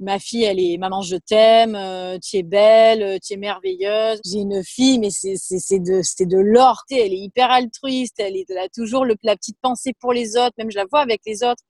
ma 0.00 0.18
fille, 0.18 0.44
elle 0.44 0.58
est 0.58 0.78
maman, 0.78 1.02
je 1.02 1.16
t'aime, 1.16 1.74
euh, 1.74 2.18
tu 2.18 2.38
es 2.38 2.42
belle, 2.42 3.02
euh, 3.02 3.18
tu 3.22 3.34
es 3.34 3.36
merveilleuse. 3.36 4.20
J'ai 4.24 4.38
une 4.38 4.64
fille, 4.64 4.98
mais 4.98 5.10
c'est 5.10 5.78
de, 5.78 6.00
c'est 6.02 6.26
de 6.26 6.38
l'or. 6.38 6.82
Elle 6.90 7.12
est 7.12 7.18
hyper 7.18 7.50
altruiste, 7.50 8.18
elle, 8.18 8.36
est, 8.36 8.46
elle 8.48 8.58
a 8.58 8.68
toujours 8.68 9.04
le, 9.04 9.14
la 9.22 9.36
petite 9.36 9.58
pensée 9.60 9.92
pour 10.00 10.12
les 10.12 10.36
autres, 10.36 10.54
même 10.58 10.70
je 10.70 10.76
la 10.76 10.86
vois 10.90 11.00
avec 11.00 11.20
les 11.26 11.42
autres. 11.44 11.62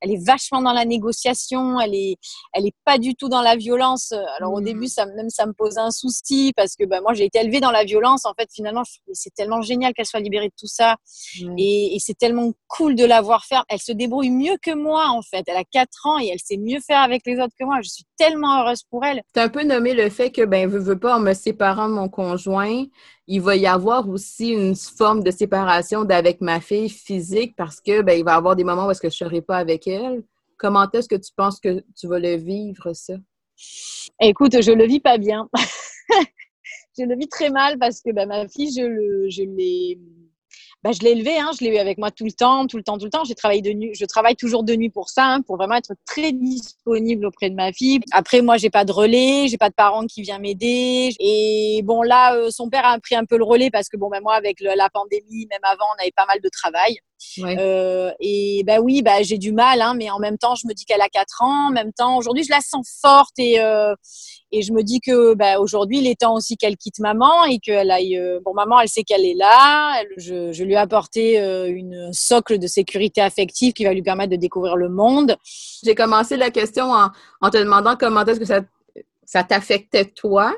Elle 0.00 0.12
est 0.12 0.24
vachement 0.26 0.62
dans 0.62 0.72
la 0.72 0.86
négociation, 0.86 1.78
elle 1.78 1.94
est, 1.94 2.16
elle 2.54 2.66
est 2.66 2.74
pas 2.84 2.98
du 2.98 3.14
tout 3.14 3.28
dans 3.28 3.42
la 3.42 3.56
violence. 3.56 4.12
Alors 4.38 4.54
au 4.54 4.60
mmh. 4.60 4.64
début, 4.64 4.88
ça, 4.88 5.04
même 5.06 5.30
ça 5.30 5.46
me 5.46 5.52
pose 5.52 5.76
un 5.76 5.90
souci 5.90 6.52
parce 6.56 6.76
que 6.76 6.84
bah, 6.84 7.00
moi, 7.02 7.12
j'ai 7.12 7.26
été 7.26 7.38
élevée 7.40 7.60
dans 7.60 7.70
la 7.70 7.84
violence. 7.84 8.24
En 8.24 8.32
fait, 8.32 8.48
finalement, 8.52 8.82
c'est 9.12 9.34
tellement 9.34 9.60
génial 9.60 9.92
qu'elle 9.92 10.06
soit 10.06 10.20
libérée 10.20 10.48
de 10.48 10.54
tout 10.58 10.66
ça. 10.66 10.96
Et, 11.58 11.94
et 11.94 11.98
c'est 11.98 12.16
tellement 12.16 12.52
cool 12.66 12.94
de 12.94 13.04
la 13.04 13.20
voir 13.20 13.44
faire. 13.44 13.64
Elle 13.68 13.80
se 13.80 13.92
débrouille 13.92 14.30
mieux 14.30 14.56
que 14.62 14.74
moi, 14.74 15.08
en 15.08 15.22
fait. 15.22 15.44
Elle 15.46 15.56
a 15.56 15.64
4 15.64 16.06
ans 16.06 16.18
et 16.18 16.28
elle 16.28 16.40
sait 16.40 16.56
mieux 16.56 16.80
faire 16.80 17.00
avec 17.00 17.22
les 17.26 17.38
autres 17.38 17.54
que 17.58 17.64
moi. 17.64 17.73
Je 17.82 17.88
suis 17.88 18.04
tellement 18.16 18.62
heureuse 18.62 18.82
pour 18.82 19.04
elle. 19.04 19.22
Tu 19.32 19.40
as 19.40 19.44
un 19.44 19.48
peu 19.48 19.62
nommé 19.62 19.94
le 19.94 20.08
fait 20.10 20.30
que, 20.30 20.44
ben, 20.44 20.68
veux, 20.68 20.78
veux 20.78 20.98
pas, 20.98 21.16
en 21.16 21.20
me 21.20 21.34
séparant 21.34 21.88
de 21.88 21.94
mon 21.94 22.08
conjoint, 22.08 22.84
il 23.26 23.40
va 23.40 23.56
y 23.56 23.66
avoir 23.66 24.08
aussi 24.08 24.50
une 24.50 24.74
forme 24.74 25.22
de 25.22 25.30
séparation 25.30 26.04
d'avec 26.04 26.40
ma 26.40 26.60
fille 26.60 26.88
physique 26.88 27.54
parce 27.56 27.80
que, 27.80 28.02
ben, 28.02 28.18
il 28.18 28.24
va 28.24 28.32
y 28.32 28.34
avoir 28.34 28.56
des 28.56 28.64
moments 28.64 28.86
où 28.86 28.90
est-ce 28.90 29.00
que 29.00 29.10
je 29.10 29.16
serai 29.16 29.42
pas 29.42 29.56
avec 29.56 29.86
elle. 29.86 30.22
Comment 30.56 30.90
est-ce 30.90 31.08
que 31.08 31.16
tu 31.16 31.32
penses 31.36 31.60
que 31.60 31.84
tu 31.96 32.06
vas 32.06 32.18
le 32.18 32.36
vivre, 32.36 32.92
ça? 32.92 33.14
Écoute, 34.20 34.60
je 34.60 34.72
le 34.72 34.86
vis 34.86 35.00
pas 35.00 35.18
bien. 35.18 35.48
je 36.98 37.04
le 37.04 37.16
vis 37.16 37.28
très 37.28 37.50
mal 37.50 37.78
parce 37.78 38.00
que 38.00 38.12
ben, 38.12 38.28
ma 38.28 38.48
fille, 38.48 38.72
je, 38.76 38.82
le, 38.82 39.28
je 39.28 39.42
l'ai 39.42 39.98
bah, 40.84 40.90
je 40.92 41.00
l'ai 41.00 41.12
élevé, 41.12 41.38
hein, 41.38 41.50
je 41.58 41.64
l'ai 41.64 41.74
eu 41.74 41.78
avec 41.78 41.96
moi 41.96 42.10
tout 42.10 42.26
le 42.26 42.32
temps, 42.32 42.66
tout 42.66 42.76
le 42.76 42.82
temps, 42.82 42.98
tout 42.98 43.06
le 43.06 43.10
temps. 43.10 43.24
J'ai 43.24 43.34
travaillé 43.34 43.62
de 43.62 43.72
nuit, 43.72 43.92
je 43.94 44.04
travaille 44.04 44.36
toujours 44.36 44.64
de 44.64 44.74
nuit 44.74 44.90
pour 44.90 45.08
ça, 45.08 45.24
hein, 45.24 45.40
pour 45.40 45.56
vraiment 45.56 45.76
être 45.76 45.94
très 46.06 46.32
disponible 46.32 47.24
auprès 47.24 47.48
de 47.48 47.54
ma 47.54 47.72
fille. 47.72 48.00
Après, 48.12 48.42
moi, 48.42 48.58
j'ai 48.58 48.68
pas 48.68 48.84
de 48.84 48.92
relais, 48.92 49.48
j'ai 49.48 49.56
pas 49.56 49.70
de 49.70 49.74
parents 49.74 50.04
qui 50.04 50.20
viennent 50.20 50.42
m'aider. 50.42 51.14
Et 51.20 51.80
bon, 51.84 52.02
là, 52.02 52.34
euh, 52.34 52.50
son 52.50 52.68
père 52.68 52.84
a 52.84 52.98
pris 52.98 53.14
un 53.14 53.24
peu 53.24 53.38
le 53.38 53.44
relais 53.44 53.70
parce 53.70 53.88
que 53.88 53.96
bon, 53.96 54.10
ben 54.10 54.20
moi, 54.20 54.34
avec 54.34 54.60
la 54.60 54.90
pandémie, 54.90 55.46
même 55.50 55.60
avant, 55.62 55.86
on 55.96 56.02
avait 56.02 56.12
pas 56.14 56.26
mal 56.26 56.40
de 56.42 56.50
travail. 56.50 56.98
Euh, 57.38 58.10
et 58.20 58.62
bah 58.66 58.80
oui, 58.80 59.02
bah 59.02 59.22
j'ai 59.22 59.38
du 59.38 59.52
mal, 59.52 59.80
hein, 59.80 59.94
mais 59.96 60.10
en 60.10 60.18
même 60.18 60.38
temps, 60.38 60.54
je 60.54 60.66
me 60.66 60.72
dis 60.72 60.84
qu'elle 60.84 61.00
a 61.00 61.08
4 61.08 61.42
ans. 61.42 61.68
En 61.68 61.70
même 61.70 61.92
temps, 61.92 62.16
aujourd'hui, 62.16 62.44
je 62.44 62.50
la 62.50 62.60
sens 62.60 62.98
forte 63.00 63.38
et 63.38 63.60
euh, 63.60 63.94
et 64.52 64.62
je 64.62 64.72
me 64.72 64.82
dis 64.82 65.00
que 65.00 65.34
bah, 65.34 65.58
aujourd'hui, 65.58 65.98
il 65.98 66.06
est 66.06 66.20
temps 66.20 66.34
aussi 66.34 66.56
qu'elle 66.56 66.76
quitte 66.76 67.00
maman 67.00 67.44
et 67.44 67.58
qu'elle 67.58 67.90
aille. 67.90 68.16
Euh, 68.16 68.40
bon, 68.44 68.54
maman, 68.54 68.80
elle 68.80 68.88
sait 68.88 69.02
qu'elle 69.02 69.24
est 69.24 69.34
là. 69.34 70.02
je, 70.16 70.52
je, 70.52 70.64
lui 70.64 70.74
ai 70.74 70.76
apporté 70.76 71.38
une 71.38 72.12
socle 72.12 72.58
de 72.58 72.66
sécurité 72.66 73.20
affective 73.20 73.72
qui 73.72 73.84
va 73.84 73.92
lui 73.92 74.02
permettre 74.02 74.30
de 74.30 74.36
découvrir 74.36 74.76
le 74.76 74.88
monde. 74.88 75.36
J'ai 75.84 75.94
commencé 75.94 76.36
la 76.36 76.50
question 76.50 76.84
en, 76.92 77.08
en 77.40 77.50
te 77.50 77.56
demandant 77.56 77.96
comment 77.96 78.24
est-ce 78.24 78.38
que 78.38 78.46
ça, 78.46 78.60
ça 79.26 79.44
t'affectait 79.44 80.06
toi? 80.06 80.54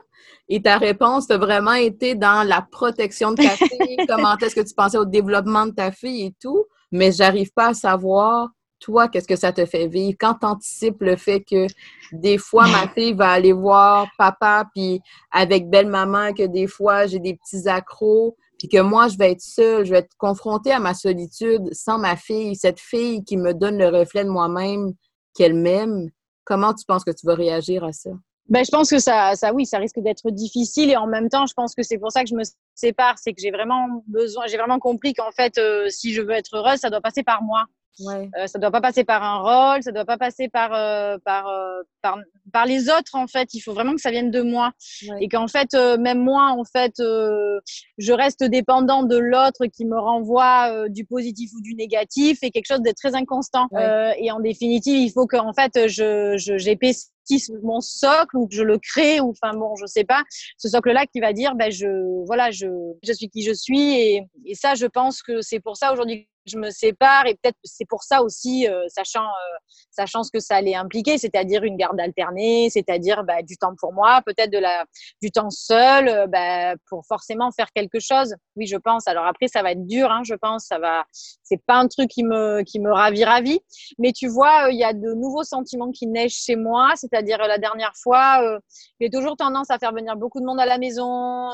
Et 0.48 0.62
ta 0.62 0.78
réponse 0.78 1.30
a 1.30 1.38
vraiment 1.38 1.74
été 1.74 2.14
dans 2.14 2.46
la 2.46 2.62
protection 2.62 3.32
de 3.32 3.42
ta 3.42 3.50
fille, 3.56 3.96
comment 4.08 4.36
est-ce 4.38 4.54
que 4.54 4.66
tu 4.66 4.74
pensais 4.74 4.98
au 4.98 5.04
développement 5.04 5.66
de 5.66 5.72
ta 5.72 5.90
fille 5.90 6.26
et 6.26 6.34
tout, 6.40 6.66
mais 6.92 7.12
j'arrive 7.12 7.52
pas 7.52 7.68
à 7.68 7.74
savoir, 7.74 8.50
toi, 8.78 9.08
qu'est-ce 9.08 9.26
que 9.26 9.36
ça 9.36 9.52
te 9.52 9.64
fait 9.64 9.88
vivre? 9.88 10.16
Quand 10.20 10.34
tu 10.34 10.46
anticipes 10.46 11.00
le 11.00 11.16
fait 11.16 11.40
que 11.40 11.66
des 12.12 12.38
fois, 12.38 12.66
ma 12.68 12.88
fille 12.88 13.14
va 13.14 13.30
aller 13.30 13.52
voir 13.52 14.06
papa, 14.18 14.66
puis 14.74 15.00
avec 15.32 15.68
belle-maman, 15.68 16.34
que 16.34 16.46
des 16.46 16.66
fois, 16.66 17.06
j'ai 17.06 17.18
des 17.18 17.34
petits 17.34 17.68
accros, 17.68 18.36
puis 18.58 18.68
que 18.68 18.80
moi, 18.80 19.08
je 19.08 19.16
vais 19.18 19.32
être 19.32 19.40
seule, 19.40 19.84
je 19.84 19.92
vais 19.92 19.98
être 19.98 20.14
confrontée 20.18 20.72
à 20.72 20.78
ma 20.78 20.94
solitude 20.94 21.62
sans 21.72 21.98
ma 21.98 22.16
fille, 22.16 22.56
cette 22.56 22.80
fille 22.80 23.24
qui 23.24 23.36
me 23.36 23.52
donne 23.52 23.78
le 23.78 23.88
reflet 23.88 24.24
de 24.24 24.30
moi-même, 24.30 24.92
qu'elle 25.34 25.54
m'aime, 25.54 26.10
comment 26.44 26.72
tu 26.72 26.84
penses 26.86 27.04
que 27.04 27.10
tu 27.10 27.26
vas 27.26 27.34
réagir 27.34 27.84
à 27.84 27.92
ça? 27.92 28.10
Ben, 28.48 28.64
je 28.64 28.70
pense 28.70 28.90
que 28.90 28.98
ça, 28.98 29.34
ça, 29.34 29.52
oui, 29.52 29.66
ça 29.66 29.78
risque 29.78 29.98
d'être 30.00 30.30
difficile 30.30 30.90
et 30.90 30.96
en 30.96 31.06
même 31.06 31.28
temps, 31.28 31.46
je 31.46 31.54
pense 31.54 31.74
que 31.74 31.82
c'est 31.82 31.98
pour 31.98 32.12
ça 32.12 32.22
que 32.22 32.30
je 32.30 32.34
me 32.34 32.42
sépare, 32.74 33.18
c'est 33.18 33.32
que 33.32 33.40
j'ai 33.40 33.50
vraiment 33.50 34.04
besoin, 34.06 34.46
j'ai 34.46 34.56
vraiment 34.56 34.78
compris 34.78 35.14
qu'en 35.14 35.32
fait, 35.32 35.58
euh, 35.58 35.88
si 35.88 36.12
je 36.12 36.22
veux 36.22 36.32
être 36.32 36.56
heureuse, 36.56 36.78
ça 36.78 36.90
doit 36.90 37.00
passer 37.00 37.22
par 37.22 37.42
moi. 37.42 37.66
Ouais. 38.00 38.28
Euh, 38.38 38.46
ça 38.46 38.58
doit 38.58 38.70
pas 38.70 38.80
passer 38.80 39.04
par 39.04 39.22
un 39.22 39.38
rôle, 39.38 39.82
ça 39.82 39.90
doit 39.90 40.04
pas 40.04 40.18
passer 40.18 40.48
par 40.48 40.74
euh, 40.74 41.16
par, 41.24 41.48
euh, 41.48 41.80
par, 42.02 42.18
par 42.52 42.66
les 42.66 42.90
autres 42.90 43.14
en 43.14 43.26
fait. 43.26 43.54
Il 43.54 43.60
faut 43.60 43.72
vraiment 43.72 43.94
que 43.94 44.00
ça 44.00 44.10
vienne 44.10 44.30
de 44.30 44.42
moi 44.42 44.72
ouais. 45.08 45.16
et 45.22 45.28
qu'en 45.28 45.48
fait 45.48 45.72
euh, 45.74 45.96
même 45.96 46.18
moi 46.18 46.50
en 46.50 46.64
fait 46.64 46.92
je 46.98 48.12
reste 48.12 48.44
dépendant 48.44 49.02
de 49.02 49.16
l'autre 49.16 49.66
qui 49.66 49.86
me 49.86 49.98
renvoie 49.98 50.88
du 50.90 51.06
positif 51.06 51.50
ou 51.56 51.62
du 51.62 51.74
négatif 51.74 52.38
et 52.42 52.50
quelque 52.50 52.66
chose 52.66 52.82
de 52.82 52.92
très 52.92 53.14
inconstant. 53.14 53.66
Ouais. 53.70 54.14
et 54.20 54.30
en 54.30 54.40
définitive 54.40 54.98
il 54.98 55.10
faut 55.10 55.26
qu'en 55.26 55.52
fait 55.54 55.88
je 55.88 56.34
j'épaisse 56.58 57.12
mon 57.62 57.80
socle 57.80 58.36
ou 58.36 58.46
que 58.46 58.54
je 58.54 58.62
le 58.62 58.78
crée 58.78 59.20
ou 59.20 59.30
enfin 59.30 59.56
bon, 59.56 59.76
je 59.76 59.86
sais 59.86 60.04
pas, 60.04 60.22
ce 60.58 60.68
socle-là 60.68 61.06
qui 61.06 61.20
va 61.20 61.32
dire 61.32 61.54
ben 61.54 61.70
je 61.70 62.24
voilà, 62.26 62.50
je 62.50 62.66
je 63.02 63.12
suis 63.12 63.28
qui 63.28 63.42
je 63.42 63.52
suis 63.52 63.92
et, 64.00 64.22
et 64.44 64.54
ça 64.54 64.74
je 64.74 64.86
pense 64.86 65.22
que 65.22 65.40
c'est 65.40 65.60
pour 65.60 65.76
ça 65.76 65.92
aujourd'hui 65.92 66.28
je 66.46 66.58
me 66.58 66.70
sépare 66.70 67.26
et 67.26 67.34
peut-être 67.34 67.56
c'est 67.64 67.84
pour 67.84 68.02
ça 68.04 68.22
aussi, 68.22 68.68
euh, 68.68 68.84
sachant, 68.88 69.24
euh, 69.24 69.56
sachant 69.90 70.22
ce 70.22 70.30
que 70.30 70.40
ça 70.40 70.56
allait 70.56 70.74
impliquer, 70.74 71.18
c'est-à-dire 71.18 71.64
une 71.64 71.76
garde 71.76 71.98
alternée, 72.00 72.68
c'est-à-dire 72.70 73.24
bah, 73.24 73.42
du 73.42 73.56
temps 73.56 73.74
pour 73.78 73.92
moi, 73.92 74.22
peut-être 74.24 74.52
de 74.52 74.58
la, 74.58 74.84
du 75.20 75.30
temps 75.30 75.50
seul, 75.50 76.08
euh, 76.08 76.26
bah, 76.26 76.74
pour 76.88 77.04
forcément 77.06 77.50
faire 77.50 77.72
quelque 77.74 77.98
chose. 77.98 78.34
Oui, 78.54 78.66
je 78.66 78.76
pense. 78.76 79.08
Alors 79.08 79.26
après, 79.26 79.48
ça 79.48 79.62
va 79.62 79.72
être 79.72 79.86
dur, 79.86 80.10
hein, 80.10 80.22
je 80.24 80.34
pense. 80.34 80.66
Ça 80.66 80.78
va, 80.78 81.04
c'est 81.12 81.62
pas 81.66 81.76
un 81.76 81.88
truc 81.88 82.08
qui 82.08 82.22
me, 82.22 82.62
qui 82.62 82.78
me 82.80 82.92
ravit, 82.92 83.24
ravit. 83.24 83.60
Mais 83.98 84.12
tu 84.12 84.28
vois, 84.28 84.68
il 84.70 84.78
y 84.78 84.84
a 84.84 84.92
de 84.92 85.14
nouveaux 85.14 85.44
sentiments 85.44 85.90
qui 85.90 86.06
naissent 86.06 86.44
chez 86.44 86.56
moi, 86.56 86.92
c'est-à-dire 86.96 87.38
la 87.38 87.58
dernière 87.58 87.92
fois, 88.02 88.60
j'ai 89.00 89.10
toujours 89.10 89.36
tendance 89.36 89.70
à 89.70 89.78
faire 89.78 89.92
venir 89.92 90.16
beaucoup 90.16 90.40
de 90.40 90.46
monde 90.46 90.60
à 90.60 90.66
la 90.66 90.78
maison. 90.78 91.50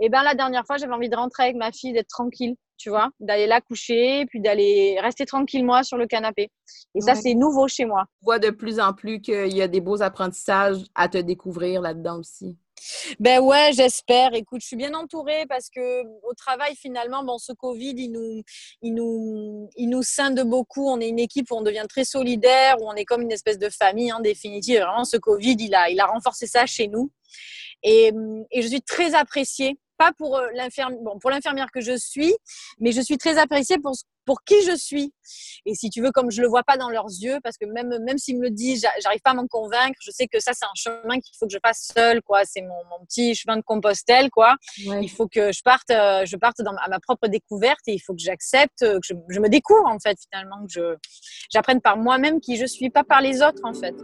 et 0.00 0.08
ben 0.08 0.22
la 0.22 0.34
dernière 0.34 0.64
fois, 0.66 0.76
j'avais 0.76 0.92
envie 0.92 1.08
de 1.08 1.16
rentrer 1.16 1.44
avec 1.44 1.56
ma 1.56 1.72
fille, 1.72 1.92
d'être 1.92 2.08
tranquille 2.08 2.56
tu 2.78 2.88
vois, 2.88 3.10
d'aller 3.20 3.46
la 3.46 3.60
coucher, 3.60 4.24
puis 4.26 4.40
d'aller 4.40 4.98
rester 5.00 5.26
tranquille 5.26 5.64
moi 5.64 5.82
sur 5.82 5.98
le 5.98 6.06
canapé. 6.06 6.50
Et 6.94 7.00
ça, 7.00 7.14
c'est 7.14 7.34
nouveau 7.34 7.68
chez 7.68 7.84
moi. 7.84 8.04
Je 8.20 8.24
vois 8.24 8.38
de 8.38 8.50
plus 8.50 8.80
en 8.80 8.92
plus 8.92 9.20
qu'il 9.20 9.54
y 9.54 9.62
a 9.62 9.68
des 9.68 9.80
beaux 9.80 10.00
apprentissages 10.02 10.78
à 10.94 11.08
te 11.08 11.18
découvrir 11.18 11.80
là-dedans 11.82 12.18
aussi. 12.18 12.56
Ben 13.18 13.40
ouais, 13.40 13.72
j'espère. 13.74 14.34
Écoute, 14.34 14.60
je 14.62 14.68
suis 14.68 14.76
bien 14.76 14.94
entourée 14.94 15.46
parce 15.48 15.68
que 15.68 16.02
au 16.22 16.34
travail 16.34 16.76
finalement, 16.76 17.24
bon, 17.24 17.38
ce 17.38 17.52
Covid, 17.52 17.94
il 17.96 18.12
nous, 18.12 18.42
il 18.82 18.94
nous, 18.94 19.68
il 19.76 19.88
nous 19.88 20.02
scinde 20.02 20.40
beaucoup. 20.44 20.88
On 20.88 21.00
est 21.00 21.08
une 21.08 21.18
équipe 21.18 21.50
où 21.50 21.56
on 21.56 21.62
devient 21.62 21.86
très 21.88 22.04
solidaire, 22.04 22.76
où 22.80 22.88
on 22.88 22.94
est 22.94 23.04
comme 23.04 23.22
une 23.22 23.32
espèce 23.32 23.58
de 23.58 23.68
famille 23.68 24.12
en 24.12 24.20
définitive. 24.20 24.80
Vraiment, 24.80 25.04
ce 25.04 25.16
Covid, 25.16 25.56
il 25.58 25.74
a, 25.74 25.90
il 25.90 25.98
a 26.00 26.06
renforcé 26.06 26.46
ça 26.46 26.66
chez 26.66 26.88
nous. 26.88 27.10
Et, 27.82 28.12
et 28.50 28.62
je 28.62 28.68
suis 28.68 28.82
très 28.82 29.14
appréciée 29.14 29.78
pas 29.98 30.12
pour 30.16 30.36
euh, 30.38 30.48
l'infirmière, 30.54 30.98
bon, 31.02 31.18
pour 31.18 31.30
l'infirmière 31.30 31.70
que 31.72 31.80
je 31.80 31.96
suis, 31.96 32.34
mais 32.78 32.92
je 32.92 33.00
suis 33.00 33.18
très 33.18 33.38
appréciée 33.38 33.78
pour 33.78 33.92
pour 34.24 34.44
qui 34.44 34.62
je 34.62 34.76
suis. 34.76 35.14
Et 35.64 35.74
si 35.74 35.88
tu 35.88 36.02
veux, 36.02 36.12
comme 36.12 36.30
je 36.30 36.42
le 36.42 36.48
vois 36.48 36.62
pas 36.62 36.76
dans 36.76 36.90
leurs 36.90 37.08
yeux, 37.08 37.38
parce 37.42 37.56
que 37.56 37.64
même 37.64 37.98
même 38.04 38.18
s'ils 38.18 38.36
me 38.36 38.42
le 38.42 38.50
disent, 38.50 38.86
j'arrive 39.02 39.22
pas 39.22 39.30
à 39.30 39.34
m'en 39.34 39.46
convaincre. 39.46 39.98
Je 40.02 40.10
sais 40.10 40.26
que 40.26 40.38
ça 40.38 40.52
c'est 40.54 40.66
un 40.66 40.74
chemin 40.74 41.18
qu'il 41.18 41.34
faut 41.38 41.46
que 41.46 41.52
je 41.52 41.58
fasse 41.64 41.90
seul, 41.94 42.22
quoi. 42.22 42.44
C'est 42.44 42.60
mon, 42.60 42.84
mon, 42.90 43.04
petit 43.06 43.34
chemin 43.34 43.56
de 43.56 43.62
Compostelle, 43.62 44.30
quoi. 44.30 44.56
Il 44.76 45.10
faut 45.10 45.28
que 45.28 45.50
je 45.50 45.62
parte, 45.62 45.90
euh, 45.90 46.26
je 46.26 46.36
parte 46.36 46.60
dans, 46.60 46.76
à 46.76 46.88
ma 46.88 47.00
propre 47.00 47.26
découverte 47.28 47.80
et 47.86 47.94
il 47.94 48.00
faut 48.00 48.14
que 48.14 48.20
j'accepte, 48.20 48.80
que 48.80 48.98
je, 49.02 49.14
je 49.28 49.40
me 49.40 49.48
découvre 49.48 49.86
en 49.86 49.98
fait 49.98 50.18
finalement, 50.30 50.66
que 50.66 50.72
je 50.72 50.96
j'apprenne 51.50 51.80
par 51.80 51.96
moi-même 51.96 52.40
qui 52.40 52.56
je 52.56 52.66
suis, 52.66 52.90
pas 52.90 53.04
par 53.04 53.20
les 53.20 53.42
autres 53.42 53.62
en 53.64 53.72
fait. 53.72 53.94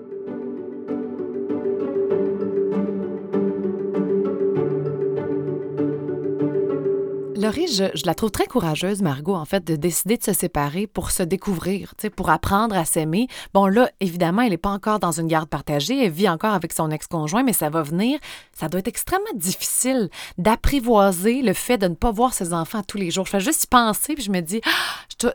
Laurie, 7.45 7.67
je, 7.67 8.07
la 8.07 8.15
trouve 8.15 8.31
très 8.31 8.47
courageuse, 8.47 9.03
Margot, 9.03 9.35
en 9.35 9.45
fait, 9.45 9.63
de 9.63 9.77
décider 9.77 10.17
de 10.17 10.23
se 10.23 10.33
séparer 10.33 10.87
pour 10.87 11.11
se 11.11 11.23
découvrir, 11.23 11.93
pour 12.17 12.31
apprendre 12.31 12.75
à 12.75 12.87
s'aimer. 12.87 13.29
Bon, 13.53 13.67
là, 13.67 13.91
évidemment, 14.01 14.41
elle 14.41 14.53
n'est 14.53 14.57
pas 14.57 14.71
encore 14.71 14.99
dans 14.99 15.21
une 15.21 15.27
garde 15.27 15.51
partagée, 15.51 16.07
elle 16.07 16.11
vit 16.11 16.27
encore 16.27 16.55
avec 16.55 16.73
son 16.73 16.91
ex-conjoint, 16.91 17.43
mais 17.43 17.53
ça 17.53 17.69
va 17.69 17.83
venir. 17.83 18.19
Ça 18.55 18.71
doit 18.71 18.79
être 18.79 18.89
extrêmement 18.89 19.27
difficile 19.35 20.09
d'apprivoiser 20.39 21.43
le 21.43 21.53
fait 21.53 21.77
de 21.77 21.87
ne 21.87 21.95
pas 21.95 22.11
voir 22.11 22.33
ses 22.33 22.55
enfants 22.55 22.83
tous 22.83 22.97
les 22.97 23.11
jours. 23.11 23.27
Je 23.27 23.33
fais 23.33 23.41
juste 23.41 23.65
y 23.65 23.67
penser, 23.67 24.15
puis 24.15 24.25
je 24.25 24.31
me 24.31 24.41
dis, 24.41 24.63
ah, 24.65 24.71
je, 25.21 25.29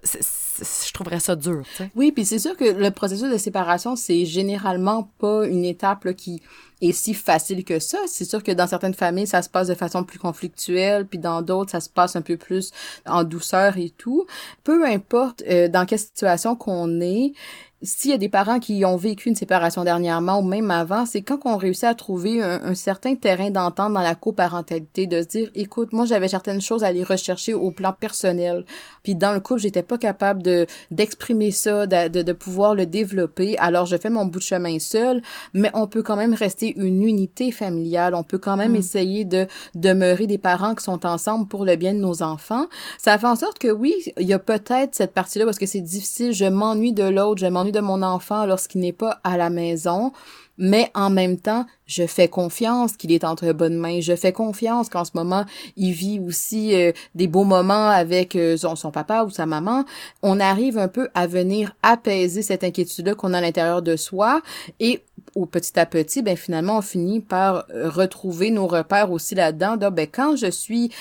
trouverais 0.93 1.19
ça 1.19 1.35
dur. 1.35 1.63
Oui, 1.95 2.11
puis 2.11 2.25
c'est 2.25 2.39
sûr 2.39 2.55
que 2.55 2.65
le 2.65 2.91
processus 2.91 3.31
de 3.31 3.37
séparation, 3.37 3.95
c'est 3.95 4.25
généralement 4.25 5.09
pas 5.19 5.47
une 5.47 5.65
étape 5.65 6.13
qui 6.13 6.41
est 6.81 6.91
si 6.91 7.13
facile 7.13 7.63
que 7.63 7.79
ça. 7.79 7.97
C'est 8.07 8.25
sûr 8.25 8.43
que 8.43 8.51
dans 8.51 8.67
certaines 8.67 8.93
familles, 8.93 9.27
ça 9.27 9.41
se 9.41 9.49
passe 9.49 9.67
de 9.67 9.73
façon 9.73 10.03
plus 10.03 10.19
conflictuelle, 10.19 11.05
puis 11.05 11.19
dans 11.19 11.41
d'autres, 11.41 11.71
ça 11.71 11.79
se 11.79 11.89
passe 11.89 12.15
un 12.15 12.21
peu 12.21 12.37
plus 12.37 12.71
en 13.05 13.23
douceur 13.23 13.77
et 13.77 13.89
tout. 13.89 14.25
Peu 14.63 14.85
importe 14.85 15.43
euh, 15.49 15.67
dans 15.67 15.85
quelle 15.85 15.99
situation 15.99 16.55
qu'on 16.55 17.01
est, 17.01 17.33
s'il 17.81 18.11
y 18.11 18.13
a 18.13 18.17
des 18.17 18.27
parents 18.27 18.59
qui 18.59 18.83
ont 18.83 18.97
vécu 18.97 19.29
une 19.29 19.35
séparation 19.35 19.85
dernièrement 19.85 20.39
ou 20.39 20.43
même 20.43 20.69
avant, 20.69 21.05
c'est 21.05 21.21
quand 21.21 21.39
on 21.45 21.55
réussit 21.55 21.85
à 21.85 21.95
trouver 21.95 22.41
un, 22.41 22.75
certain 22.75 23.15
terrain 23.15 23.51
d'entente 23.51 23.93
dans 23.93 24.01
la 24.01 24.15
coparentalité, 24.15 25.07
de 25.07 25.21
se 25.21 25.27
dire, 25.27 25.49
écoute, 25.55 25.93
moi 25.93 26.05
j'avais 26.05 26.27
certaines 26.27 26.59
choses 26.59 26.83
à 26.83 26.87
aller 26.87 27.03
rechercher 27.03 27.53
au 27.53 27.71
plan 27.71 27.93
personnel, 27.93 28.65
puis 29.03 29.15
dans 29.15 29.31
le 29.31 29.39
couple 29.39 29.61
j'étais 29.61 29.83
pas 29.83 29.97
capable 29.97 30.43
de 30.43 30.65
d'exprimer 30.91 31.51
ça, 31.51 31.87
de, 31.87 32.21
de, 32.21 32.33
pouvoir 32.33 32.75
le 32.75 32.85
développer, 32.85 33.57
alors 33.59 33.85
je 33.85 33.95
fais 33.95 34.09
mon 34.09 34.25
bout 34.25 34.39
de 34.39 34.43
chemin 34.43 34.77
seul, 34.79 35.21
mais 35.53 35.71
on 35.73 35.87
peut 35.87 36.03
quand 36.03 36.17
même 36.17 36.33
rester 36.33 36.73
une 36.77 37.03
unité 37.03 37.51
familiale, 37.51 38.13
on 38.13 38.23
peut 38.23 38.37
quand 38.37 38.57
même 38.57 38.73
mm. 38.73 38.77
essayer 38.77 39.25
de 39.25 39.47
demeurer 39.75 40.27
des 40.27 40.37
parents 40.37 40.75
qui 40.75 40.83
sont 40.83 41.05
ensemble 41.05 41.47
pour 41.47 41.63
le 41.63 41.77
bien 41.77 41.93
de 41.93 41.99
nos 41.99 42.23
enfants. 42.23 42.65
Ça 42.97 43.17
fait 43.17 43.27
en 43.27 43.35
sorte 43.35 43.57
que 43.57 43.69
oui, 43.69 43.93
il 44.17 44.27
y 44.27 44.33
a 44.33 44.39
peut-être 44.39 44.95
cette 44.95 45.13
partie-là 45.13 45.45
parce 45.45 45.59
que 45.59 45.65
c'est 45.65 45.81
difficile, 45.81 46.33
je 46.33 46.45
m'ennuie 46.45 46.93
de 46.93 47.03
l'autre, 47.03 47.39
je 47.39 47.47
m'ennuie 47.47 47.68
de 47.71 47.79
mon 47.79 48.01
enfant 48.01 48.45
lorsqu'il 48.45 48.81
n'est 48.81 48.93
pas 48.93 49.19
à 49.23 49.37
la 49.37 49.49
maison, 49.49 50.11
mais 50.59 50.91
en 50.93 51.09
même 51.09 51.39
temps, 51.39 51.65
je 51.89 52.05
fais 52.05 52.27
confiance 52.27 52.95
qu'il 52.95 53.11
est 53.11 53.23
entre 53.23 53.51
bonnes 53.51 53.77
mains. 53.77 53.99
Je 53.99 54.15
fais 54.15 54.31
confiance 54.31 54.89
qu'en 54.89 55.03
ce 55.05 55.11
moment, 55.15 55.45
il 55.75 55.91
vit 55.91 56.19
aussi 56.19 56.75
euh, 56.75 56.91
des 57.15 57.27
beaux 57.27 57.45
moments 57.45 57.89
avec 57.89 58.35
euh, 58.35 58.57
son, 58.57 58.91
papa 58.91 59.23
ou 59.23 59.31
sa 59.31 59.47
maman. 59.47 59.85
On 60.21 60.39
arrive 60.39 60.77
un 60.77 60.87
peu 60.87 61.09
à 61.15 61.25
venir 61.25 61.73
apaiser 61.81 62.43
cette 62.43 62.63
inquiétude-là 62.63 63.15
qu'on 63.15 63.33
a 63.33 63.39
à 63.39 63.41
l'intérieur 63.41 63.81
de 63.81 63.95
soi 63.95 64.41
et 64.79 65.01
au 65.35 65.45
petit 65.45 65.79
à 65.79 65.85
petit, 65.85 66.21
ben 66.21 66.35
finalement, 66.35 66.77
on 66.77 66.81
finit 66.81 67.19
par 67.19 67.65
euh, 67.69 67.89
retrouver 67.89 68.51
nos 68.51 68.67
repères 68.67 69.11
aussi 69.11 69.35
là-dedans. 69.35 69.77
ben 69.77 70.07
quand 70.07 70.35
je 70.35 70.49
suis 70.49 70.91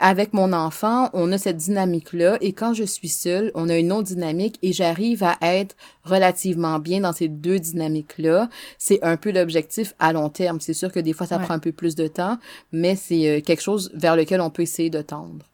avec 0.00 0.32
mon 0.34 0.52
enfant, 0.52 1.10
on 1.12 1.32
a 1.32 1.38
cette 1.38 1.56
dynamique-là, 1.56 2.38
et 2.40 2.52
quand 2.52 2.74
je 2.74 2.84
suis 2.84 3.08
seule, 3.08 3.50
on 3.54 3.68
a 3.68 3.76
une 3.76 3.92
autre 3.92 4.08
dynamique, 4.08 4.58
et 4.62 4.72
j'arrive 4.72 5.22
à 5.24 5.36
être 5.40 5.74
relativement 6.04 6.78
bien 6.78 7.00
dans 7.00 7.12
ces 7.12 7.28
deux 7.28 7.58
dynamiques-là. 7.58 8.48
C'est 8.78 9.01
un 9.02 9.16
peu 9.16 9.30
l'objectif 9.32 9.94
à 9.98 10.12
long 10.12 10.28
terme. 10.28 10.60
C'est 10.60 10.74
sûr 10.74 10.90
que 10.92 11.00
des 11.00 11.12
fois, 11.12 11.26
ça 11.26 11.38
prend 11.38 11.54
un 11.54 11.58
peu 11.58 11.72
plus 11.72 11.94
de 11.94 12.06
temps, 12.06 12.38
mais 12.72 12.96
c'est 12.96 13.28
euh, 13.28 13.40
quelque 13.40 13.62
chose 13.62 13.90
vers 13.94 14.16
lequel 14.16 14.40
on 14.40 14.50
peut 14.50 14.62
essayer 14.62 14.90
de 14.90 15.02
tendre. 15.02 15.46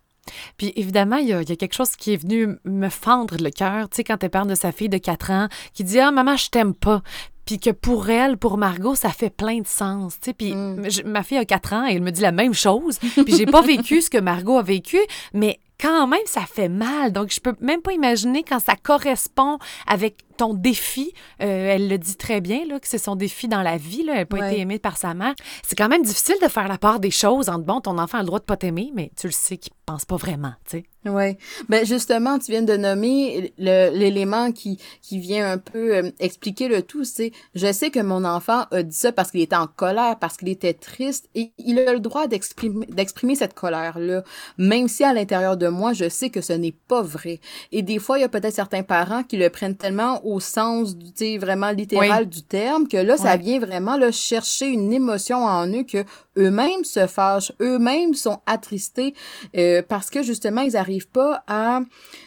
Puis 0.57 0.73
évidemment, 0.77 1.17
il 1.17 1.29
y, 1.29 1.33
a, 1.33 1.45
quelque 1.45 1.75
chose 1.75 1.97
qui 1.97 2.13
est 2.13 2.17
venu 2.17 2.57
me 2.65 2.89
fendre 2.89 3.37
le 3.41 3.51
cœur, 3.51 3.89
tu 3.89 3.97
sais, 3.97 4.05
quand 4.05 4.23
elle 4.23 4.31
parle 4.31 4.49
de 4.49 4.55
sa 4.55 4.73
fille 4.73 4.91
de 4.91 4.99
4 4.99 5.31
ans, 5.31 5.49
qui 5.73 5.85
dit 5.85 5.99
Ah, 5.99 6.11
maman, 6.11 6.37
je 6.37 6.51
t'aime 6.51 6.75
pas. 6.75 7.03
Puis 7.47 7.59
que 7.59 7.71
pour 7.71 8.11
elle, 8.11 8.37
pour 8.37 8.59
Margot, 8.59 8.95
ça 8.95 9.09
fait 9.09 9.31
plein 9.31 9.61
de 9.61 9.67
sens. 9.67 10.21
Tu 10.21 10.27
sais. 10.27 10.33
Puis 10.35 10.55
mm. 10.55 10.87
ma 11.07 11.23
fille 11.23 11.39
a 11.39 11.47
4 11.47 11.73
ans 11.73 11.87
et 11.87 11.95
elle 11.95 12.03
me 12.03 12.11
dit 12.11 12.21
la 12.21 12.33
même 12.33 12.53
chose. 12.53 12.99
Puis 12.99 13.37
j'ai 13.37 13.47
pas 13.47 13.63
vécu 13.63 14.03
ce 14.03 14.11
que 14.11 14.19
Margot 14.19 14.59
a 14.59 14.63
vécu, 14.63 14.99
mais 15.33 15.59
quand 15.81 16.07
même, 16.07 16.21
ça 16.27 16.43
fait 16.43 16.69
mal. 16.69 17.13
Donc, 17.13 17.33
je 17.33 17.41
peux 17.41 17.55
même 17.61 17.81
pas 17.81 17.93
imaginer 17.93 18.43
quand 18.43 18.59
ça 18.59 18.75
correspond 18.77 19.59
avec 19.87 20.17
ton 20.39 20.55
défi. 20.55 21.13
Euh, 21.43 21.75
elle 21.75 21.89
le 21.89 21.99
dit 21.99 22.17
très 22.17 22.41
bien, 22.41 22.65
là, 22.67 22.81
que 22.81 22.89
c'est 22.89 22.99
son 22.99 23.17
défi 23.17 23.49
dans 23.49 23.63
la 23.63 23.77
vie. 23.77 24.05
Là. 24.05 24.15
Elle 24.15 24.19
n'a 24.21 24.27
pas 24.27 24.51
été 24.51 24.61
aimée 24.61 24.79
par 24.79 24.97
sa 24.97 25.13
mère. 25.15 25.35
C'est 25.63 25.77
quand 25.77 25.89
même 25.89 26.03
difficile 26.03 26.37
de 26.43 26.49
faire 26.49 26.69
la 26.69 26.79
part 26.79 27.01
des 27.01 27.11
choses 27.11 27.49
entre 27.49 27.65
bon, 27.65 27.81
ton 27.81 27.99
enfant 27.99 28.19
a 28.19 28.23
le 28.23 28.27
droit 28.27 28.39
de 28.39 28.45
pas 28.45 28.57
t'aimer, 28.57 28.91
mais 28.95 29.11
tu 29.17 29.27
le 29.27 29.33
sais 29.33 29.59
qu'il 29.59 29.73
pense 29.89 30.05
pas 30.05 30.17
vraiment, 30.17 30.53
tu 30.65 30.79
sais. 30.79 30.85
Oui. 31.07 31.37
Ben 31.69 31.87
justement, 31.87 32.39
tu 32.39 32.51
viens 32.51 32.63
de 32.63 32.77
nommer 32.77 33.55
l'élément 33.57 34.53
qui, 34.53 34.79
qui 35.01 35.19
vient 35.19 35.51
un 35.51 35.57
peu 35.57 35.97
euh, 35.97 36.11
expliquer 36.19 36.69
le 36.69 36.83
tout, 36.83 37.05
c'est 37.05 37.33
je 37.55 37.73
sais 37.73 37.91
que 37.91 38.01
mon 38.01 38.25
enfant 38.25 38.65
a 38.71 38.83
dit 38.83 38.97
ça 38.97 39.13
parce 39.13 39.31
qu'il 39.31 39.41
était 39.41 39.57
en 39.57 39.67
colère, 39.67 40.19
parce 40.19 40.37
qu'il 40.37 40.49
était 40.49 40.75
triste, 40.75 41.31
et 41.35 41.53
il 41.57 41.79
a 41.79 41.93
le 41.93 42.01
droit 42.01 42.27
d'exprimer 42.27 42.85
d'exprimer 42.87 43.37
cette 43.37 43.55
colère-là, 43.55 44.23
même 44.59 44.89
si 44.89 45.05
à 45.05 45.15
l'intérieur 45.15 45.57
de 45.57 45.69
moi, 45.69 45.95
je 45.95 46.09
sais 46.09 46.29
que 46.31 46.41
ce 46.41 46.53
n'est 46.53 46.77
pas 46.89 47.01
vrai. 47.01 47.41
Et 47.73 47.83
des 47.83 47.99
fois, 47.99 48.19
il 48.19 48.23
y 48.23 48.25
a 48.25 48.29
peut-être 48.29 48.55
certains 48.55 48.83
parents 48.83 49.23
qui 49.23 49.37
le 49.37 49.49
prennent 49.49 49.77
tellement 49.77 50.21
au 50.29 50.41
sens 50.41 50.97
du, 50.97 51.13
tu 51.13 51.25
sais, 51.25 51.39
vraiment 51.39 51.71
littéral 51.71 52.29
du 52.29 52.43
terme, 52.43 52.89
que 52.89 52.97
là, 52.97 53.17
ça 53.17 53.37
vient 53.37 53.59
vraiment 53.59 53.97
là, 53.97 54.13
chercher 54.13 54.67
une 54.67 54.93
émotion 54.93 55.45
en 55.45 55.67
eux 55.69 55.85
que 55.85 56.05
eux-mêmes 56.39 56.85
se 56.85 57.07
fâchent, 57.07 57.53
eux-mêmes 57.61 58.15
sont 58.15 58.41
attristés 58.47 59.15
euh, 59.57 59.83
parce 59.87 60.09
que 60.11 60.23
justement, 60.23 60.61
ils 60.61 60.77
arrivent 60.77 61.09
pas 61.09 61.43
à 61.49 61.81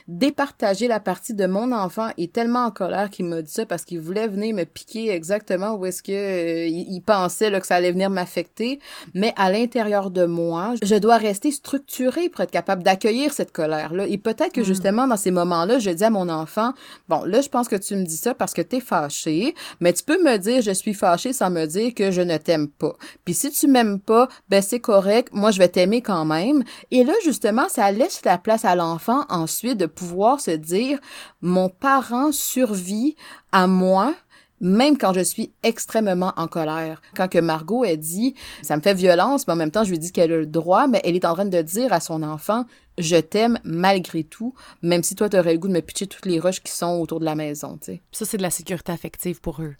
départager 0.07 0.87
la 0.87 0.99
partie 0.99 1.33
de 1.33 1.45
mon 1.45 1.71
enfant 1.71 2.09
est 2.17 2.33
tellement 2.33 2.65
en 2.65 2.71
colère 2.71 3.09
qu'il 3.09 3.25
m'a 3.25 3.41
dit 3.41 3.51
ça 3.51 3.65
parce 3.65 3.85
qu'il 3.85 3.99
voulait 3.99 4.27
venir 4.27 4.53
me 4.53 4.65
piquer 4.65 5.09
exactement 5.09 5.75
où 5.75 5.85
est-ce 5.85 6.03
que 6.03 6.11
euh, 6.11 6.67
il, 6.67 7.01
pensait 7.01 7.49
là, 7.49 7.61
que 7.61 7.67
ça 7.67 7.75
allait 7.75 7.91
venir 7.91 8.09
m'affecter. 8.09 8.79
Mais 9.13 9.33
à 9.37 9.51
l'intérieur 9.51 10.11
de 10.11 10.25
moi, 10.25 10.73
je 10.83 10.95
dois 10.95 11.17
rester 11.17 11.51
structurée 11.51 12.29
pour 12.29 12.41
être 12.41 12.51
capable 12.51 12.83
d'accueillir 12.83 13.31
cette 13.31 13.51
colère-là. 13.51 14.05
Et 14.07 14.17
peut-être 14.17 14.53
que 14.53 14.61
mm. 14.61 14.65
justement, 14.65 15.07
dans 15.07 15.17
ces 15.17 15.31
moments-là, 15.31 15.79
je 15.79 15.89
dis 15.89 16.03
à 16.03 16.09
mon 16.09 16.27
enfant, 16.29 16.73
bon, 17.07 17.23
là, 17.23 17.41
je 17.41 17.49
pense 17.49 17.67
que 17.67 17.75
tu 17.75 17.90
me 17.95 18.05
dis 18.05 18.17
ça 18.17 18.33
parce 18.33 18.53
que 18.53 18.61
t'es 18.61 18.79
fâché, 18.79 19.55
mais 19.79 19.93
tu 19.93 20.03
peux 20.03 20.21
me 20.21 20.37
dire 20.37 20.61
je 20.61 20.71
suis 20.71 20.93
fâché 20.93 21.33
sans 21.33 21.49
me 21.49 21.65
dire 21.65 21.93
que 21.93 22.11
je 22.11 22.21
ne 22.21 22.37
t'aime 22.37 22.67
pas. 22.67 22.95
Puis 23.25 23.33
si 23.33 23.51
tu 23.51 23.67
m'aimes 23.67 23.99
pas, 23.99 24.27
ben 24.49 24.61
c'est 24.61 24.79
correct, 24.79 25.29
moi 25.33 25.51
je 25.51 25.59
vais 25.59 25.69
t'aimer 25.69 26.01
quand 26.01 26.25
même. 26.25 26.63
Et 26.91 27.03
là, 27.03 27.13
justement, 27.23 27.69
ça 27.69 27.91
laisse 27.91 28.23
la 28.25 28.37
place 28.37 28.65
à 28.65 28.75
l'enfant 28.75 29.25
ensuite 29.29 29.77
de 29.77 29.85
pouvoir 29.85 30.39
se 30.39 30.51
dire 30.51 30.99
mon 31.41 31.69
parent 31.69 32.31
survit 32.31 33.15
à 33.51 33.67
moi 33.67 34.13
même 34.61 34.97
quand 34.97 35.11
je 35.13 35.19
suis 35.19 35.51
extrêmement 35.63 36.33
en 36.37 36.47
colère. 36.47 37.01
Quand 37.15 37.27
que 37.27 37.39
Margot 37.39 37.83
a 37.83 37.95
dit, 37.95 38.35
ça 38.61 38.77
me 38.77 38.81
fait 38.81 38.93
violence, 38.93 39.47
mais 39.47 39.53
en 39.53 39.57
même 39.57 39.71
temps, 39.71 39.83
je 39.83 39.89
lui 39.89 39.99
dis 39.99 40.11
qu'elle 40.11 40.31
a 40.31 40.37
le 40.37 40.45
droit, 40.45 40.87
mais 40.87 41.01
elle 41.03 41.15
est 41.15 41.25
en 41.25 41.33
train 41.33 41.45
de 41.45 41.61
dire 41.61 41.91
à 41.91 41.99
son 41.99 42.23
enfant, 42.23 42.65
je 42.97 43.17
t'aime 43.17 43.59
malgré 43.63 44.23
tout, 44.23 44.53
même 44.81 45.03
si 45.03 45.15
toi, 45.15 45.27
tu 45.27 45.37
aurais 45.37 45.53
le 45.53 45.59
goût 45.59 45.67
de 45.67 45.73
me 45.73 45.81
pitcher 45.81 46.07
toutes 46.07 46.25
les 46.25 46.39
roches 46.39 46.61
qui 46.61 46.71
sont 46.71 46.99
autour 46.99 47.19
de 47.19 47.25
la 47.25 47.35
maison, 47.35 47.77
tu 47.77 47.93
sais. 47.93 48.01
Ça, 48.11 48.25
c'est 48.25 48.37
de 48.37 48.43
la 48.43 48.51
sécurité 48.51 48.91
affective 48.91 49.41
pour 49.41 49.61
eux. 49.61 49.75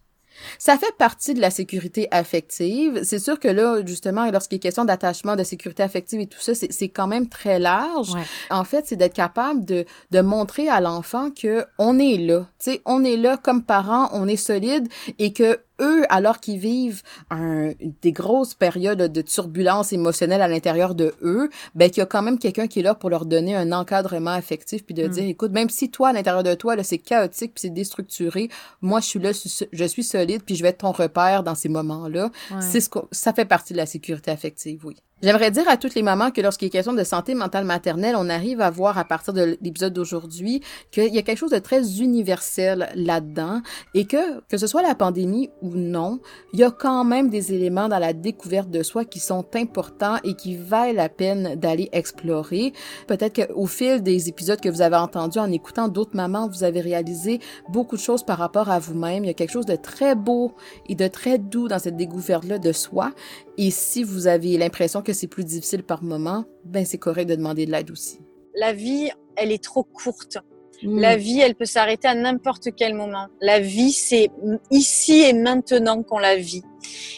Ça 0.58 0.78
fait 0.78 0.96
partie 0.98 1.34
de 1.34 1.42
la 1.42 1.50
sécurité 1.50 2.08
affective. 2.12 3.02
C'est 3.04 3.20
sûr 3.20 3.40
que 3.40 3.48
là, 3.48 3.82
justement, 3.86 4.30
lorsqu'il 4.32 4.58
est 4.58 4.60
question 4.60 4.86
d'attachement, 4.86 5.36
de 5.36 5.44
sécurité 5.44 5.84
affective 5.84 6.20
et 6.20 6.28
tout 6.28 6.40
ça, 6.40 6.54
c'est 6.56 6.90
quand 6.90 7.08
même 7.08 7.28
très 7.30 7.60
large. 7.60 8.14
En 8.50 8.64
fait, 8.64 8.86
c'est 8.88 8.96
d'être 8.96 9.14
capable 9.14 9.66
de, 9.66 9.86
de 10.12 10.22
montrer 10.22 10.70
à 10.70 10.82
l'enfant 10.82 11.30
que 11.32 11.66
on 11.78 12.00
est 12.00 12.18
là. 12.18 12.48
Tu 12.60 12.72
sais, 12.72 12.82
on 12.86 13.04
est 13.04 13.18
là 13.18 13.38
comme 13.38 13.64
parents, 13.64 14.10
on 14.14 14.28
est 14.28 14.36
solide 14.36 14.88
et 15.20 15.34
que 15.34 15.60
eux, 15.82 16.04
alors 16.10 16.40
qu'ils 16.40 16.60
vivent 16.60 17.02
un, 17.30 17.72
des 18.02 18.12
grosses 18.12 18.54
périodes 18.54 19.12
de 19.12 19.22
turbulence 19.22 19.94
émotionnelle 19.94 20.42
à 20.42 20.48
l'intérieur 20.48 20.96
de 20.96 21.14
eux, 21.22 21.50
ben 21.76 21.90
qu'il 21.90 22.00
y 22.00 22.04
a 22.04 22.06
quand 22.06 22.22
même 22.22 22.40
quelqu'un 22.40 22.68
qui 22.68 22.80
est 22.80 22.84
là 22.84 22.96
pour 22.96 23.10
leur 23.10 23.26
donner 23.26 23.56
un 23.56 23.72
encadrement 23.72 24.32
affectif 24.32 24.86
puis 24.86 24.96
de 24.96 25.08
mm. 25.08 25.10
dire 25.10 25.24
écoute, 25.26 25.52
même 25.52 25.70
si 25.70 25.92
toi 25.92 26.10
à 26.10 26.14
l'intérieur 26.14 26.44
de 26.44 26.54
toi 26.54 26.76
là 26.76 26.84
c'est 26.84 26.98
chaotique 26.98 27.54
puis 27.54 27.62
c'est 27.62 27.70
déstructuré, 27.70 28.50
moi 28.82 29.00
je 29.00 29.06
suis 29.06 29.20
là 29.20 29.32
je 29.72 29.86
suis 29.86 30.04
solide 30.04 30.44
puis 30.46 30.56
je 30.56 30.64
vais 30.64 30.70
être 30.70 30.80
ton 30.80 30.92
repère 30.92 31.44
dans 31.44 31.56
ces 31.56 31.70
moments-là. 31.70 32.30
C'est 32.60 32.82
ce 32.82 32.90
que 32.90 33.00
ça 33.12 33.34
fait 33.34 33.46
partie 33.46 33.74
de 33.74 33.78
la 33.78 33.86
sécurité 33.86 34.32
affective, 34.32 34.86
oui. 34.86 34.96
J'aimerais 35.24 35.52
dire 35.52 35.70
à 35.70 35.78
toutes 35.78 35.94
les 35.94 36.02
mamans 36.02 36.32
que 36.32 36.42
lorsqu'il 36.42 36.66
est 36.66 36.72
question 36.72 36.94
de 36.94 37.04
santé 37.04 37.36
mentale 37.36 37.64
maternelle, 37.64 38.16
on 38.18 38.28
arrive 38.28 38.60
à 38.60 38.72
voir 38.72 38.98
à 38.98 39.06
partir 39.06 39.34
de 39.34 39.56
l'épisode 39.62 39.94
d'aujourd'hui 39.94 40.64
qu'il 40.90 41.14
y 41.14 41.20
a 41.20 41.22
quelque 41.22 41.38
chose 41.38 41.52
de 41.52 41.60
très 41.60 42.00
universel 42.02 42.90
là-dedans 42.96 43.62
et 43.94 44.06
que, 44.06 44.42
que 44.50 44.58
ce 44.58 44.66
soit 44.66 44.82
la 44.82 44.96
pandémie 44.96 45.52
ou 45.62 45.76
non, 45.76 46.22
il 46.54 46.60
y 46.60 46.64
a 46.64 46.72
quand 46.72 47.04
même 47.04 47.30
des 47.30 47.54
éléments 47.54 47.88
dans 47.88 48.00
la 48.00 48.14
découverte 48.14 48.72
de 48.72 48.82
soi 48.82 49.06
qui 49.06 49.20
sont 49.20 49.46
importants 49.54 50.18
et 50.24 50.34
qui 50.34 50.56
valent 50.56 50.96
la 50.96 51.08
peine 51.08 51.54
d'aller 51.54 51.90
explorer. 51.92 52.74
Peut-être 53.06 53.46
qu'au 53.46 53.68
fil 53.68 54.02
des 54.02 54.28
épisodes 54.28 54.60
que 54.60 54.70
vous 54.70 54.82
avez 54.82 54.96
entendus 54.96 55.38
en 55.38 55.52
écoutant 55.52 55.88
d'autres 55.88 56.16
mamans, 56.16 56.50
vous 56.50 56.64
avez 56.64 56.82
réalisé 56.82 57.42
beaucoup 57.70 57.96
de 57.96 58.02
choses 58.02 58.24
par 58.24 58.40
rapport 58.40 58.72
à 58.72 58.80
vous-même. 58.80 59.24
Il 59.24 59.28
y 59.28 59.32
a 59.32 59.36
quelque 59.36 59.54
chose 59.54 59.68
de 59.68 59.76
très 59.76 60.16
beau 60.16 60.56
et 60.90 60.96
de 60.96 61.08
très 61.08 61.38
doux 61.38 61.68
dans 61.68 61.78
cette 61.78 61.96
découverte-là 61.96 62.58
de 62.58 62.72
soi. 62.72 63.12
Et 63.60 63.70
si 63.70 64.04
vous 64.04 64.26
avez 64.26 64.58
l'impression 64.58 65.04
que 65.04 65.11
c'est 65.14 65.28
plus 65.28 65.44
difficile 65.44 65.84
par 65.84 66.04
moment, 66.04 66.46
ben 66.66 66.86
c'est 66.86 66.98
correct 66.98 67.26
de 67.26 67.36
demander 67.36 67.66
de 67.66 67.72
l'aide 67.72 67.92
aussi. 67.92 68.20
La 68.56 68.74
vie, 68.74 69.10
elle 69.36 69.52
est 69.52 69.64
trop 69.64 69.84
courte. 69.84 70.38
Hmm. 70.84 71.00
La 71.00 71.16
vie, 71.16 71.40
elle 71.40 71.56
peut 71.56 71.66
s'arrêter 71.66 72.08
à 72.08 72.16
n'importe 72.16 72.70
quel 72.76 72.96
moment. 72.96 73.28
La 73.40 73.60
vie, 73.60 73.92
c'est 73.92 74.30
ici 74.72 75.22
et 75.22 75.34
maintenant 75.34 76.04
qu'on 76.04 76.20
la 76.20 76.36
vit. 76.36 76.64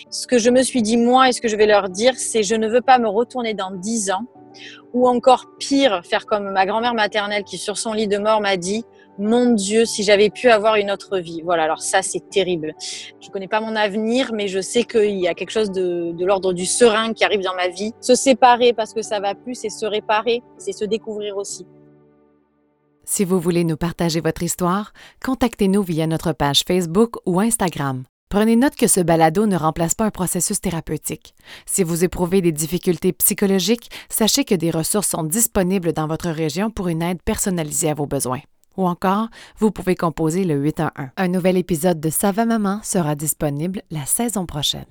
Ce 0.09 0.27
que 0.27 0.37
je 0.37 0.49
me 0.49 0.61
suis 0.61 0.81
dit 0.81 0.97
moi 0.97 1.29
et 1.29 1.31
ce 1.31 1.41
que 1.41 1.47
je 1.47 1.55
vais 1.55 1.65
leur 1.65 1.89
dire, 1.89 2.13
c'est 2.17 2.43
je 2.43 2.55
ne 2.55 2.67
veux 2.67 2.81
pas 2.81 2.99
me 2.99 3.07
retourner 3.07 3.53
dans 3.53 3.71
dix 3.71 4.11
ans 4.11 4.25
ou 4.93 5.07
encore 5.07 5.47
pire, 5.57 6.01
faire 6.05 6.25
comme 6.25 6.51
ma 6.51 6.65
grand-mère 6.65 6.93
maternelle 6.93 7.43
qui 7.43 7.57
sur 7.57 7.77
son 7.77 7.93
lit 7.93 8.07
de 8.07 8.17
mort 8.17 8.41
m'a 8.41 8.57
dit 8.57 8.85
mon 9.17 9.53
Dieu, 9.53 9.85
si 9.85 10.03
j'avais 10.03 10.29
pu 10.29 10.49
avoir 10.49 10.75
une 10.75 10.91
autre 10.91 11.19
vie. 11.19 11.41
Voilà, 11.43 11.63
alors 11.63 11.81
ça, 11.81 12.01
c'est 12.01 12.29
terrible. 12.29 12.73
Je 13.21 13.29
connais 13.29 13.47
pas 13.47 13.61
mon 13.61 13.75
avenir, 13.75 14.31
mais 14.33 14.47
je 14.47 14.59
sais 14.59 14.83
qu'il 14.83 15.19
y 15.19 15.27
a 15.27 15.33
quelque 15.33 15.51
chose 15.51 15.71
de, 15.71 16.13
l'ordre 16.23 16.53
du 16.53 16.65
serein 16.65 17.13
qui 17.13 17.23
arrive 17.23 17.41
dans 17.41 17.55
ma 17.55 17.67
vie. 17.67 17.91
Se 18.01 18.15
séparer 18.15 18.73
parce 18.73 18.93
que 18.93 19.01
ça 19.01 19.19
va 19.19 19.35
plus, 19.35 19.55
c'est 19.55 19.69
se 19.69 19.85
réparer, 19.85 20.41
c'est 20.57 20.71
se 20.71 20.85
découvrir 20.85 21.37
aussi. 21.37 21.65
Si 23.05 23.25
vous 23.25 23.39
voulez 23.39 23.65
nous 23.65 23.77
partager 23.77 24.21
votre 24.21 24.43
histoire, 24.43 24.93
contactez-nous 25.23 25.83
via 25.83 26.07
notre 26.07 26.31
page 26.31 26.63
Facebook 26.65 27.17
ou 27.25 27.39
Instagram. 27.39 28.03
Prenez 28.29 28.55
note 28.55 28.75
que 28.75 28.87
ce 28.87 28.99
balado 28.99 29.45
ne 29.45 29.57
remplace 29.57 29.93
pas 29.93 30.05
un 30.05 30.09
processus 30.09 30.59
thérapeutique. 30.59 31.35
Si 31.67 31.83
vous 31.83 32.03
éprouvez 32.03 32.41
des 32.41 32.51
difficultés 32.51 33.13
psychologiques, 33.13 33.91
sachez 34.09 34.43
que 34.43 34.55
des 34.55 34.71
ressources 34.71 35.09
sont 35.09 35.23
disponibles 35.23 35.93
dans 35.93 36.07
votre 36.07 36.29
région 36.29 36.71
pour 36.71 36.87
une 36.87 37.03
aide 37.03 37.21
personnalisée 37.21 37.91
à 37.91 37.93
vos 37.93 38.07
besoins. 38.07 38.41
Ou 38.77 38.87
encore, 38.87 39.29
vous 39.57 39.71
pouvez 39.71 39.95
composer 39.95 40.43
le 40.43 40.55
811. 40.55 41.09
Un 41.17 41.27
nouvel 41.27 41.57
épisode 41.57 41.99
de 41.99 42.09
Ça 42.09 42.31
va 42.31 42.45
maman 42.45 42.79
sera 42.83 43.15
disponible 43.15 43.81
la 43.91 44.05
saison 44.05 44.45
prochaine. 44.45 44.85